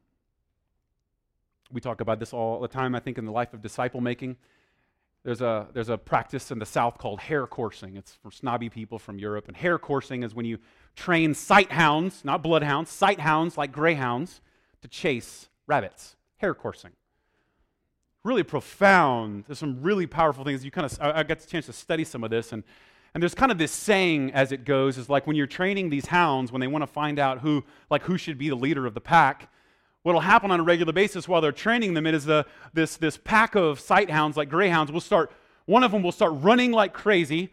We 1.71 1.81
talk 1.81 2.01
about 2.01 2.19
this 2.19 2.33
all 2.33 2.59
the 2.59 2.67
time, 2.67 2.95
I 2.95 2.99
think, 2.99 3.17
in 3.17 3.25
the 3.25 3.31
life 3.31 3.53
of 3.53 3.61
disciple 3.61 4.01
making. 4.01 4.37
There's 5.23 5.41
a, 5.41 5.67
there's 5.73 5.89
a 5.89 5.97
practice 5.97 6.49
in 6.49 6.59
the 6.59 6.65
South 6.65 6.97
called 6.97 7.19
hare 7.19 7.45
coursing. 7.45 7.97
It's 7.97 8.13
for 8.23 8.31
snobby 8.31 8.69
people 8.69 8.97
from 8.97 9.19
Europe. 9.19 9.47
And 9.47 9.57
hare 9.57 9.77
coursing 9.77 10.23
is 10.23 10.33
when 10.33 10.45
you 10.45 10.59
train 10.95 11.33
sight 11.33 11.71
hounds, 11.71 12.23
not 12.23 12.41
bloodhounds, 12.41 12.89
sight 12.89 13.19
hounds 13.19 13.57
like 13.57 13.71
greyhounds, 13.71 14.41
to 14.81 14.87
chase 14.87 15.49
rabbits. 15.67 16.15
Hare 16.37 16.53
coursing. 16.53 16.91
Really 18.23 18.43
profound. 18.43 19.43
There's 19.45 19.59
some 19.59 19.81
really 19.81 20.07
powerful 20.07 20.43
things. 20.43 20.63
You 20.63 20.71
kind 20.71 20.85
of, 20.85 20.97
I, 21.01 21.19
I 21.19 21.23
got 21.23 21.39
the 21.39 21.47
chance 21.47 21.65
to 21.65 21.73
study 21.73 22.03
some 22.05 22.23
of 22.23 22.29
this, 22.29 22.53
and, 22.53 22.63
and 23.13 23.21
there's 23.21 23.35
kind 23.35 23.51
of 23.51 23.57
this 23.57 23.71
saying 23.71 24.31
as 24.33 24.51
it 24.51 24.65
goes 24.65 24.97
is 24.97 25.09
like 25.09 25.27
when 25.27 25.35
you're 25.35 25.47
training 25.47 25.89
these 25.89 26.07
hounds, 26.07 26.51
when 26.51 26.61
they 26.61 26.67
want 26.67 26.81
to 26.81 26.87
find 26.87 27.19
out 27.19 27.39
who, 27.39 27.63
like 27.89 28.03
who 28.03 28.17
should 28.17 28.37
be 28.37 28.49
the 28.49 28.55
leader 28.55 28.85
of 28.85 28.93
the 28.93 29.01
pack, 29.01 29.51
what 30.03 30.13
will 30.13 30.21
happen 30.21 30.51
on 30.51 30.59
a 30.59 30.63
regular 30.63 30.93
basis 30.93 31.27
while 31.27 31.41
they're 31.41 31.51
training 31.51 31.93
them 31.93 32.07
is 32.07 32.25
the, 32.25 32.45
this, 32.73 32.97
this 32.97 33.17
pack 33.17 33.55
of 33.55 33.79
sight 33.79 34.09
hounds, 34.09 34.37
like 34.37 34.49
greyhounds, 34.49 34.91
will 34.91 35.01
start, 35.01 35.31
one 35.65 35.83
of 35.83 35.91
them 35.91 36.03
will 36.03 36.11
start 36.11 36.33
running 36.35 36.71
like 36.71 36.93
crazy 36.93 37.49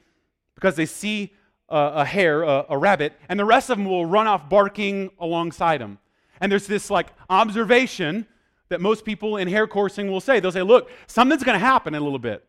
because 0.54 0.76
they 0.76 0.86
see 0.86 1.32
a, 1.68 1.76
a 1.76 2.04
hare, 2.04 2.42
a, 2.42 2.66
a 2.70 2.78
rabbit, 2.78 3.14
and 3.28 3.38
the 3.38 3.44
rest 3.44 3.68
of 3.70 3.78
them 3.78 3.86
will 3.86 4.06
run 4.06 4.26
off 4.26 4.48
barking 4.48 5.10
alongside 5.18 5.80
them. 5.80 5.98
And 6.40 6.52
there's 6.52 6.66
this 6.66 6.90
like 6.90 7.08
observation 7.28 8.26
that 8.68 8.80
most 8.80 9.04
people 9.04 9.36
in 9.36 9.48
hare 9.48 9.66
coursing 9.66 10.10
will 10.10 10.20
say. 10.20 10.40
They'll 10.40 10.52
say, 10.52 10.62
look, 10.62 10.90
something's 11.06 11.42
going 11.42 11.58
to 11.58 11.64
happen 11.64 11.94
in 11.94 12.00
a 12.00 12.04
little 12.04 12.18
bit. 12.18 12.44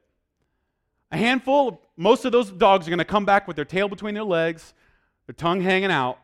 A 1.11 1.17
handful, 1.17 1.81
most 1.95 2.25
of 2.25 2.31
those 2.31 2.51
dogs 2.51 2.87
are 2.87 2.89
going 2.89 2.99
to 2.99 3.05
come 3.05 3.25
back 3.25 3.47
with 3.47 3.55
their 3.55 3.65
tail 3.65 3.87
between 3.87 4.13
their 4.13 4.23
legs, 4.23 4.73
their 5.25 5.33
tongue 5.33 5.61
hanging 5.61 5.91
out, 5.91 6.19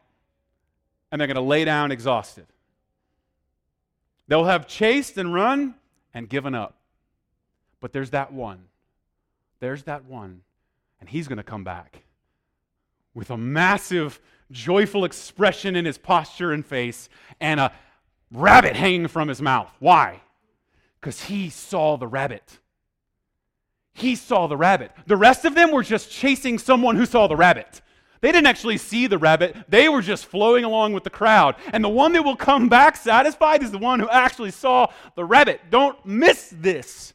and 1.11 1.19
they're 1.19 1.27
going 1.27 1.35
to 1.35 1.41
lay 1.41 1.63
down 1.63 1.91
exhausted. 1.91 2.45
They'll 4.27 4.45
have 4.45 4.67
chased 4.67 5.17
and 5.17 5.33
run 5.33 5.75
and 6.13 6.29
given 6.29 6.55
up. 6.55 6.77
But 7.79 7.91
there's 7.93 8.11
that 8.11 8.31
one. 8.31 8.65
There's 9.59 9.83
that 9.83 10.05
one. 10.05 10.41
And 10.99 11.09
he's 11.09 11.27
going 11.27 11.37
to 11.37 11.43
come 11.43 11.63
back 11.63 12.03
with 13.13 13.29
a 13.29 13.37
massive, 13.37 14.19
joyful 14.51 15.05
expression 15.05 15.75
in 15.75 15.85
his 15.85 15.97
posture 15.97 16.51
and 16.51 16.65
face 16.65 17.09
and 17.39 17.59
a 17.59 17.71
rabbit 18.31 18.75
hanging 18.75 19.07
from 19.07 19.27
his 19.27 19.41
mouth. 19.41 19.71
Why? 19.79 20.21
Because 20.99 21.23
he 21.25 21.49
saw 21.49 21.97
the 21.97 22.07
rabbit. 22.07 22.59
He 23.93 24.15
saw 24.15 24.47
the 24.47 24.57
rabbit. 24.57 24.91
The 25.05 25.17
rest 25.17 25.45
of 25.45 25.55
them 25.55 25.71
were 25.71 25.83
just 25.83 26.09
chasing 26.09 26.57
someone 26.57 26.95
who 26.95 27.05
saw 27.05 27.27
the 27.27 27.35
rabbit. 27.35 27.81
They 28.23 28.31
didn't 28.31 28.47
actually 28.47 28.77
see 28.77 29.07
the 29.07 29.17
rabbit, 29.17 29.53
they 29.67 29.89
were 29.89 30.01
just 30.01 30.27
flowing 30.27 30.63
along 30.63 30.93
with 30.93 31.03
the 31.03 31.09
crowd. 31.09 31.57
And 31.73 31.83
the 31.83 31.89
one 31.89 32.13
that 32.13 32.23
will 32.23 32.37
come 32.37 32.69
back 32.69 32.95
satisfied 32.95 33.61
is 33.61 33.69
the 33.69 33.77
one 33.77 33.99
who 33.99 34.07
actually 34.07 34.51
saw 34.51 34.87
the 35.17 35.25
rabbit. 35.25 35.59
Don't 35.69 35.97
miss 36.05 36.53
this. 36.55 37.13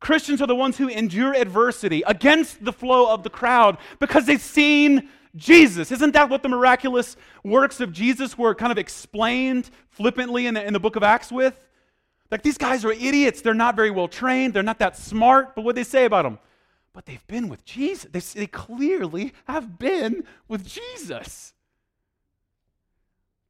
Christians 0.00 0.42
are 0.42 0.48
the 0.48 0.56
ones 0.56 0.76
who 0.76 0.88
endure 0.88 1.34
adversity 1.34 2.02
against 2.04 2.64
the 2.64 2.72
flow 2.72 3.14
of 3.14 3.22
the 3.22 3.30
crowd 3.30 3.78
because 4.00 4.26
they've 4.26 4.42
seen 4.42 5.08
Jesus. 5.36 5.92
Isn't 5.92 6.14
that 6.14 6.28
what 6.28 6.42
the 6.42 6.48
miraculous 6.48 7.16
works 7.44 7.78
of 7.78 7.92
Jesus 7.92 8.36
were 8.36 8.56
kind 8.56 8.72
of 8.72 8.78
explained 8.78 9.70
flippantly 9.88 10.48
in 10.48 10.54
the, 10.54 10.66
in 10.66 10.72
the 10.72 10.80
book 10.80 10.96
of 10.96 11.04
Acts 11.04 11.30
with? 11.30 11.64
Like 12.28 12.42
these 12.42 12.58
guys 12.58 12.84
are 12.84 12.90
idiots. 12.90 13.40
They're 13.40 13.54
not 13.54 13.76
very 13.76 13.92
well 13.92 14.08
trained. 14.08 14.52
They're 14.52 14.64
not 14.64 14.80
that 14.80 14.96
smart. 14.96 15.54
But 15.54 15.62
what 15.62 15.76
they 15.76 15.84
say 15.84 16.06
about 16.06 16.24
them? 16.24 16.40
But 16.98 17.06
they've 17.06 17.28
been 17.28 17.48
with 17.48 17.64
Jesus. 17.64 18.10
They, 18.10 18.40
they 18.40 18.46
clearly 18.48 19.32
have 19.46 19.78
been 19.78 20.24
with 20.48 20.66
Jesus. 20.66 21.54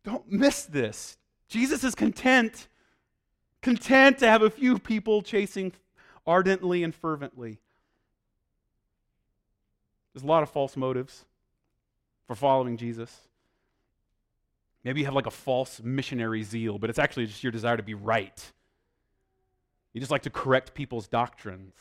Don't 0.05 0.31
miss 0.31 0.65
this. 0.65 1.17
Jesus 1.49 1.83
is 1.83 1.95
content, 1.95 2.69
content 3.63 4.19
to 4.19 4.29
have 4.29 4.43
a 4.43 4.51
few 4.51 4.79
people 4.79 5.23
chasing 5.23 5.73
ardently 6.27 6.85
and 6.85 6.95
fervently. 6.95 7.57
There's 10.13 10.25
a 10.25 10.27
lot 10.27 10.43
of 10.43 10.51
false 10.51 10.77
motives 10.77 11.25
for 12.27 12.37
following 12.37 12.77
Jesus. 12.77 13.19
Maybe 14.85 15.01
you 15.01 15.07
have 15.07 15.15
like 15.15 15.25
a 15.25 15.31
false 15.31 15.81
missionary 15.83 16.43
zeal, 16.43 16.79
but 16.79 16.91
it's 16.91 16.99
actually 16.99 17.25
just 17.25 17.43
your 17.43 17.53
desire 17.53 17.79
to 17.79 17.83
be 17.83 17.95
right. 17.95 18.53
You 19.95 20.03
just 20.03 20.13
like 20.13 20.25
to 20.25 20.31
correct 20.31 20.75
people's 20.75 21.09
doctrines. 21.09 21.73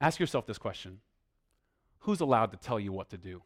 Ask 0.00 0.18
yourself 0.18 0.46
this 0.46 0.58
question 0.58 1.00
Who's 2.00 2.20
allowed 2.20 2.52
to 2.52 2.56
tell 2.56 2.80
you 2.80 2.92
what 2.92 3.10
to 3.10 3.18
do? 3.18 3.42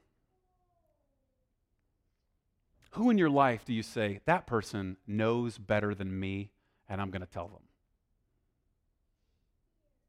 Who 2.92 3.10
in 3.10 3.18
your 3.18 3.30
life 3.30 3.64
do 3.64 3.72
you 3.72 3.82
say, 3.82 4.20
that 4.24 4.46
person 4.46 4.96
knows 5.04 5.58
better 5.58 5.96
than 5.96 6.20
me, 6.20 6.50
and 6.88 7.00
I'm 7.00 7.10
going 7.10 7.22
to 7.22 7.26
tell 7.26 7.48
them? 7.48 7.64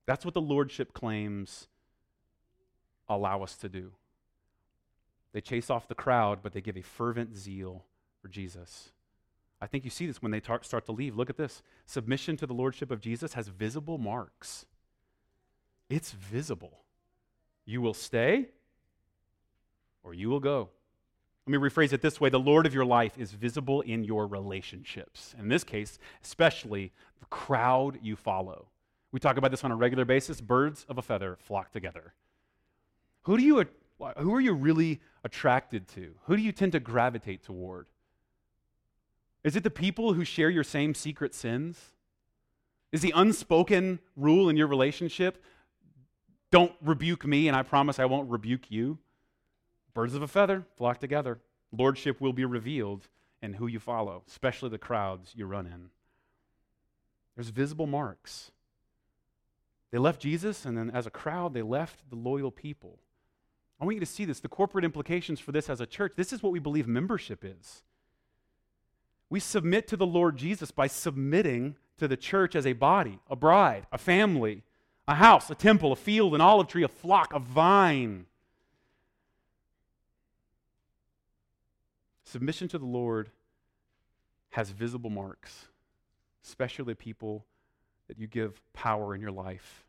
That's 0.06 0.24
what 0.24 0.36
the 0.36 0.42
Lordship 0.42 0.94
claims 0.94 1.68
allow 3.10 3.42
us 3.42 3.56
to 3.58 3.70
do. 3.70 3.94
They 5.34 5.42
chase 5.42 5.72
off 5.72 5.88
the 5.88 5.96
crowd, 5.96 6.40
but 6.44 6.54
they 6.54 6.62
give 6.62 6.78
a 6.78 6.84
fervent 6.84 7.36
zeal 7.36 7.86
for 8.22 8.28
Jesus. 8.28 8.92
I 9.60 9.66
think 9.66 9.84
you 9.84 9.90
see 9.90 10.06
this 10.06 10.22
when 10.22 10.32
they 10.32 10.40
tar- 10.40 10.64
start 10.64 10.86
to 10.86 10.92
leave. 10.92 11.16
Look 11.16 11.32
at 11.32 11.38
this. 11.38 11.64
Submission 11.88 12.38
to 12.38 12.46
the 12.46 12.54
Lordship 12.54 12.92
of 12.92 13.02
Jesus 13.02 13.34
has 13.34 13.48
visible 13.48 13.98
marks. 13.98 14.68
It's 15.90 16.12
visible. 16.12 16.80
You 17.66 17.82
will 17.82 17.94
stay 17.94 18.48
or 20.04 20.14
you 20.14 20.30
will 20.30 20.40
go. 20.40 20.70
Let 21.48 21.60
me 21.60 21.70
rephrase 21.70 21.94
it 21.94 22.02
this 22.02 22.20
way 22.20 22.30
the 22.30 22.40
Lord 22.40 22.66
of 22.66 22.74
your 22.74 22.86
life 22.86 23.18
is 23.18 23.32
visible 23.32 23.82
in 23.82 24.04
your 24.04 24.26
relationships. 24.28 25.36
In 25.38 25.48
this 25.48 25.64
case, 25.64 26.00
especially 26.24 26.92
the 27.20 27.26
crowd 27.28 28.00
you 28.02 28.16
follow. 28.16 28.68
We 29.12 29.20
talk 29.20 29.38
about 29.38 29.52
this 29.52 29.64
on 29.64 29.72
a 29.72 29.76
regular 29.76 30.06
basis. 30.06 30.42
Birds 30.42 30.86
of 30.90 30.98
a 30.98 31.02
feather 31.02 31.38
flock 31.40 31.72
together. 31.72 32.14
Who, 33.24 33.38
do 33.38 33.44
you, 33.44 33.66
who 34.18 34.34
are 34.34 34.42
you 34.42 34.54
really 34.54 35.02
attracted 35.24 35.88
to? 35.90 36.16
Who 36.26 36.36
do 36.36 36.42
you 36.42 36.52
tend 36.52 36.72
to 36.74 36.80
gravitate 36.80 37.44
toward? 37.44 37.88
Is 39.44 39.56
it 39.56 39.64
the 39.64 39.70
people 39.70 40.14
who 40.14 40.26
share 40.26 40.50
your 40.50 40.64
same 40.64 40.96
secret 40.96 41.36
sins? 41.36 41.94
Is 42.92 43.02
the 43.02 43.14
unspoken 43.16 44.00
rule 44.16 44.50
in 44.50 44.58
your 44.58 44.68
relationship 44.68 45.44
don't 46.52 46.74
rebuke 46.82 47.26
me, 47.26 47.48
and 47.48 47.56
I 47.56 47.64
promise 47.64 48.00
I 48.00 48.06
won't 48.06 48.30
rebuke 48.30 48.72
you? 48.72 48.98
Birds 49.94 50.14
of 50.14 50.22
a 50.22 50.28
feather 50.28 50.66
flock 50.78 51.00
together. 51.00 51.40
Lordship 51.72 52.22
will 52.22 52.34
be 52.34 52.46
revealed 52.46 53.08
in 53.42 53.54
who 53.54 53.68
you 53.68 53.80
follow, 53.80 54.24
especially 54.28 54.70
the 54.70 54.78
crowds 54.78 55.34
you 55.36 55.46
run 55.46 55.66
in. 55.66 55.90
There's 57.36 57.50
visible 57.50 57.88
marks. 57.88 58.52
They 59.92 59.98
left 59.98 60.22
Jesus, 60.22 60.66
and 60.66 60.78
then 60.78 60.90
as 60.90 61.06
a 61.06 61.12
crowd, 61.12 61.54
they 61.54 61.62
left 61.62 62.10
the 62.10 62.16
loyal 62.16 62.52
people. 62.52 63.00
I 63.80 63.86
want 63.86 63.96
you 63.96 64.00
to 64.02 64.06
see 64.06 64.26
this 64.26 64.40
the 64.40 64.48
corporate 64.48 64.86
implications 64.86 65.40
for 65.40 65.52
this 65.52 65.70
as 65.70 65.82
a 65.82 65.86
church. 65.86 66.14
This 66.16 66.34
is 66.34 66.42
what 66.42 66.52
we 66.52 66.60
believe 66.60 66.88
membership 66.88 67.44
is. 67.44 67.84
We 69.30 69.40
submit 69.40 69.88
to 69.90 69.98
the 69.98 70.06
Lord 70.06 70.38
Jesus 70.38 70.72
by 70.72 70.88
submitting 70.88 71.76
to 71.98 72.08
the 72.08 72.18
church 72.18 72.56
as 72.56 72.66
a 72.66 72.74
body, 72.74 73.20
a 73.30 73.36
bride, 73.36 73.88
a 73.92 73.98
family, 73.98 74.64
a 75.08 75.16
house, 75.16 75.50
a 75.50 75.56
temple, 75.56 75.92
a 75.92 75.96
field, 75.96 76.34
an 76.34 76.42
olive 76.42 76.68
tree, 76.68 76.84
a 76.84 76.88
flock, 76.88 77.34
a 77.34 77.40
vine. 77.40 78.26
Submission 82.24 82.68
to 82.70 82.78
the 82.78 82.86
Lord 82.86 83.30
has 84.52 84.70
visible 84.70 85.10
marks, 85.10 85.68
especially 86.44 86.96
people 86.96 87.46
that 88.08 88.18
you 88.18 88.28
give 88.28 88.62
power 88.74 89.14
in 89.14 89.22
your 89.22 89.32
life. 89.32 89.86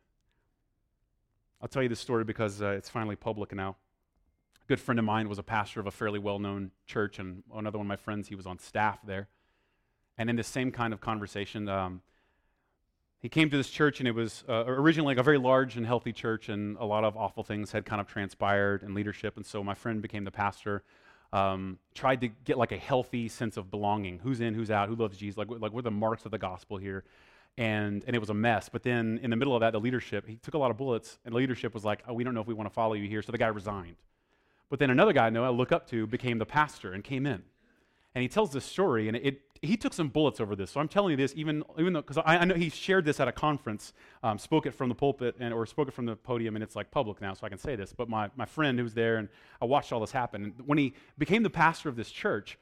I'll 1.61 1.69
tell 1.69 1.83
you 1.83 1.89
this 1.89 2.01
story 2.01 2.25
because 2.25 2.61
uh, 2.61 2.69
it's 2.69 2.91
finally 2.91 3.17
public 3.17 3.55
now. 3.55 3.77
A 4.63 4.67
good 4.69 4.81
friend 4.81 4.99
of 4.99 5.05
mine 5.05 5.29
was 5.29 5.39
a 5.39 5.43
pastor 5.43 5.81
of 5.81 5.87
a 5.87 5.91
fairly 5.91 6.19
well 6.19 6.39
known 6.39 6.73
church, 6.87 7.19
and 7.19 7.43
another 7.55 7.79
one 7.79 7.87
of 7.87 7.89
my 7.89 7.97
friends, 7.97 8.29
he 8.29 8.35
was 8.35 8.47
on 8.47 8.59
staff 8.59 8.99
there. 9.07 9.29
And 10.19 10.29
in 10.29 10.37
this 10.37 10.49
same 10.49 10.73
kind 10.73 10.93
of 10.93 11.01
conversation, 11.01 11.69
um, 11.69 12.03
he 13.27 13.29
came 13.29 13.51
to 13.51 13.57
this 13.57 13.71
church, 13.71 13.99
and 13.99 14.07
it 14.07 14.15
was 14.15 14.45
uh, 14.49 14.63
originally 14.69 15.13
like 15.13 15.19
a 15.19 15.23
very 15.25 15.37
large 15.37 15.77
and 15.77 15.85
healthy 15.85 16.13
church, 16.13 16.49
and 16.49 16.77
a 16.77 16.85
lot 16.85 17.03
of 17.03 17.17
awful 17.17 17.43
things 17.43 17.73
had 17.73 17.85
kind 17.85 18.01
of 18.01 18.07
transpired 18.07 18.85
in 18.85 18.95
leadership. 18.95 19.37
And 19.37 19.45
so 19.45 19.65
my 19.65 19.75
friend 19.75 20.01
became 20.01 20.23
the 20.23 20.31
pastor 20.31 20.85
um, 21.33 21.81
tried 21.93 22.21
to 22.21 22.29
get 22.29 22.57
like 22.57 22.71
a 22.71 22.77
healthy 22.77 23.27
sense 23.27 23.57
of 23.57 23.69
belonging. 23.69 24.21
Who's 24.21 24.41
in, 24.41 24.55
who's 24.55 24.71
out, 24.71 24.89
who 24.89 24.95
loves 24.95 25.19
Jesus? 25.19 25.37
Like, 25.37 25.49
like 25.51 25.75
are 25.75 25.83
the 25.83 25.91
marks 25.91 26.25
of 26.25 26.31
the 26.31 26.39
gospel 26.39 26.77
here? 26.77 27.03
And, 27.59 28.05
and 28.07 28.15
it 28.15 28.21
was 28.21 28.31
a 28.31 28.35
mess. 28.35 28.69
But 28.69 28.85
then 28.85 29.19
in 29.21 29.31
the 29.31 29.37
middle 29.37 29.57
of 29.57 29.61
that, 29.61 29.73
the 29.73 29.81
leadership, 29.81 30.29
he 30.29 30.37
took 30.37 30.55
a 30.55 30.59
lot 30.59 30.71
of 30.71 30.77
bullets, 30.77 31.19
and 31.25 31.35
the 31.35 31.39
leadership 31.39 31.75
was 31.75 31.85
like, 31.85 32.05
oh, 32.07 32.15
we 32.15 32.23
don't 32.23 32.33
know 32.33 32.43
if 32.43 32.47
we 32.47 32.55
want 32.55 32.71
to 32.71 32.75
follow 32.75 32.95
you 32.95 33.09
here. 33.09 33.23
So 33.23 33.33
the 33.33 33.39
guy 33.39 33.49
resigned. 33.49 33.97
But 34.71 34.79
then 34.79 34.91
another 34.91 35.13
guy 35.13 35.27
I 35.27 35.31
know 35.31 35.45
I 35.45 35.49
look 35.49 35.73
up 35.73 35.91
to 35.91 36.07
became 36.07 36.39
the 36.39 36.47
pastor 36.47 36.93
and 36.93 37.03
came 37.03 37.27
in. 37.27 37.43
And 38.15 38.23
he 38.23 38.29
tells 38.29 38.53
this 38.53 38.65
story, 38.65 39.09
and 39.09 39.17
it, 39.17 39.41
he 39.67 39.77
took 39.77 39.93
some 39.93 40.09
bullets 40.09 40.41
over 40.41 40.57
this. 40.57 40.71
So 40.71 40.81
I'm 40.81 40.89
telling 40.89 41.11
you 41.11 41.17
this, 41.17 41.33
even, 41.37 41.63
even 41.79 41.93
though, 41.93 42.03
because 42.03 42.19
I, 42.19 42.39
I, 42.39 42.45
know 42.45 42.55
he 42.55 42.69
shared 42.69 43.05
this 43.05 43.21
at 43.21 43.29
a 43.29 43.33
conference, 43.33 43.93
um, 44.23 44.39
spoke 44.39 44.67
it 44.67 44.73
from 44.73 44.89
the 44.89 44.95
pulpit, 44.95 45.37
and, 45.39 45.53
or 45.53 45.67
spoke 45.67 45.89
it 45.89 45.95
from 45.95 46.07
the 46.07 46.17
podium, 46.17 46.57
and 46.57 46.63
it's 46.63 46.77
like 46.77 46.91
public 46.91 47.21
now, 47.21 47.35
so 47.35 47.47
I 47.47 47.49
can 47.49 47.59
say 47.59 47.77
this. 47.77 47.93
But 47.93 48.09
my, 48.09 48.31
my 48.37 48.45
friend 48.45 48.79
who 48.79 48.85
was 48.85 48.95
there, 48.95 49.17
and 49.17 49.29
I 49.61 49.65
watched 49.65 49.93
all 49.93 50.01
this 50.01 50.13
happen. 50.13 50.45
And 50.45 50.55
when 50.67 50.79
he 50.79 50.95
became 51.19 51.43
the 51.43 51.51
pastor 51.51 51.89
of 51.89 51.97
this 51.97 52.11
church, 52.11 52.59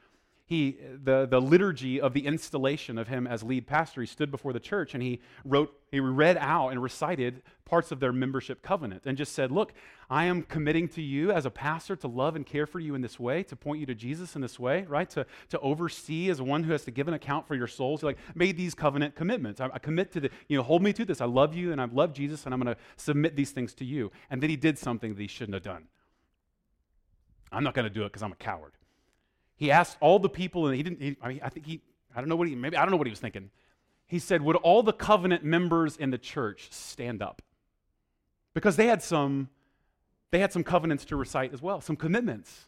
he, 0.47 0.77
the, 1.03 1.27
the 1.27 1.41
liturgy 1.41 1.99
of 1.99 2.13
the 2.13 2.27
installation 2.27 2.99
of 2.99 3.09
him 3.09 3.27
as 3.27 3.43
lead 3.43 3.67
pastor, 3.67 4.03
he 4.03 4.07
stood 4.07 4.31
before 4.31 4.53
the 4.53 4.61
church 4.61 4.93
and 4.93 5.03
he 5.03 5.21
wrote, 5.43 5.75
he 5.91 6.01
read 6.01 6.37
out 6.37 6.69
and 6.69 6.83
recited 6.83 7.43
parts 7.65 7.91
of 7.91 7.99
their 7.99 8.13
membership 8.13 8.61
covenant 8.61 9.05
and 9.07 9.17
just 9.17 9.33
said, 9.33 9.51
Look, 9.51 9.73
I 10.11 10.27
am 10.27 10.43
committing 10.43 10.87
to 10.89 11.03
you 11.03 11.33
as 11.33 11.47
a 11.47 11.51
pastor 11.51 11.97
to 11.97 12.09
love 12.09 12.37
and 12.37 12.45
care 12.45 12.67
for 12.67 12.79
you 12.79 12.95
in 12.95 13.01
this 13.01 13.19
way, 13.19 13.43
to 13.45 13.57
point 13.57 13.81
you 13.81 13.87
to 13.87 13.95
Jesus 13.95 14.37
in 14.37 14.43
this 14.43 14.59
way, 14.59 14.83
right? 14.83 15.09
To, 15.11 15.25
to 15.49 15.59
oversee 15.61 16.29
as 16.29 16.43
one 16.43 16.65
who 16.65 16.73
has 16.73 16.85
to 16.85 16.91
give 16.91 17.09
an 17.09 17.15
account 17.15 17.49
for 17.49 17.55
your 17.55 17.67
souls. 17.67 18.01
He 18.01 18.07
like 18.07 18.19
made 18.35 18.59
these 18.59 18.75
covenant 18.75 19.15
commitments. 19.15 19.63
I, 19.63 19.71
I 19.73 19.79
commit 19.79 20.13
to 20.13 20.21
the, 20.21 20.31
you 20.49 20.59
know, 20.59 20.63
hold 20.63 20.83
me 20.83 20.93
to 20.93 21.07
this. 21.07 21.23
I 21.23 21.27
love 21.27 21.55
you 21.55 21.73
and 21.73 21.81
I 21.81 21.87
love 21.87 22.13
Jesus 22.13 22.45
and 22.45 22.53
I'm 22.53 22.61
going 22.61 22.75
to 22.75 22.81
submit 22.99 23.35
these 23.35 23.51
things 23.51 23.73
to 23.75 23.85
you. 23.87 24.13
And 24.29 24.43
then 24.43 24.51
he 24.51 24.57
did 24.57 24.79
something 24.79 25.15
that 25.15 25.21
he 25.21 25.29
shouldn't 25.29 25.55
have 25.55 25.63
done. 25.63 25.87
I'm 27.51 27.65
not 27.65 27.73
going 27.73 27.89
to 27.89 27.91
do 27.91 28.03
it 28.03 28.09
because 28.09 28.23
I'm 28.23 28.33
a 28.33 28.37
coward. 28.37 28.73
He 29.57 29.71
asked 29.71 29.97
all 30.01 30.19
the 30.19 30.29
people, 30.29 30.67
and 30.67 30.77
he 30.77 30.83
didn't, 30.83 31.01
he, 31.01 31.17
I, 31.23 31.29
mean, 31.29 31.41
I 31.43 31.49
think 31.49 31.67
he, 31.67 31.81
I 32.15 32.21
don't 32.21 32.29
know 32.29 32.37
what 32.37 32.49
he, 32.49 32.55
maybe, 32.55 32.77
I 32.77 32.83
don't 32.83 32.91
know 32.91 32.97
what 32.97 33.07
he 33.07 33.13
was 33.13 33.21
thinking. 33.21 33.51
He 34.07 34.19
said, 34.19 34.43
Would 34.43 34.57
all 34.57 34.83
the 34.83 34.93
covenant 34.93 35.45
members 35.45 35.97
in 35.97 36.11
the 36.11 36.19
church 36.19 36.69
stand 36.71 37.23
up? 37.23 37.43
Because 38.53 38.77
they 38.77 38.87
had 38.87 39.03
some, 39.03 39.49
they 40.31 40.41
had 40.41 40.53
some 40.53 40.65
covenants 40.65 41.05
to 41.07 41.17
recite 41.17 41.53
as 41.53 41.63
well, 41.63 41.81
some 41.81 41.97
commitments. 41.97 42.67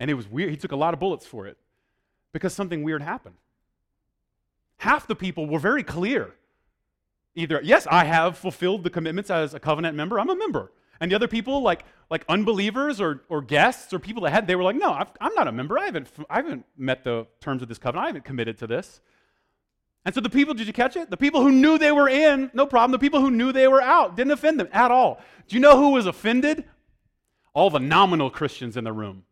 And 0.00 0.10
it 0.10 0.14
was 0.14 0.28
weird. 0.28 0.50
He 0.50 0.56
took 0.56 0.72
a 0.72 0.76
lot 0.76 0.94
of 0.94 1.00
bullets 1.00 1.26
for 1.26 1.46
it 1.46 1.56
because 2.32 2.52
something 2.52 2.82
weird 2.82 3.02
happened. 3.02 3.34
Half 4.78 5.08
the 5.08 5.16
people 5.16 5.46
were 5.46 5.58
very 5.58 5.82
clear. 5.82 6.34
Either, 7.34 7.60
yes, 7.62 7.86
I 7.90 8.04
have 8.04 8.38
fulfilled 8.38 8.84
the 8.84 8.90
commitments 8.90 9.30
as 9.30 9.54
a 9.54 9.60
covenant 9.60 9.96
member, 9.96 10.18
I'm 10.18 10.30
a 10.30 10.36
member. 10.36 10.72
And 11.00 11.10
the 11.10 11.14
other 11.14 11.28
people, 11.28 11.62
like, 11.62 11.84
like 12.10 12.24
unbelievers 12.28 13.00
or, 13.00 13.22
or 13.28 13.42
guests 13.42 13.92
or 13.92 13.98
people 13.98 14.22
that 14.22 14.30
had, 14.30 14.46
they 14.46 14.56
were 14.56 14.62
like, 14.62 14.76
no, 14.76 14.90
i 14.90 15.06
am 15.20 15.34
not 15.34 15.46
a 15.46 15.52
member. 15.52 15.78
I 15.78 15.86
haven't, 15.86 16.08
I 16.30 16.36
haven't 16.36 16.64
met 16.76 17.04
the 17.04 17.26
terms 17.40 17.62
of 17.62 17.68
this 17.68 17.78
covenant. 17.78 18.04
I 18.04 18.06
haven't 18.08 18.24
committed 18.24 18.58
to 18.58 18.66
this. 18.66 19.00
And 20.04 20.14
so 20.14 20.22
the 20.22 20.30
people, 20.30 20.54
did 20.54 20.66
you 20.66 20.72
catch 20.72 20.96
it? 20.96 21.10
The 21.10 21.18
people 21.18 21.42
who 21.42 21.52
knew 21.52 21.76
they 21.76 21.92
were 21.92 22.08
in, 22.08 22.50
no 22.54 22.64
problem. 22.64 22.92
The 22.92 22.98
people 22.98 23.20
who 23.20 23.30
knew 23.30 23.52
they 23.52 23.68
were 23.68 23.82
out 23.82 24.16
didn't 24.16 24.30
offend 24.30 24.58
them 24.58 24.68
at 24.72 24.90
all. 24.90 25.20
Do 25.48 25.56
you 25.56 25.60
know 25.60 25.76
who 25.76 25.90
was 25.90 26.06
offended? 26.06 26.64
All 27.52 27.68
the 27.68 27.80
nominal 27.80 28.30
Christians 28.30 28.76
in 28.76 28.84
the 28.84 28.92
room. 28.92 29.24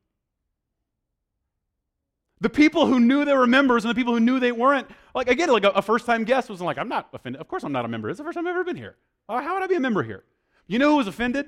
The 2.42 2.50
people 2.50 2.84
who 2.84 3.00
knew 3.00 3.24
they 3.24 3.32
were 3.32 3.46
members 3.46 3.84
and 3.84 3.90
the 3.90 3.94
people 3.94 4.12
who 4.12 4.20
knew 4.20 4.38
they 4.38 4.52
weren't, 4.52 4.88
like, 5.14 5.28
it, 5.28 5.48
like 5.48 5.64
a, 5.64 5.70
a 5.70 5.80
first 5.80 6.04
time 6.04 6.24
guest 6.24 6.50
was 6.50 6.60
like, 6.60 6.76
I'm 6.76 6.88
not 6.88 7.08
offended. 7.14 7.40
Of 7.40 7.48
course 7.48 7.62
I'm 7.62 7.72
not 7.72 7.86
a 7.86 7.88
member. 7.88 8.10
It's 8.10 8.18
the 8.18 8.24
first 8.24 8.34
time 8.34 8.46
I've 8.46 8.50
ever 8.50 8.64
been 8.64 8.76
here. 8.76 8.96
how 9.28 9.54
would 9.54 9.62
I 9.62 9.66
be 9.66 9.76
a 9.76 9.80
member 9.80 10.02
here? 10.02 10.24
You 10.66 10.78
know 10.78 10.90
who 10.90 10.96
was 10.96 11.06
offended? 11.06 11.46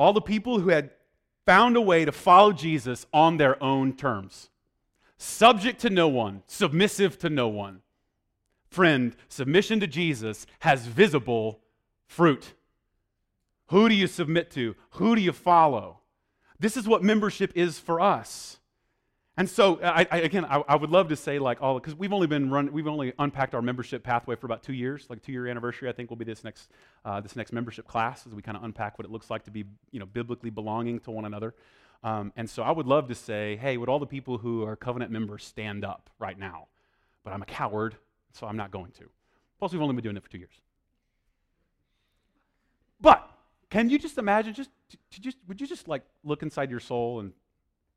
All 0.00 0.14
the 0.14 0.22
people 0.22 0.60
who 0.60 0.70
had 0.70 0.88
found 1.44 1.76
a 1.76 1.80
way 1.82 2.06
to 2.06 2.10
follow 2.10 2.54
Jesus 2.54 3.04
on 3.12 3.36
their 3.36 3.62
own 3.62 3.92
terms. 3.94 4.48
Subject 5.18 5.78
to 5.82 5.90
no 5.90 6.08
one, 6.08 6.42
submissive 6.46 7.18
to 7.18 7.28
no 7.28 7.48
one. 7.48 7.82
Friend, 8.70 9.14
submission 9.28 9.78
to 9.80 9.86
Jesus 9.86 10.46
has 10.60 10.86
visible 10.86 11.60
fruit. 12.06 12.54
Who 13.66 13.90
do 13.90 13.94
you 13.94 14.06
submit 14.06 14.50
to? 14.52 14.74
Who 14.92 15.14
do 15.14 15.20
you 15.20 15.32
follow? 15.32 15.98
This 16.58 16.78
is 16.78 16.88
what 16.88 17.02
membership 17.02 17.52
is 17.54 17.78
for 17.78 18.00
us. 18.00 18.58
And 19.40 19.48
so, 19.48 19.80
I, 19.82 20.06
I, 20.10 20.18
again, 20.18 20.44
I, 20.44 20.62
I, 20.68 20.76
would 20.76 20.90
love 20.90 21.08
to 21.08 21.16
say 21.16 21.38
like 21.38 21.62
all 21.62 21.78
because 21.78 21.94
we've 21.94 22.12
only 22.12 22.26
been 22.26 22.50
run, 22.50 22.70
we've 22.72 22.86
only 22.86 23.14
unpacked 23.18 23.54
our 23.54 23.62
membership 23.62 24.02
pathway 24.02 24.36
for 24.36 24.44
about 24.44 24.62
two 24.62 24.74
years. 24.74 25.06
Like 25.08 25.22
two 25.22 25.32
year 25.32 25.46
anniversary, 25.46 25.88
I 25.88 25.92
think 25.92 26.10
will 26.10 26.18
be 26.18 26.26
this 26.26 26.44
next 26.44 26.68
uh, 27.06 27.22
this 27.22 27.36
next 27.36 27.50
membership 27.50 27.88
class 27.88 28.26
as 28.26 28.34
we 28.34 28.42
kind 28.42 28.54
of 28.54 28.64
unpack 28.64 28.98
what 28.98 29.06
it 29.06 29.10
looks 29.10 29.30
like 29.30 29.44
to 29.44 29.50
be 29.50 29.64
you 29.92 29.98
know 29.98 30.04
biblically 30.04 30.50
belonging 30.50 31.00
to 31.00 31.10
one 31.10 31.24
another. 31.24 31.54
Um, 32.04 32.34
and 32.36 32.50
so, 32.50 32.62
I 32.62 32.70
would 32.70 32.84
love 32.84 33.08
to 33.08 33.14
say, 33.14 33.56
hey, 33.56 33.78
would 33.78 33.88
all 33.88 33.98
the 33.98 34.04
people 34.04 34.36
who 34.36 34.62
are 34.66 34.76
covenant 34.76 35.10
members 35.10 35.42
stand 35.42 35.86
up 35.86 36.10
right 36.18 36.38
now? 36.38 36.66
But 37.24 37.32
I'm 37.32 37.40
a 37.40 37.46
coward, 37.46 37.96
so 38.34 38.46
I'm 38.46 38.58
not 38.58 38.70
going 38.70 38.90
to. 38.98 39.08
Plus, 39.58 39.72
we've 39.72 39.80
only 39.80 39.94
been 39.94 40.04
doing 40.04 40.18
it 40.18 40.22
for 40.22 40.28
two 40.28 40.36
years. 40.36 40.60
But 43.00 43.26
Can 43.70 43.88
you 43.88 43.98
just 43.98 44.18
imagine? 44.18 44.52
Just, 44.52 44.68
just 45.08 45.38
would 45.48 45.62
you 45.62 45.66
just 45.66 45.88
like 45.88 46.02
look 46.24 46.42
inside 46.42 46.70
your 46.70 46.80
soul 46.80 47.20
and 47.20 47.32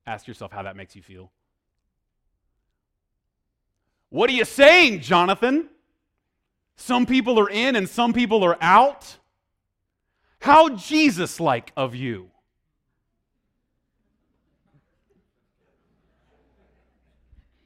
ask 0.05 0.27
yourself 0.27 0.51
how 0.51 0.63
that 0.63 0.75
makes 0.75 0.95
you 0.95 1.01
feel? 1.01 1.31
What 4.09 4.29
are 4.29 4.33
you 4.33 4.45
saying, 4.45 5.01
Jonathan? 5.01 5.69
Some 6.75 7.05
people 7.05 7.39
are 7.39 7.49
in 7.49 7.75
and 7.75 7.87
some 7.87 8.13
people 8.13 8.43
are 8.43 8.57
out. 8.61 9.17
How 10.39 10.69
Jesus 10.69 11.39
like 11.39 11.71
of 11.75 11.95
you. 11.95 12.29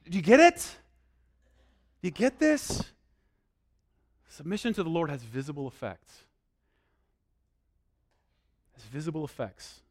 Do 0.09 0.15
you 0.15 0.23
get 0.23 0.39
it? 0.39 0.77
Do 2.01 2.07
you 2.07 2.11
get 2.11 2.39
this? 2.39 2.83
Submission 4.29 4.73
to 4.73 4.83
the 4.83 4.89
Lord 4.89 5.09
has 5.09 5.23
visible 5.23 5.67
effects. 5.67 6.21
Has 8.75 8.83
visible 8.83 9.25
effects. 9.25 9.81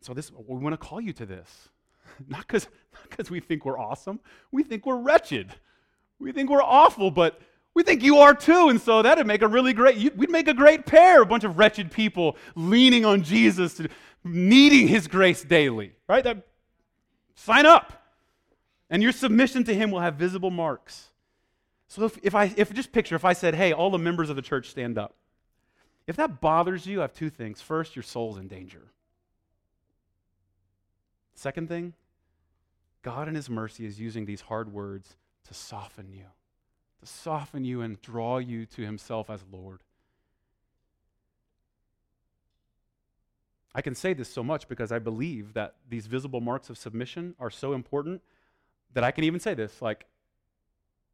So 0.00 0.14
this 0.14 0.30
we 0.32 0.58
want 0.58 0.72
to 0.72 0.76
call 0.78 1.00
you 1.00 1.12
to 1.14 1.26
this. 1.26 1.68
Not 2.28 2.46
because 2.46 2.66
not 3.18 3.30
we 3.30 3.40
think 3.40 3.64
we're 3.64 3.78
awesome. 3.78 4.20
We 4.50 4.62
think 4.62 4.86
we're 4.86 4.98
wretched. 4.98 5.54
We 6.18 6.32
think 6.32 6.50
we're 6.50 6.62
awful, 6.62 7.10
but 7.10 7.40
we 7.74 7.82
think 7.82 8.02
you 8.02 8.18
are 8.18 8.34
too. 8.34 8.68
And 8.68 8.80
so 8.80 9.02
that'd 9.02 9.26
make 9.26 9.42
a 9.42 9.48
really 9.48 9.72
great, 9.72 10.16
we'd 10.16 10.30
make 10.30 10.48
a 10.48 10.54
great 10.54 10.86
pair, 10.86 11.22
a 11.22 11.26
bunch 11.26 11.44
of 11.44 11.56
wretched 11.56 11.90
people 11.90 12.36
leaning 12.54 13.04
on 13.04 13.22
Jesus, 13.22 13.80
needing 14.24 14.88
his 14.88 15.06
grace 15.06 15.42
daily, 15.42 15.92
right? 16.08 16.24
That, 16.24 16.46
sign 17.34 17.64
up. 17.64 17.92
And 18.90 19.02
your 19.02 19.12
submission 19.12 19.64
to 19.64 19.74
him 19.74 19.90
will 19.90 20.00
have 20.00 20.16
visible 20.16 20.50
marks. 20.50 21.08
So 21.86 22.04
if, 22.04 22.18
if 22.22 22.34
I, 22.34 22.52
if 22.56 22.72
just 22.72 22.92
picture, 22.92 23.14
if 23.14 23.24
I 23.24 23.32
said, 23.32 23.54
hey, 23.54 23.72
all 23.72 23.90
the 23.90 23.98
members 23.98 24.30
of 24.30 24.36
the 24.36 24.42
church 24.42 24.70
stand 24.70 24.98
up. 24.98 25.14
If 26.06 26.16
that 26.16 26.40
bothers 26.40 26.86
you, 26.86 26.98
I 27.00 27.02
have 27.02 27.12
two 27.12 27.30
things. 27.30 27.60
First, 27.60 27.94
your 27.94 28.02
soul's 28.02 28.36
in 28.36 28.48
danger. 28.48 28.90
Second 31.40 31.68
thing, 31.70 31.94
God 33.00 33.26
in 33.26 33.34
his 33.34 33.48
mercy 33.48 33.86
is 33.86 33.98
using 33.98 34.26
these 34.26 34.42
hard 34.42 34.74
words 34.74 35.16
to 35.48 35.54
soften 35.54 36.12
you, 36.12 36.26
to 36.98 37.06
soften 37.06 37.64
you 37.64 37.80
and 37.80 37.98
draw 38.02 38.36
you 38.36 38.66
to 38.66 38.82
himself 38.82 39.30
as 39.30 39.42
Lord. 39.50 39.80
I 43.74 43.80
can 43.80 43.94
say 43.94 44.12
this 44.12 44.30
so 44.30 44.42
much 44.44 44.68
because 44.68 44.92
I 44.92 44.98
believe 44.98 45.54
that 45.54 45.76
these 45.88 46.06
visible 46.06 46.42
marks 46.42 46.68
of 46.68 46.76
submission 46.76 47.34
are 47.40 47.48
so 47.48 47.72
important 47.72 48.20
that 48.92 49.02
I 49.02 49.10
can 49.10 49.24
even 49.24 49.40
say 49.40 49.54
this 49.54 49.80
like, 49.80 50.04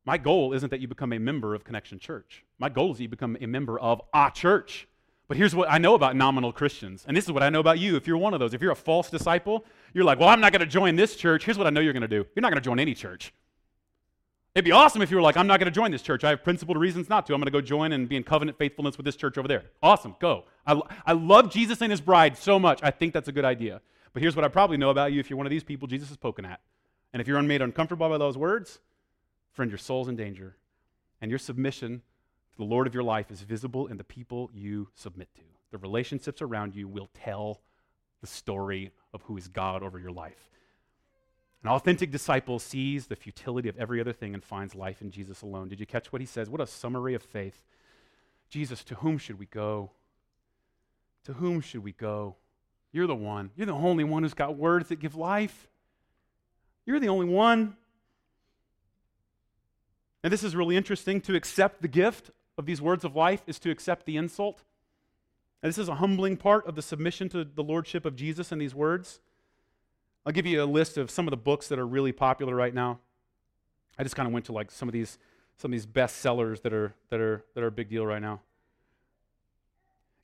my 0.04 0.18
goal 0.18 0.52
isn't 0.54 0.70
that 0.70 0.80
you 0.80 0.88
become 0.88 1.12
a 1.12 1.20
member 1.20 1.54
of 1.54 1.62
Connection 1.62 2.00
Church. 2.00 2.44
My 2.58 2.68
goal 2.68 2.90
is 2.90 2.96
that 2.96 3.04
you 3.04 3.08
become 3.08 3.36
a 3.40 3.46
member 3.46 3.78
of 3.78 4.02
a 4.12 4.32
church. 4.34 4.88
But 5.28 5.36
here's 5.36 5.54
what 5.54 5.70
I 5.70 5.78
know 5.78 5.94
about 5.94 6.14
nominal 6.14 6.52
Christians. 6.52 7.04
And 7.06 7.16
this 7.16 7.24
is 7.24 7.32
what 7.32 7.42
I 7.42 7.48
know 7.48 7.60
about 7.60 7.78
you. 7.78 7.96
If 7.96 8.06
you're 8.06 8.16
one 8.16 8.32
of 8.32 8.40
those, 8.40 8.54
if 8.54 8.62
you're 8.62 8.72
a 8.72 8.76
false 8.76 9.10
disciple, 9.10 9.64
you're 9.92 10.04
like, 10.04 10.20
well, 10.20 10.28
I'm 10.28 10.40
not 10.40 10.52
going 10.52 10.60
to 10.60 10.66
join 10.66 10.94
this 10.94 11.16
church. 11.16 11.44
Here's 11.44 11.58
what 11.58 11.66
I 11.66 11.70
know 11.70 11.80
you're 11.80 11.92
going 11.92 12.02
to 12.02 12.08
do 12.08 12.26
you're 12.34 12.42
not 12.42 12.50
going 12.50 12.62
to 12.62 12.64
join 12.64 12.78
any 12.78 12.94
church. 12.94 13.32
It'd 14.54 14.64
be 14.64 14.72
awesome 14.72 15.02
if 15.02 15.10
you 15.10 15.16
were 15.16 15.22
like, 15.22 15.36
I'm 15.36 15.46
not 15.46 15.60
going 15.60 15.70
to 15.70 15.74
join 15.74 15.90
this 15.90 16.00
church. 16.00 16.24
I 16.24 16.30
have 16.30 16.42
principled 16.42 16.78
reasons 16.78 17.10
not 17.10 17.26
to. 17.26 17.34
I'm 17.34 17.40
going 17.40 17.46
to 17.46 17.50
go 17.50 17.60
join 17.60 17.92
and 17.92 18.08
be 18.08 18.16
in 18.16 18.22
covenant 18.22 18.56
faithfulness 18.56 18.96
with 18.96 19.04
this 19.04 19.14
church 19.14 19.36
over 19.36 19.46
there. 19.46 19.64
Awesome, 19.82 20.16
go. 20.18 20.44
I, 20.66 20.80
I 21.04 21.12
love 21.12 21.50
Jesus 21.50 21.82
and 21.82 21.90
his 21.90 22.00
bride 22.00 22.38
so 22.38 22.58
much. 22.58 22.80
I 22.82 22.90
think 22.90 23.12
that's 23.12 23.28
a 23.28 23.32
good 23.32 23.44
idea. 23.44 23.82
But 24.14 24.22
here's 24.22 24.34
what 24.34 24.46
I 24.46 24.48
probably 24.48 24.78
know 24.78 24.88
about 24.88 25.12
you 25.12 25.20
if 25.20 25.28
you're 25.28 25.36
one 25.36 25.44
of 25.44 25.50
these 25.50 25.62
people 25.62 25.86
Jesus 25.86 26.10
is 26.10 26.16
poking 26.16 26.46
at. 26.46 26.60
And 27.12 27.20
if 27.20 27.28
you're 27.28 27.42
made 27.42 27.60
uncomfortable 27.60 28.08
by 28.08 28.16
those 28.16 28.38
words, 28.38 28.78
friend, 29.52 29.70
your 29.70 29.76
soul's 29.76 30.08
in 30.08 30.16
danger. 30.16 30.56
And 31.20 31.30
your 31.30 31.38
submission 31.38 32.00
the 32.56 32.64
Lord 32.64 32.86
of 32.86 32.94
your 32.94 33.02
life 33.02 33.30
is 33.30 33.42
visible 33.42 33.86
in 33.86 33.96
the 33.96 34.04
people 34.04 34.50
you 34.54 34.88
submit 34.94 35.28
to. 35.34 35.42
The 35.72 35.78
relationships 35.78 36.40
around 36.40 36.74
you 36.74 36.88
will 36.88 37.10
tell 37.12 37.60
the 38.20 38.26
story 38.26 38.92
of 39.12 39.22
who 39.22 39.36
is 39.36 39.48
God 39.48 39.82
over 39.82 39.98
your 39.98 40.12
life. 40.12 40.50
An 41.62 41.70
authentic 41.70 42.10
disciple 42.10 42.58
sees 42.58 43.06
the 43.06 43.16
futility 43.16 43.68
of 43.68 43.76
every 43.76 44.00
other 44.00 44.12
thing 44.12 44.34
and 44.34 44.44
finds 44.44 44.74
life 44.74 45.02
in 45.02 45.10
Jesus 45.10 45.42
alone. 45.42 45.68
Did 45.68 45.80
you 45.80 45.86
catch 45.86 46.12
what 46.12 46.20
he 46.22 46.26
says? 46.26 46.48
What 46.48 46.60
a 46.60 46.66
summary 46.66 47.14
of 47.14 47.22
faith. 47.22 47.62
Jesus, 48.48 48.84
to 48.84 48.94
whom 48.96 49.18
should 49.18 49.38
we 49.38 49.46
go? 49.46 49.90
To 51.24 51.32
whom 51.32 51.60
should 51.60 51.82
we 51.82 51.92
go? 51.92 52.36
You're 52.92 53.08
the 53.08 53.16
one. 53.16 53.50
You're 53.56 53.66
the 53.66 53.72
only 53.72 54.04
one 54.04 54.22
who's 54.22 54.34
got 54.34 54.56
words 54.56 54.90
that 54.90 55.00
give 55.00 55.16
life. 55.16 55.66
You're 56.84 57.00
the 57.00 57.08
only 57.08 57.26
one. 57.26 57.76
And 60.22 60.32
this 60.32 60.44
is 60.44 60.54
really 60.54 60.76
interesting. 60.76 61.20
To 61.22 61.34
accept 61.34 61.82
the 61.82 61.88
gift 61.88 62.30
of 62.58 62.66
these 62.66 62.80
words 62.80 63.04
of 63.04 63.14
life 63.14 63.42
is 63.46 63.58
to 63.60 63.70
accept 63.70 64.06
the 64.06 64.16
insult. 64.16 64.62
And 65.62 65.68
this 65.68 65.78
is 65.78 65.88
a 65.88 65.96
humbling 65.96 66.36
part 66.36 66.66
of 66.66 66.74
the 66.74 66.82
submission 66.82 67.28
to 67.30 67.44
the 67.44 67.62
lordship 67.62 68.04
of 68.06 68.16
Jesus 68.16 68.52
in 68.52 68.58
these 68.58 68.74
words. 68.74 69.20
I'll 70.24 70.32
give 70.32 70.46
you 70.46 70.62
a 70.62 70.64
list 70.64 70.98
of 70.98 71.10
some 71.10 71.26
of 71.26 71.30
the 71.30 71.36
books 71.36 71.68
that 71.68 71.78
are 71.78 71.86
really 71.86 72.12
popular 72.12 72.54
right 72.54 72.74
now. 72.74 72.98
I 73.98 74.02
just 74.02 74.16
kind 74.16 74.26
of 74.26 74.32
went 74.32 74.46
to 74.46 74.52
like 74.52 74.70
some 74.70 74.88
of 74.88 74.92
these 74.92 75.18
some 75.58 75.70
of 75.70 75.72
these 75.72 75.86
bestsellers 75.86 76.60
that 76.62 76.72
are 76.72 76.94
that 77.10 77.20
are 77.20 77.44
that 77.54 77.62
are 77.62 77.68
a 77.68 77.72
big 77.72 77.88
deal 77.88 78.04
right 78.04 78.20
now. 78.20 78.40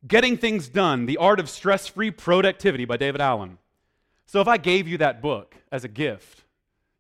Getting 0.07 0.37
Things 0.37 0.69
Done: 0.69 1.07
The 1.07 1.17
Art 1.17 1.41
of 1.41 1.49
Stress-Free 1.49 2.11
Productivity 2.11 2.85
by 2.85 2.97
David 2.97 3.21
Allen. 3.21 3.59
So 4.27 4.41
if 4.41 4.49
I 4.49 4.57
gave 4.57 4.89
you 4.89 4.99
that 4.99 5.23
book 5.23 5.57
as 5.71 5.85
a 5.85 5.89
gift, 5.89 6.45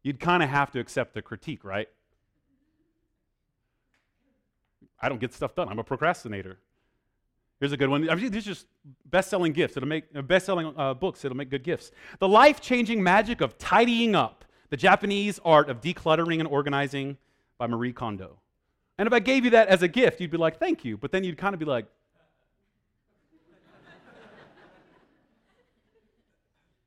you'd 0.02 0.20
kind 0.20 0.42
of 0.42 0.48
have 0.48 0.70
to 0.72 0.80
accept 0.80 1.14
the 1.14 1.22
critique, 1.22 1.64
right? 1.64 1.88
I 5.02 5.08
don't 5.08 5.20
get 5.20 5.34
stuff 5.34 5.54
done. 5.54 5.68
I'm 5.68 5.80
a 5.80 5.84
procrastinator. 5.84 6.58
Here's 7.58 7.72
a 7.72 7.76
good 7.76 7.90
one. 7.90 8.08
I 8.08 8.14
mean, 8.14 8.30
these 8.30 8.44
are 8.46 8.50
just 8.50 8.66
best-selling 9.04 9.52
gifts. 9.52 9.76
It'll 9.76 9.88
make 9.88 10.04
uh, 10.14 10.22
best-selling 10.22 10.72
uh, 10.76 10.94
books. 10.94 11.24
It'll 11.24 11.36
make 11.36 11.50
good 11.50 11.62
gifts. 11.62 11.90
The 12.18 12.28
life-changing 12.28 13.02
magic 13.02 13.40
of 13.40 13.58
tidying 13.58 14.14
up: 14.14 14.44
the 14.70 14.76
Japanese 14.76 15.38
art 15.44 15.68
of 15.68 15.80
decluttering 15.80 16.38
and 16.38 16.48
organizing 16.48 17.18
by 17.58 17.66
Marie 17.66 17.92
Kondo. 17.92 18.38
And 18.98 19.06
if 19.06 19.12
I 19.12 19.20
gave 19.20 19.44
you 19.44 19.50
that 19.50 19.68
as 19.68 19.82
a 19.82 19.88
gift, 19.88 20.20
you'd 20.20 20.30
be 20.30 20.38
like, 20.38 20.58
"Thank 20.58 20.84
you," 20.84 20.96
but 20.96 21.12
then 21.12 21.24
you'd 21.24 21.38
kind 21.38 21.54
of 21.54 21.60
be 21.60 21.66
like, 21.66 21.86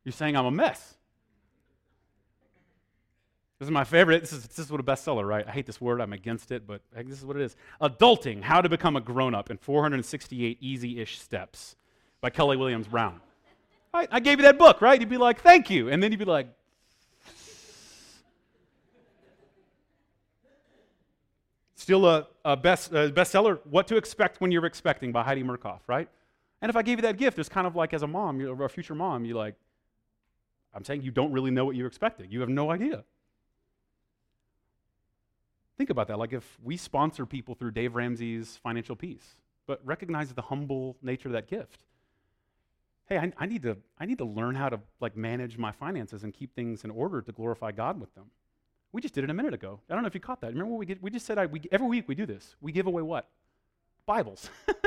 "You're 0.03 0.13
saying 0.13 0.35
I'm 0.35 0.45
a 0.45 0.51
mess." 0.51 0.94
This 3.59 3.67
is 3.67 3.71
my 3.71 3.85
favorite. 3.85 4.21
This 4.21 4.33
is, 4.33 4.47
this 4.47 4.59
is 4.59 4.71
what 4.71 4.81
a 4.81 4.83
bestseller, 4.83 5.25
right? 5.25 5.47
I 5.47 5.51
hate 5.51 5.65
this 5.65 5.79
word. 5.79 6.01
I'm 6.01 6.11
against 6.11 6.51
it, 6.51 6.67
but 6.67 6.81
this 6.93 7.17
is 7.17 7.25
what 7.25 7.37
it 7.37 7.41
is. 7.41 7.55
Adulting 7.81 8.41
How 8.41 8.61
to 8.61 8.67
Become 8.67 8.97
a 8.97 9.01
Grown 9.01 9.33
Up 9.33 9.49
in 9.49 9.57
468 9.57 10.57
Easy 10.59 10.99
Ish 10.99 11.19
Steps 11.19 11.77
by 12.19 12.29
Kelly 12.29 12.57
Williams 12.57 12.87
Brown. 12.87 13.21
I, 13.93 14.07
I 14.11 14.19
gave 14.19 14.39
you 14.39 14.43
that 14.43 14.59
book, 14.59 14.81
right? 14.81 14.99
You'd 14.99 15.09
be 15.09 15.17
like, 15.17 15.39
thank 15.39 15.69
you. 15.69 15.89
And 15.89 16.03
then 16.03 16.11
you'd 16.11 16.19
be 16.19 16.25
like, 16.25 16.47
Still 21.85 22.07
a, 22.07 22.25
a, 22.43 22.57
best, 22.57 22.91
a 22.93 23.11
bestseller, 23.11 23.59
What 23.69 23.87
to 23.89 23.95
Expect 23.95 24.41
When 24.41 24.51
You're 24.51 24.65
Expecting 24.65 25.11
by 25.11 25.21
Heidi 25.21 25.43
Murkoff, 25.43 25.81
right? 25.85 26.09
And 26.59 26.71
if 26.71 26.75
I 26.75 26.81
gave 26.81 26.97
you 26.97 27.03
that 27.03 27.17
gift, 27.17 27.37
it's 27.37 27.47
kind 27.47 27.67
of 27.67 27.75
like 27.75 27.93
as 27.93 28.01
a 28.01 28.07
mom, 28.07 28.41
or 28.41 28.65
a 28.65 28.69
future 28.69 28.95
mom, 28.95 29.23
you're 29.23 29.37
like, 29.37 29.53
I'm 30.73 30.83
saying 30.83 31.03
you 31.03 31.11
don't 31.11 31.31
really 31.31 31.51
know 31.51 31.63
what 31.63 31.75
you're 31.75 31.85
expecting. 31.85 32.31
You 32.31 32.39
have 32.39 32.49
no 32.49 32.71
idea. 32.71 33.03
Think 35.77 35.89
about 35.89 36.07
that. 36.07 36.17
Like 36.17 36.33
if 36.33 36.57
we 36.63 36.77
sponsor 36.77 37.25
people 37.25 37.55
through 37.55 37.71
Dave 37.71 37.95
Ramsey's 37.95 38.57
Financial 38.63 38.95
Peace, 38.95 39.35
but 39.67 39.81
recognize 39.83 40.33
the 40.33 40.41
humble 40.41 40.95
nature 41.01 41.27
of 41.27 41.33
that 41.33 41.47
gift. 41.47 41.83
Hey, 43.07 43.17
I, 43.17 43.31
I, 43.37 43.45
need 43.45 43.63
to, 43.63 43.77
I 43.99 44.05
need 44.05 44.17
to 44.19 44.25
learn 44.25 44.55
how 44.55 44.69
to 44.69 44.79
like 44.99 45.15
manage 45.15 45.57
my 45.57 45.71
finances 45.71 46.23
and 46.23 46.33
keep 46.33 46.55
things 46.55 46.83
in 46.83 46.89
order 46.89 47.21
to 47.21 47.31
glorify 47.31 47.71
God 47.71 47.99
with 47.99 48.13
them. 48.15 48.25
We 48.91 49.01
just 49.01 49.13
did 49.13 49.23
it 49.25 49.29
a 49.29 49.33
minute 49.33 49.53
ago. 49.53 49.79
I 49.89 49.93
don't 49.93 50.03
know 50.03 50.07
if 50.07 50.15
you 50.15 50.21
caught 50.21 50.41
that. 50.41 50.51
Remember 50.51 50.71
what 50.71 50.87
we? 50.87 50.97
We 51.01 51.11
just 51.11 51.25
said 51.25 51.37
I, 51.37 51.45
we, 51.47 51.61
every 51.71 51.87
week 51.87 52.07
we 52.07 52.15
do 52.15 52.25
this. 52.25 52.55
We 52.61 52.71
give 52.71 52.87
away 52.87 53.01
what? 53.01 53.27
Bibles. 54.05 54.49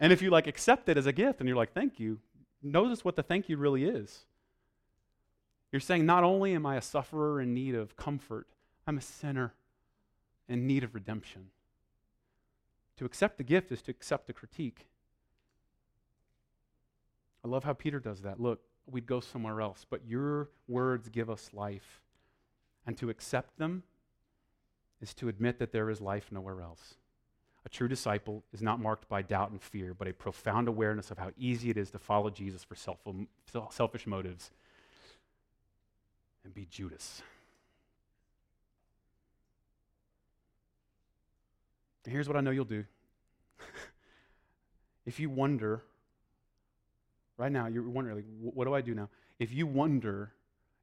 and 0.00 0.12
if 0.12 0.20
you 0.20 0.30
like 0.30 0.46
accept 0.48 0.88
it 0.88 0.98
as 0.98 1.06
a 1.06 1.12
gift 1.12 1.40
and 1.40 1.48
you're 1.48 1.56
like, 1.56 1.72
thank 1.72 2.00
you, 2.00 2.18
notice 2.62 3.04
what 3.04 3.14
the 3.14 3.22
thank 3.22 3.48
you 3.48 3.56
really 3.56 3.84
is. 3.84 4.24
You're 5.72 5.80
saying, 5.80 6.04
not 6.04 6.24
only 6.24 6.54
am 6.54 6.66
I 6.66 6.76
a 6.76 6.82
sufferer 6.82 7.40
in 7.40 7.54
need 7.54 7.74
of 7.74 7.96
comfort, 7.96 8.48
I'm 8.86 8.98
a 8.98 9.02
sinner 9.02 9.54
in 10.48 10.66
need 10.66 10.82
of 10.82 10.94
redemption. 10.94 11.46
To 12.96 13.04
accept 13.04 13.38
the 13.38 13.44
gift 13.44 13.70
is 13.70 13.80
to 13.82 13.90
accept 13.90 14.26
the 14.26 14.32
critique. 14.32 14.86
I 17.44 17.48
love 17.48 17.64
how 17.64 17.72
Peter 17.72 18.00
does 18.00 18.22
that. 18.22 18.40
Look, 18.40 18.60
we'd 18.86 19.06
go 19.06 19.20
somewhere 19.20 19.60
else, 19.60 19.86
but 19.88 20.04
your 20.06 20.50
words 20.68 21.08
give 21.08 21.30
us 21.30 21.50
life. 21.52 22.02
And 22.86 22.98
to 22.98 23.08
accept 23.08 23.56
them 23.56 23.84
is 25.00 25.14
to 25.14 25.28
admit 25.28 25.58
that 25.60 25.72
there 25.72 25.88
is 25.88 26.00
life 26.00 26.26
nowhere 26.32 26.60
else. 26.60 26.96
A 27.64 27.68
true 27.68 27.88
disciple 27.88 28.42
is 28.52 28.60
not 28.60 28.80
marked 28.80 29.08
by 29.08 29.22
doubt 29.22 29.50
and 29.50 29.62
fear, 29.62 29.94
but 29.94 30.08
a 30.08 30.12
profound 30.12 30.66
awareness 30.66 31.10
of 31.10 31.18
how 31.18 31.30
easy 31.38 31.70
it 31.70 31.76
is 31.76 31.90
to 31.92 31.98
follow 31.98 32.28
Jesus 32.28 32.64
for 32.64 32.74
selfish 32.74 34.06
motives 34.06 34.50
and 36.44 36.54
be 36.54 36.66
Judas. 36.66 37.22
And 42.04 42.12
here's 42.12 42.28
what 42.28 42.36
I 42.36 42.40
know 42.40 42.50
you'll 42.50 42.64
do 42.64 42.84
if 45.06 45.20
you 45.20 45.30
wonder, 45.30 45.82
right 47.36 47.52
now, 47.52 47.66
you're 47.66 47.82
wondering, 47.82 48.16
like, 48.16 48.24
what 48.40 48.64
do 48.64 48.74
I 48.74 48.80
do 48.80 48.94
now? 48.94 49.08
If 49.38 49.52
you 49.52 49.66
wonder 49.66 50.32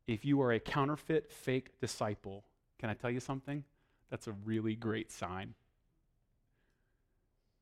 if 0.08 0.24
you 0.24 0.42
are 0.42 0.52
a 0.52 0.60
counterfeit, 0.60 1.32
fake 1.32 1.80
disciple, 1.80 2.44
can 2.80 2.90
I 2.90 2.94
tell 2.94 3.10
you 3.10 3.20
something? 3.20 3.64
That's 4.10 4.28
a 4.28 4.32
really 4.32 4.76
great 4.76 5.12
sign. 5.12 5.54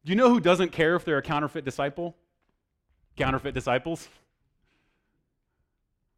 Do 0.05 0.11
you 0.11 0.15
know 0.15 0.29
who 0.29 0.39
doesn't 0.39 0.71
care 0.71 0.95
if 0.95 1.03
they're 1.03 1.17
a 1.17 1.23
counterfeit 1.23 1.65
disciple? 1.65 2.15
Counterfeit 3.17 3.55
disciples. 3.55 4.07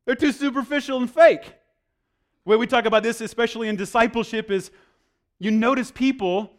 They're 0.05 0.15
too 0.15 0.33
superficial 0.33 0.97
and 0.97 1.09
fake. 1.09 1.53
Way 2.47 2.55
we 2.55 2.65
talk 2.65 2.85
about 2.85 3.03
this, 3.03 3.19
especially 3.19 3.67
in 3.67 3.75
discipleship, 3.75 4.49
is 4.49 4.71
you 5.37 5.51
notice 5.51 5.91
people 5.91 6.53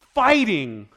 fighting 0.00 0.88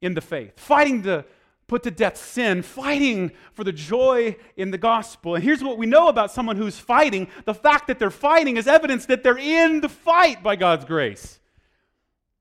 in 0.00 0.14
the 0.14 0.22
faith, 0.22 0.58
fighting 0.58 1.02
to 1.02 1.26
put 1.66 1.82
to 1.82 1.90
death 1.90 2.16
sin, 2.16 2.62
fighting 2.62 3.30
for 3.52 3.64
the 3.64 3.72
joy 3.72 4.36
in 4.56 4.70
the 4.70 4.78
gospel. 4.78 5.34
And 5.34 5.44
here's 5.44 5.62
what 5.62 5.76
we 5.76 5.84
know 5.84 6.08
about 6.08 6.32
someone 6.32 6.56
who's 6.56 6.78
fighting 6.78 7.28
the 7.44 7.52
fact 7.52 7.88
that 7.88 7.98
they're 7.98 8.10
fighting 8.10 8.56
is 8.56 8.66
evidence 8.66 9.04
that 9.04 9.22
they're 9.22 9.36
in 9.36 9.82
the 9.82 9.90
fight 9.90 10.42
by 10.42 10.56
God's 10.56 10.86
grace. 10.86 11.38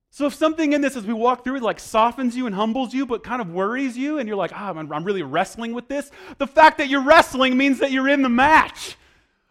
So 0.10 0.28
if 0.28 0.34
something 0.34 0.72
in 0.72 0.80
this 0.80 0.96
as 0.96 1.06
we 1.06 1.12
walk 1.12 1.44
through 1.44 1.58
it 1.58 1.62
like 1.62 1.82
softens 1.82 2.38
you 2.38 2.46
and 2.46 2.56
humbles 2.56 2.94
you, 2.94 3.06
but 3.06 3.22
kind 3.22 3.42
of 3.42 3.50
worries 3.50 3.98
you, 3.98 4.20
and 4.20 4.30
you're 4.30 4.38
like, 4.38 4.54
ah, 4.56 4.72
oh, 4.74 4.80
I'm, 4.80 4.94
I'm 4.94 5.04
really 5.04 5.24
wrestling 5.24 5.74
with 5.74 5.90
this, 5.90 6.10
the 6.38 6.48
fact 6.48 6.78
that 6.78 6.88
you're 6.88 7.04
wrestling 7.04 7.58
means 7.58 7.80
that 7.80 7.92
you're 7.92 8.08
in 8.08 8.22
the 8.22 8.30
match. 8.30 8.96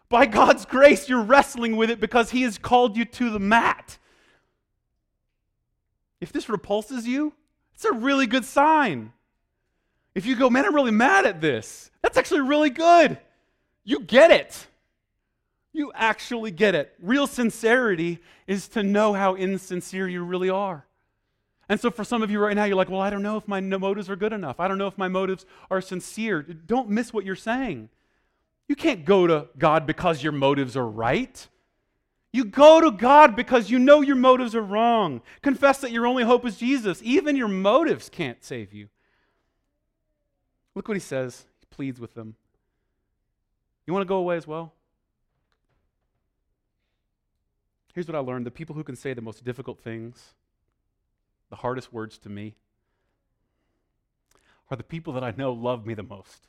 By 0.09 0.25
God's 0.25 0.65
grace, 0.65 1.09
you're 1.09 1.23
wrestling 1.23 1.75
with 1.75 1.89
it 1.89 1.99
because 1.99 2.31
He 2.31 2.43
has 2.43 2.57
called 2.57 2.95
you 2.95 3.05
to 3.05 3.29
the 3.29 3.39
mat. 3.39 3.97
If 6.21 6.31
this 6.31 6.49
repulses 6.49 7.07
you, 7.07 7.33
it's 7.73 7.85
a 7.85 7.91
really 7.91 8.25
good 8.25 8.45
sign. 8.45 9.11
If 10.15 10.25
you 10.25 10.35
go, 10.35 10.49
man, 10.49 10.65
I'm 10.65 10.73
really 10.73 10.91
mad 10.91 11.25
at 11.25 11.41
this, 11.41 11.91
that's 12.01 12.17
actually 12.17 12.41
really 12.41 12.69
good. 12.69 13.19
You 13.83 13.99
get 13.99 14.31
it. 14.31 14.67
You 15.73 15.91
actually 15.93 16.51
get 16.51 16.73
it. 16.73 16.95
Real 16.99 17.27
sincerity 17.27 18.19
is 18.47 18.67
to 18.69 18.81
know 18.81 19.13
how 19.13 19.35
insincere 19.35 20.07
you 20.07 20.23
really 20.23 20.49
are. 20.49 20.85
And 21.69 21.79
so, 21.79 21.91
for 21.91 22.03
some 22.03 22.23
of 22.23 22.31
you 22.31 22.39
right 22.39 22.55
now, 22.55 22.63
you're 22.63 22.77
like, 22.77 22.89
well, 22.89 23.01
I 23.01 23.09
don't 23.09 23.21
know 23.21 23.37
if 23.37 23.47
my 23.47 23.59
motives 23.59 24.09
are 24.09 24.15
good 24.15 24.33
enough. 24.33 24.59
I 24.59 24.67
don't 24.67 24.77
know 24.77 24.87
if 24.87 24.97
my 24.97 25.09
motives 25.09 25.45
are 25.69 25.81
sincere. 25.81 26.41
Don't 26.41 26.89
miss 26.89 27.13
what 27.13 27.25
you're 27.25 27.35
saying. 27.35 27.89
You 28.67 28.75
can't 28.75 29.05
go 29.05 29.27
to 29.27 29.47
God 29.57 29.85
because 29.85 30.21
your 30.21 30.33
motives 30.33 30.75
are 30.75 30.87
right. 30.87 31.47
You 32.33 32.45
go 32.45 32.81
to 32.81 32.91
God 32.91 33.35
because 33.35 33.69
you 33.69 33.79
know 33.79 34.01
your 34.01 34.15
motives 34.15 34.53
are 34.53 34.61
wrong. 34.61 35.21
Confess 35.41 35.79
that 35.79 35.91
your 35.91 36.05
only 36.05 36.23
hope 36.23 36.45
is 36.45 36.57
Jesus. 36.57 37.01
Even 37.01 37.35
your 37.35 37.47
motives 37.47 38.09
can't 38.09 38.43
save 38.43 38.73
you. 38.73 38.89
Look 40.75 40.87
what 40.87 40.95
he 40.97 41.01
says. 41.01 41.45
He 41.59 41.65
pleads 41.69 41.99
with 41.99 42.13
them. 42.13 42.35
You 43.85 43.93
want 43.93 44.03
to 44.03 44.07
go 44.07 44.17
away 44.17 44.35
as 44.35 44.45
well? 44.45 44.73
Here's 47.95 48.05
what 48.05 48.15
I 48.15 48.19
learned 48.19 48.45
the 48.45 48.51
people 48.51 48.75
who 48.75 48.83
can 48.83 48.95
say 48.95 49.13
the 49.13 49.21
most 49.21 49.43
difficult 49.43 49.79
things, 49.79 50.35
the 51.49 51.55
hardest 51.55 51.91
words 51.91 52.19
to 52.19 52.29
me, 52.29 52.53
are 54.69 54.77
the 54.77 54.83
people 54.83 55.13
that 55.13 55.23
I 55.23 55.33
know 55.35 55.53
love 55.53 55.85
me 55.87 55.95
the 55.95 56.03
most. 56.03 56.47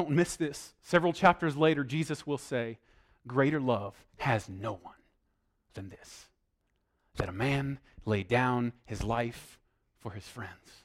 Don't 0.00 0.12
miss 0.12 0.34
this. 0.36 0.72
Several 0.80 1.12
chapters 1.12 1.58
later, 1.58 1.84
Jesus 1.84 2.26
will 2.26 2.38
say, 2.38 2.78
Greater 3.26 3.60
love 3.60 3.94
has 4.16 4.48
no 4.48 4.72
one 4.82 4.94
than 5.74 5.90
this 5.90 6.26
that 7.16 7.28
a 7.28 7.32
man 7.32 7.78
lay 8.06 8.22
down 8.22 8.72
his 8.86 9.02
life 9.02 9.58
for 9.98 10.12
his 10.12 10.26
friends. 10.26 10.84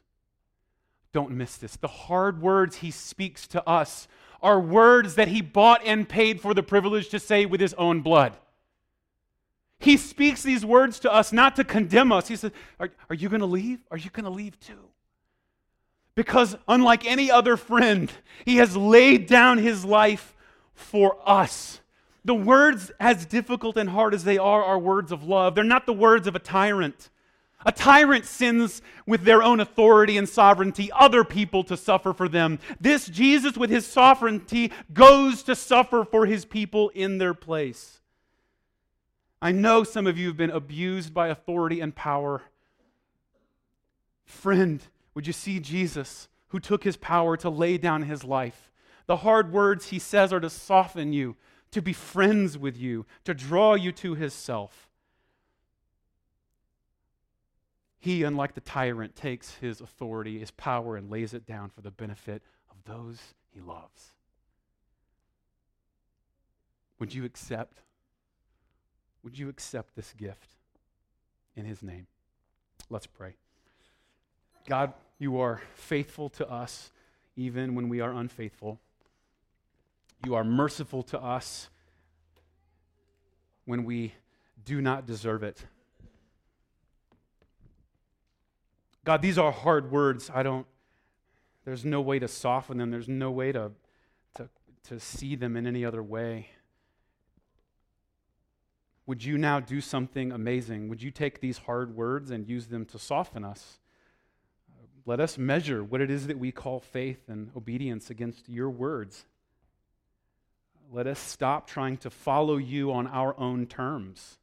Don't 1.13 1.32
miss 1.32 1.55
this. 1.55 1.78
The 1.78 1.88
hard 1.88 2.41
words 2.41 2.76
he 2.76 2.91
speaks 2.91 3.47
to 3.47 3.66
us 3.66 4.09
are 4.41 4.59
words 4.59 5.16
that 5.16 5.30
he 5.30 5.39
bought 5.39 5.82
and 5.86 6.09
paid 6.09 6.41
for 6.41 6.53
the 6.53 6.61
privilege 6.61 7.07
to 7.07 7.20
say 7.22 7.45
with 7.45 7.61
his 7.61 7.74
own 7.76 8.01
blood. 8.01 8.36
He 9.80 9.95
speaks 9.95 10.43
these 10.43 10.66
words 10.66 10.99
to 10.99 11.13
us 11.13 11.32
not 11.32 11.55
to 11.55 11.63
condemn 11.63 12.11
us. 12.11 12.28
He 12.28 12.36
says, 12.36 12.51
Are, 12.82 12.89
are 13.09 13.16
you 13.16 13.30
going 13.30 13.39
to 13.39 13.45
leave? 13.45 13.80
Are 13.91 13.97
you 13.97 14.09
going 14.09 14.26
to 14.26 14.30
leave 14.30 14.59
too? 14.59 14.89
Because, 16.16 16.55
unlike 16.68 17.05
any 17.05 17.30
other 17.30 17.57
friend, 17.57 18.11
he 18.45 18.57
has 18.57 18.76
laid 18.78 19.28
down 19.28 19.57
his 19.57 19.84
life 19.84 20.34
for 20.74 21.18
us. 21.26 21.82
The 22.24 22.34
words, 22.34 22.91
as 22.99 23.26
difficult 23.26 23.78
and 23.78 23.89
hard 23.89 24.13
as 24.13 24.24
they 24.24 24.38
are, 24.38 24.63
are 24.63 24.80
words 24.80 25.11
of 25.11 25.24
love. 25.24 25.53
They're 25.55 25.63
not 25.63 25.86
the 25.86 25.93
words 25.93 26.26
of 26.26 26.36
a 26.36 26.39
tyrant. 26.39 27.09
A 27.66 27.72
tyrant 27.72 28.26
sends 28.26 28.82
with 29.05 29.24
their 29.24 29.43
own 29.43 29.59
authority 29.59 30.18
and 30.18 30.28
sovereignty 30.30 30.91
other 30.93 31.24
people 31.24 31.63
to 31.66 31.76
suffer 31.76 32.13
for 32.13 32.30
them. 32.30 32.59
This 32.80 33.07
Jesus, 33.07 33.57
with 33.57 33.70
his 33.70 33.86
sovereignty, 33.86 34.72
goes 34.93 35.43
to 35.43 35.55
suffer 35.55 36.05
for 36.05 36.26
his 36.26 36.45
people 36.45 36.89
in 36.89 37.18
their 37.18 37.34
place. 37.34 38.01
I 39.41 39.51
know 39.51 39.84
some 39.84 40.07
of 40.07 40.18
you 40.18 40.28
have 40.28 40.38
been 40.38 40.51
abused 40.51 41.13
by 41.13 41.28
authority 41.28 41.80
and 41.80 41.95
power. 41.95 42.43
Friend, 44.26 44.82
would 45.16 45.26
you 45.26 45.34
see 45.34 45.59
Jesus 45.59 46.28
who 46.49 46.59
took 46.59 46.84
his 46.84 46.97
power 46.97 47.36
to 47.38 47.49
lay 47.49 47.78
down 47.78 48.03
his 48.03 48.24
life? 48.24 48.72
The 49.07 49.18
hard 49.18 49.51
words 49.51 49.88
he 49.88 49.99
says 49.99 50.32
are 50.34 50.39
to 50.39 50.49
soften 50.49 51.13
you, 51.13 51.38
to 51.72 51.82
be 51.82 51.93
friends 51.93 52.57
with 52.57 52.78
you, 52.78 53.05
to 53.24 53.34
draw 53.34 53.76
you 53.76 53.91
to 53.93 54.13
his 54.13 54.34
self. 54.34 54.89
He, 57.99 58.24
unlike 58.24 58.53
the 58.53 58.61
tyrant, 58.61 59.16
takes 59.16 59.55
his 59.55 59.82
authority, 59.82 60.38
his 60.38 60.51
power, 60.51 60.95
and 60.95 61.09
lays 61.09 61.34
it 61.34 61.45
down 61.45 61.70
for 61.70 61.82
the 61.82 61.89
benefit 61.89 62.43
of 62.70 62.76
those 62.86 63.20
he 63.51 63.61
loves. 63.61 64.13
Would 66.99 67.13
you 67.13 67.26
accept? 67.26 67.80
Would 69.24 69.39
you 69.39 69.49
accept 69.49 69.95
this 69.95 70.13
gift 70.13 70.51
in 71.55 71.66
his 71.66 71.82
name? 71.82 72.05
Let's 72.89 73.07
pray. 73.07 73.36
God, 74.68 74.93
you 75.18 75.39
are 75.39 75.61
faithful 75.76 76.30
to 76.30 76.49
us 76.49 76.91
even 77.36 77.76
when 77.76 77.89
we 77.89 78.01
are 78.01 78.11
unfaithful. 78.11 78.80
You 80.26 80.36
are 80.36 80.43
merciful 80.43 81.03
to 81.03 81.20
us 81.22 81.70
when 83.66 83.84
we 83.84 84.13
do 84.63 84.82
not 84.82 85.05
deserve 85.05 85.43
it. 85.43 85.66
God, 89.03 89.22
these 89.22 89.38
are 89.38 89.51
hard 89.51 89.91
words. 89.91 90.32
I 90.34 90.41
don't, 90.43 90.66
there's 91.63 91.86
no 91.86 92.01
way 92.01 92.20
to 92.20 92.28
soften 92.28 92.78
them, 92.78 92.91
there's 92.91 93.07
no 93.07 93.30
way 93.32 93.51
to, 93.51 93.72
to, 94.36 94.49
to 94.86 94.99
see 94.99 95.36
them 95.36 95.55
in 95.55 95.68
any 95.68 95.86
other 95.86 96.01
way. 96.01 96.49
Would 99.05 99.24
you 99.24 99.38
now 99.38 99.59
do 99.59 99.82
something 99.82 100.32
amazing? 100.32 100.89
Would 100.89 101.03
you 101.03 101.11
take 101.11 101.39
these 101.39 101.59
hard 101.59 101.95
words 101.95 102.32
and 102.32 102.47
use 102.47 102.68
them 102.68 102.86
to 102.86 102.97
soften 102.97 103.43
us? 103.43 103.78
Let 105.06 105.20
us 105.20 105.38
measure 105.38 105.84
what 105.84 106.01
it 106.01 106.10
is 106.10 106.28
that 106.28 106.39
we 106.39 106.51
call 106.51 106.80
faith 106.80 107.30
and 107.30 107.51
obedience 107.56 108.10
against 108.10 108.49
your 108.49 108.70
words. 108.70 109.26
Let 110.91 111.08
us 111.08 111.20
stop 111.20 111.68
trying 111.68 111.97
to 111.97 112.10
follow 112.10 112.58
you 112.58 112.91
on 112.91 113.08
our 113.08 113.39
own 113.39 113.68
terms. 113.68 114.39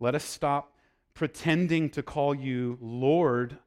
Let 0.00 0.14
us 0.14 0.24
stop 0.24 0.72
pretending 1.14 1.90
to 1.90 2.02
call 2.02 2.34
you 2.34 2.78
Lord 2.80 3.58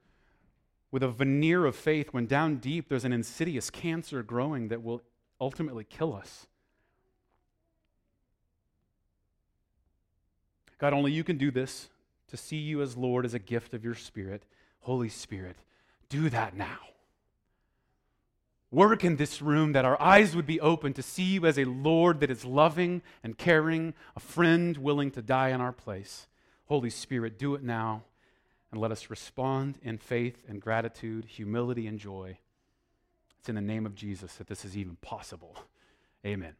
with 0.91 1.03
a 1.03 1.07
veneer 1.07 1.65
of 1.65 1.75
faith 1.75 2.09
when 2.13 2.25
down 2.25 2.57
deep 2.57 2.89
there's 2.89 3.05
an 3.05 3.13
insidious 3.13 3.69
cancer 3.69 4.23
growing 4.23 4.69
that 4.69 4.83
will 4.83 5.01
ultimately 5.39 5.83
kill 5.83 6.13
us. 6.13 6.47
God, 10.79 10.93
only 10.93 11.11
you 11.11 11.23
can 11.23 11.37
do 11.37 11.51
this 11.51 11.89
to 12.29 12.37
see 12.37 12.57
you 12.57 12.81
as 12.81 12.95
Lord 12.95 13.25
as 13.25 13.33
a 13.33 13.39
gift 13.39 13.73
of 13.73 13.83
your 13.83 13.95
Spirit. 13.95 14.43
Holy 14.81 15.09
Spirit, 15.09 15.57
do 16.09 16.29
that 16.29 16.55
now. 16.55 16.79
Work 18.71 19.03
in 19.03 19.15
this 19.15 19.41
room 19.41 19.71
that 19.71 19.85
our 19.85 19.99
eyes 19.99 20.35
would 20.35 20.45
be 20.45 20.59
open 20.59 20.93
to 20.93 21.01
see 21.01 21.23
you 21.23 21.45
as 21.45 21.57
a 21.57 21.65
Lord 21.65 22.19
that 22.19 22.29
is 22.29 22.45
loving 22.45 23.01
and 23.23 23.37
caring, 23.37 23.95
a 24.15 24.19
friend 24.19 24.77
willing 24.77 25.09
to 25.11 25.21
die 25.23 25.49
in 25.49 25.59
our 25.59 25.71
place. 25.71 26.27
Holy 26.65 26.91
Spirit, 26.91 27.39
do 27.39 27.55
it 27.55 27.63
now 27.63 28.03
and 28.71 28.79
let 28.79 28.91
us 28.91 29.09
respond 29.09 29.79
in 29.81 29.97
faith 29.97 30.43
and 30.47 30.61
gratitude, 30.61 31.25
humility 31.25 31.87
and 31.87 31.97
joy. 31.97 32.37
It's 33.39 33.49
in 33.49 33.55
the 33.55 33.61
name 33.61 33.85
of 33.85 33.95
Jesus 33.95 34.35
that 34.35 34.47
this 34.47 34.63
is 34.63 34.77
even 34.77 34.97
possible. 34.97 35.55
Amen. 36.25 36.53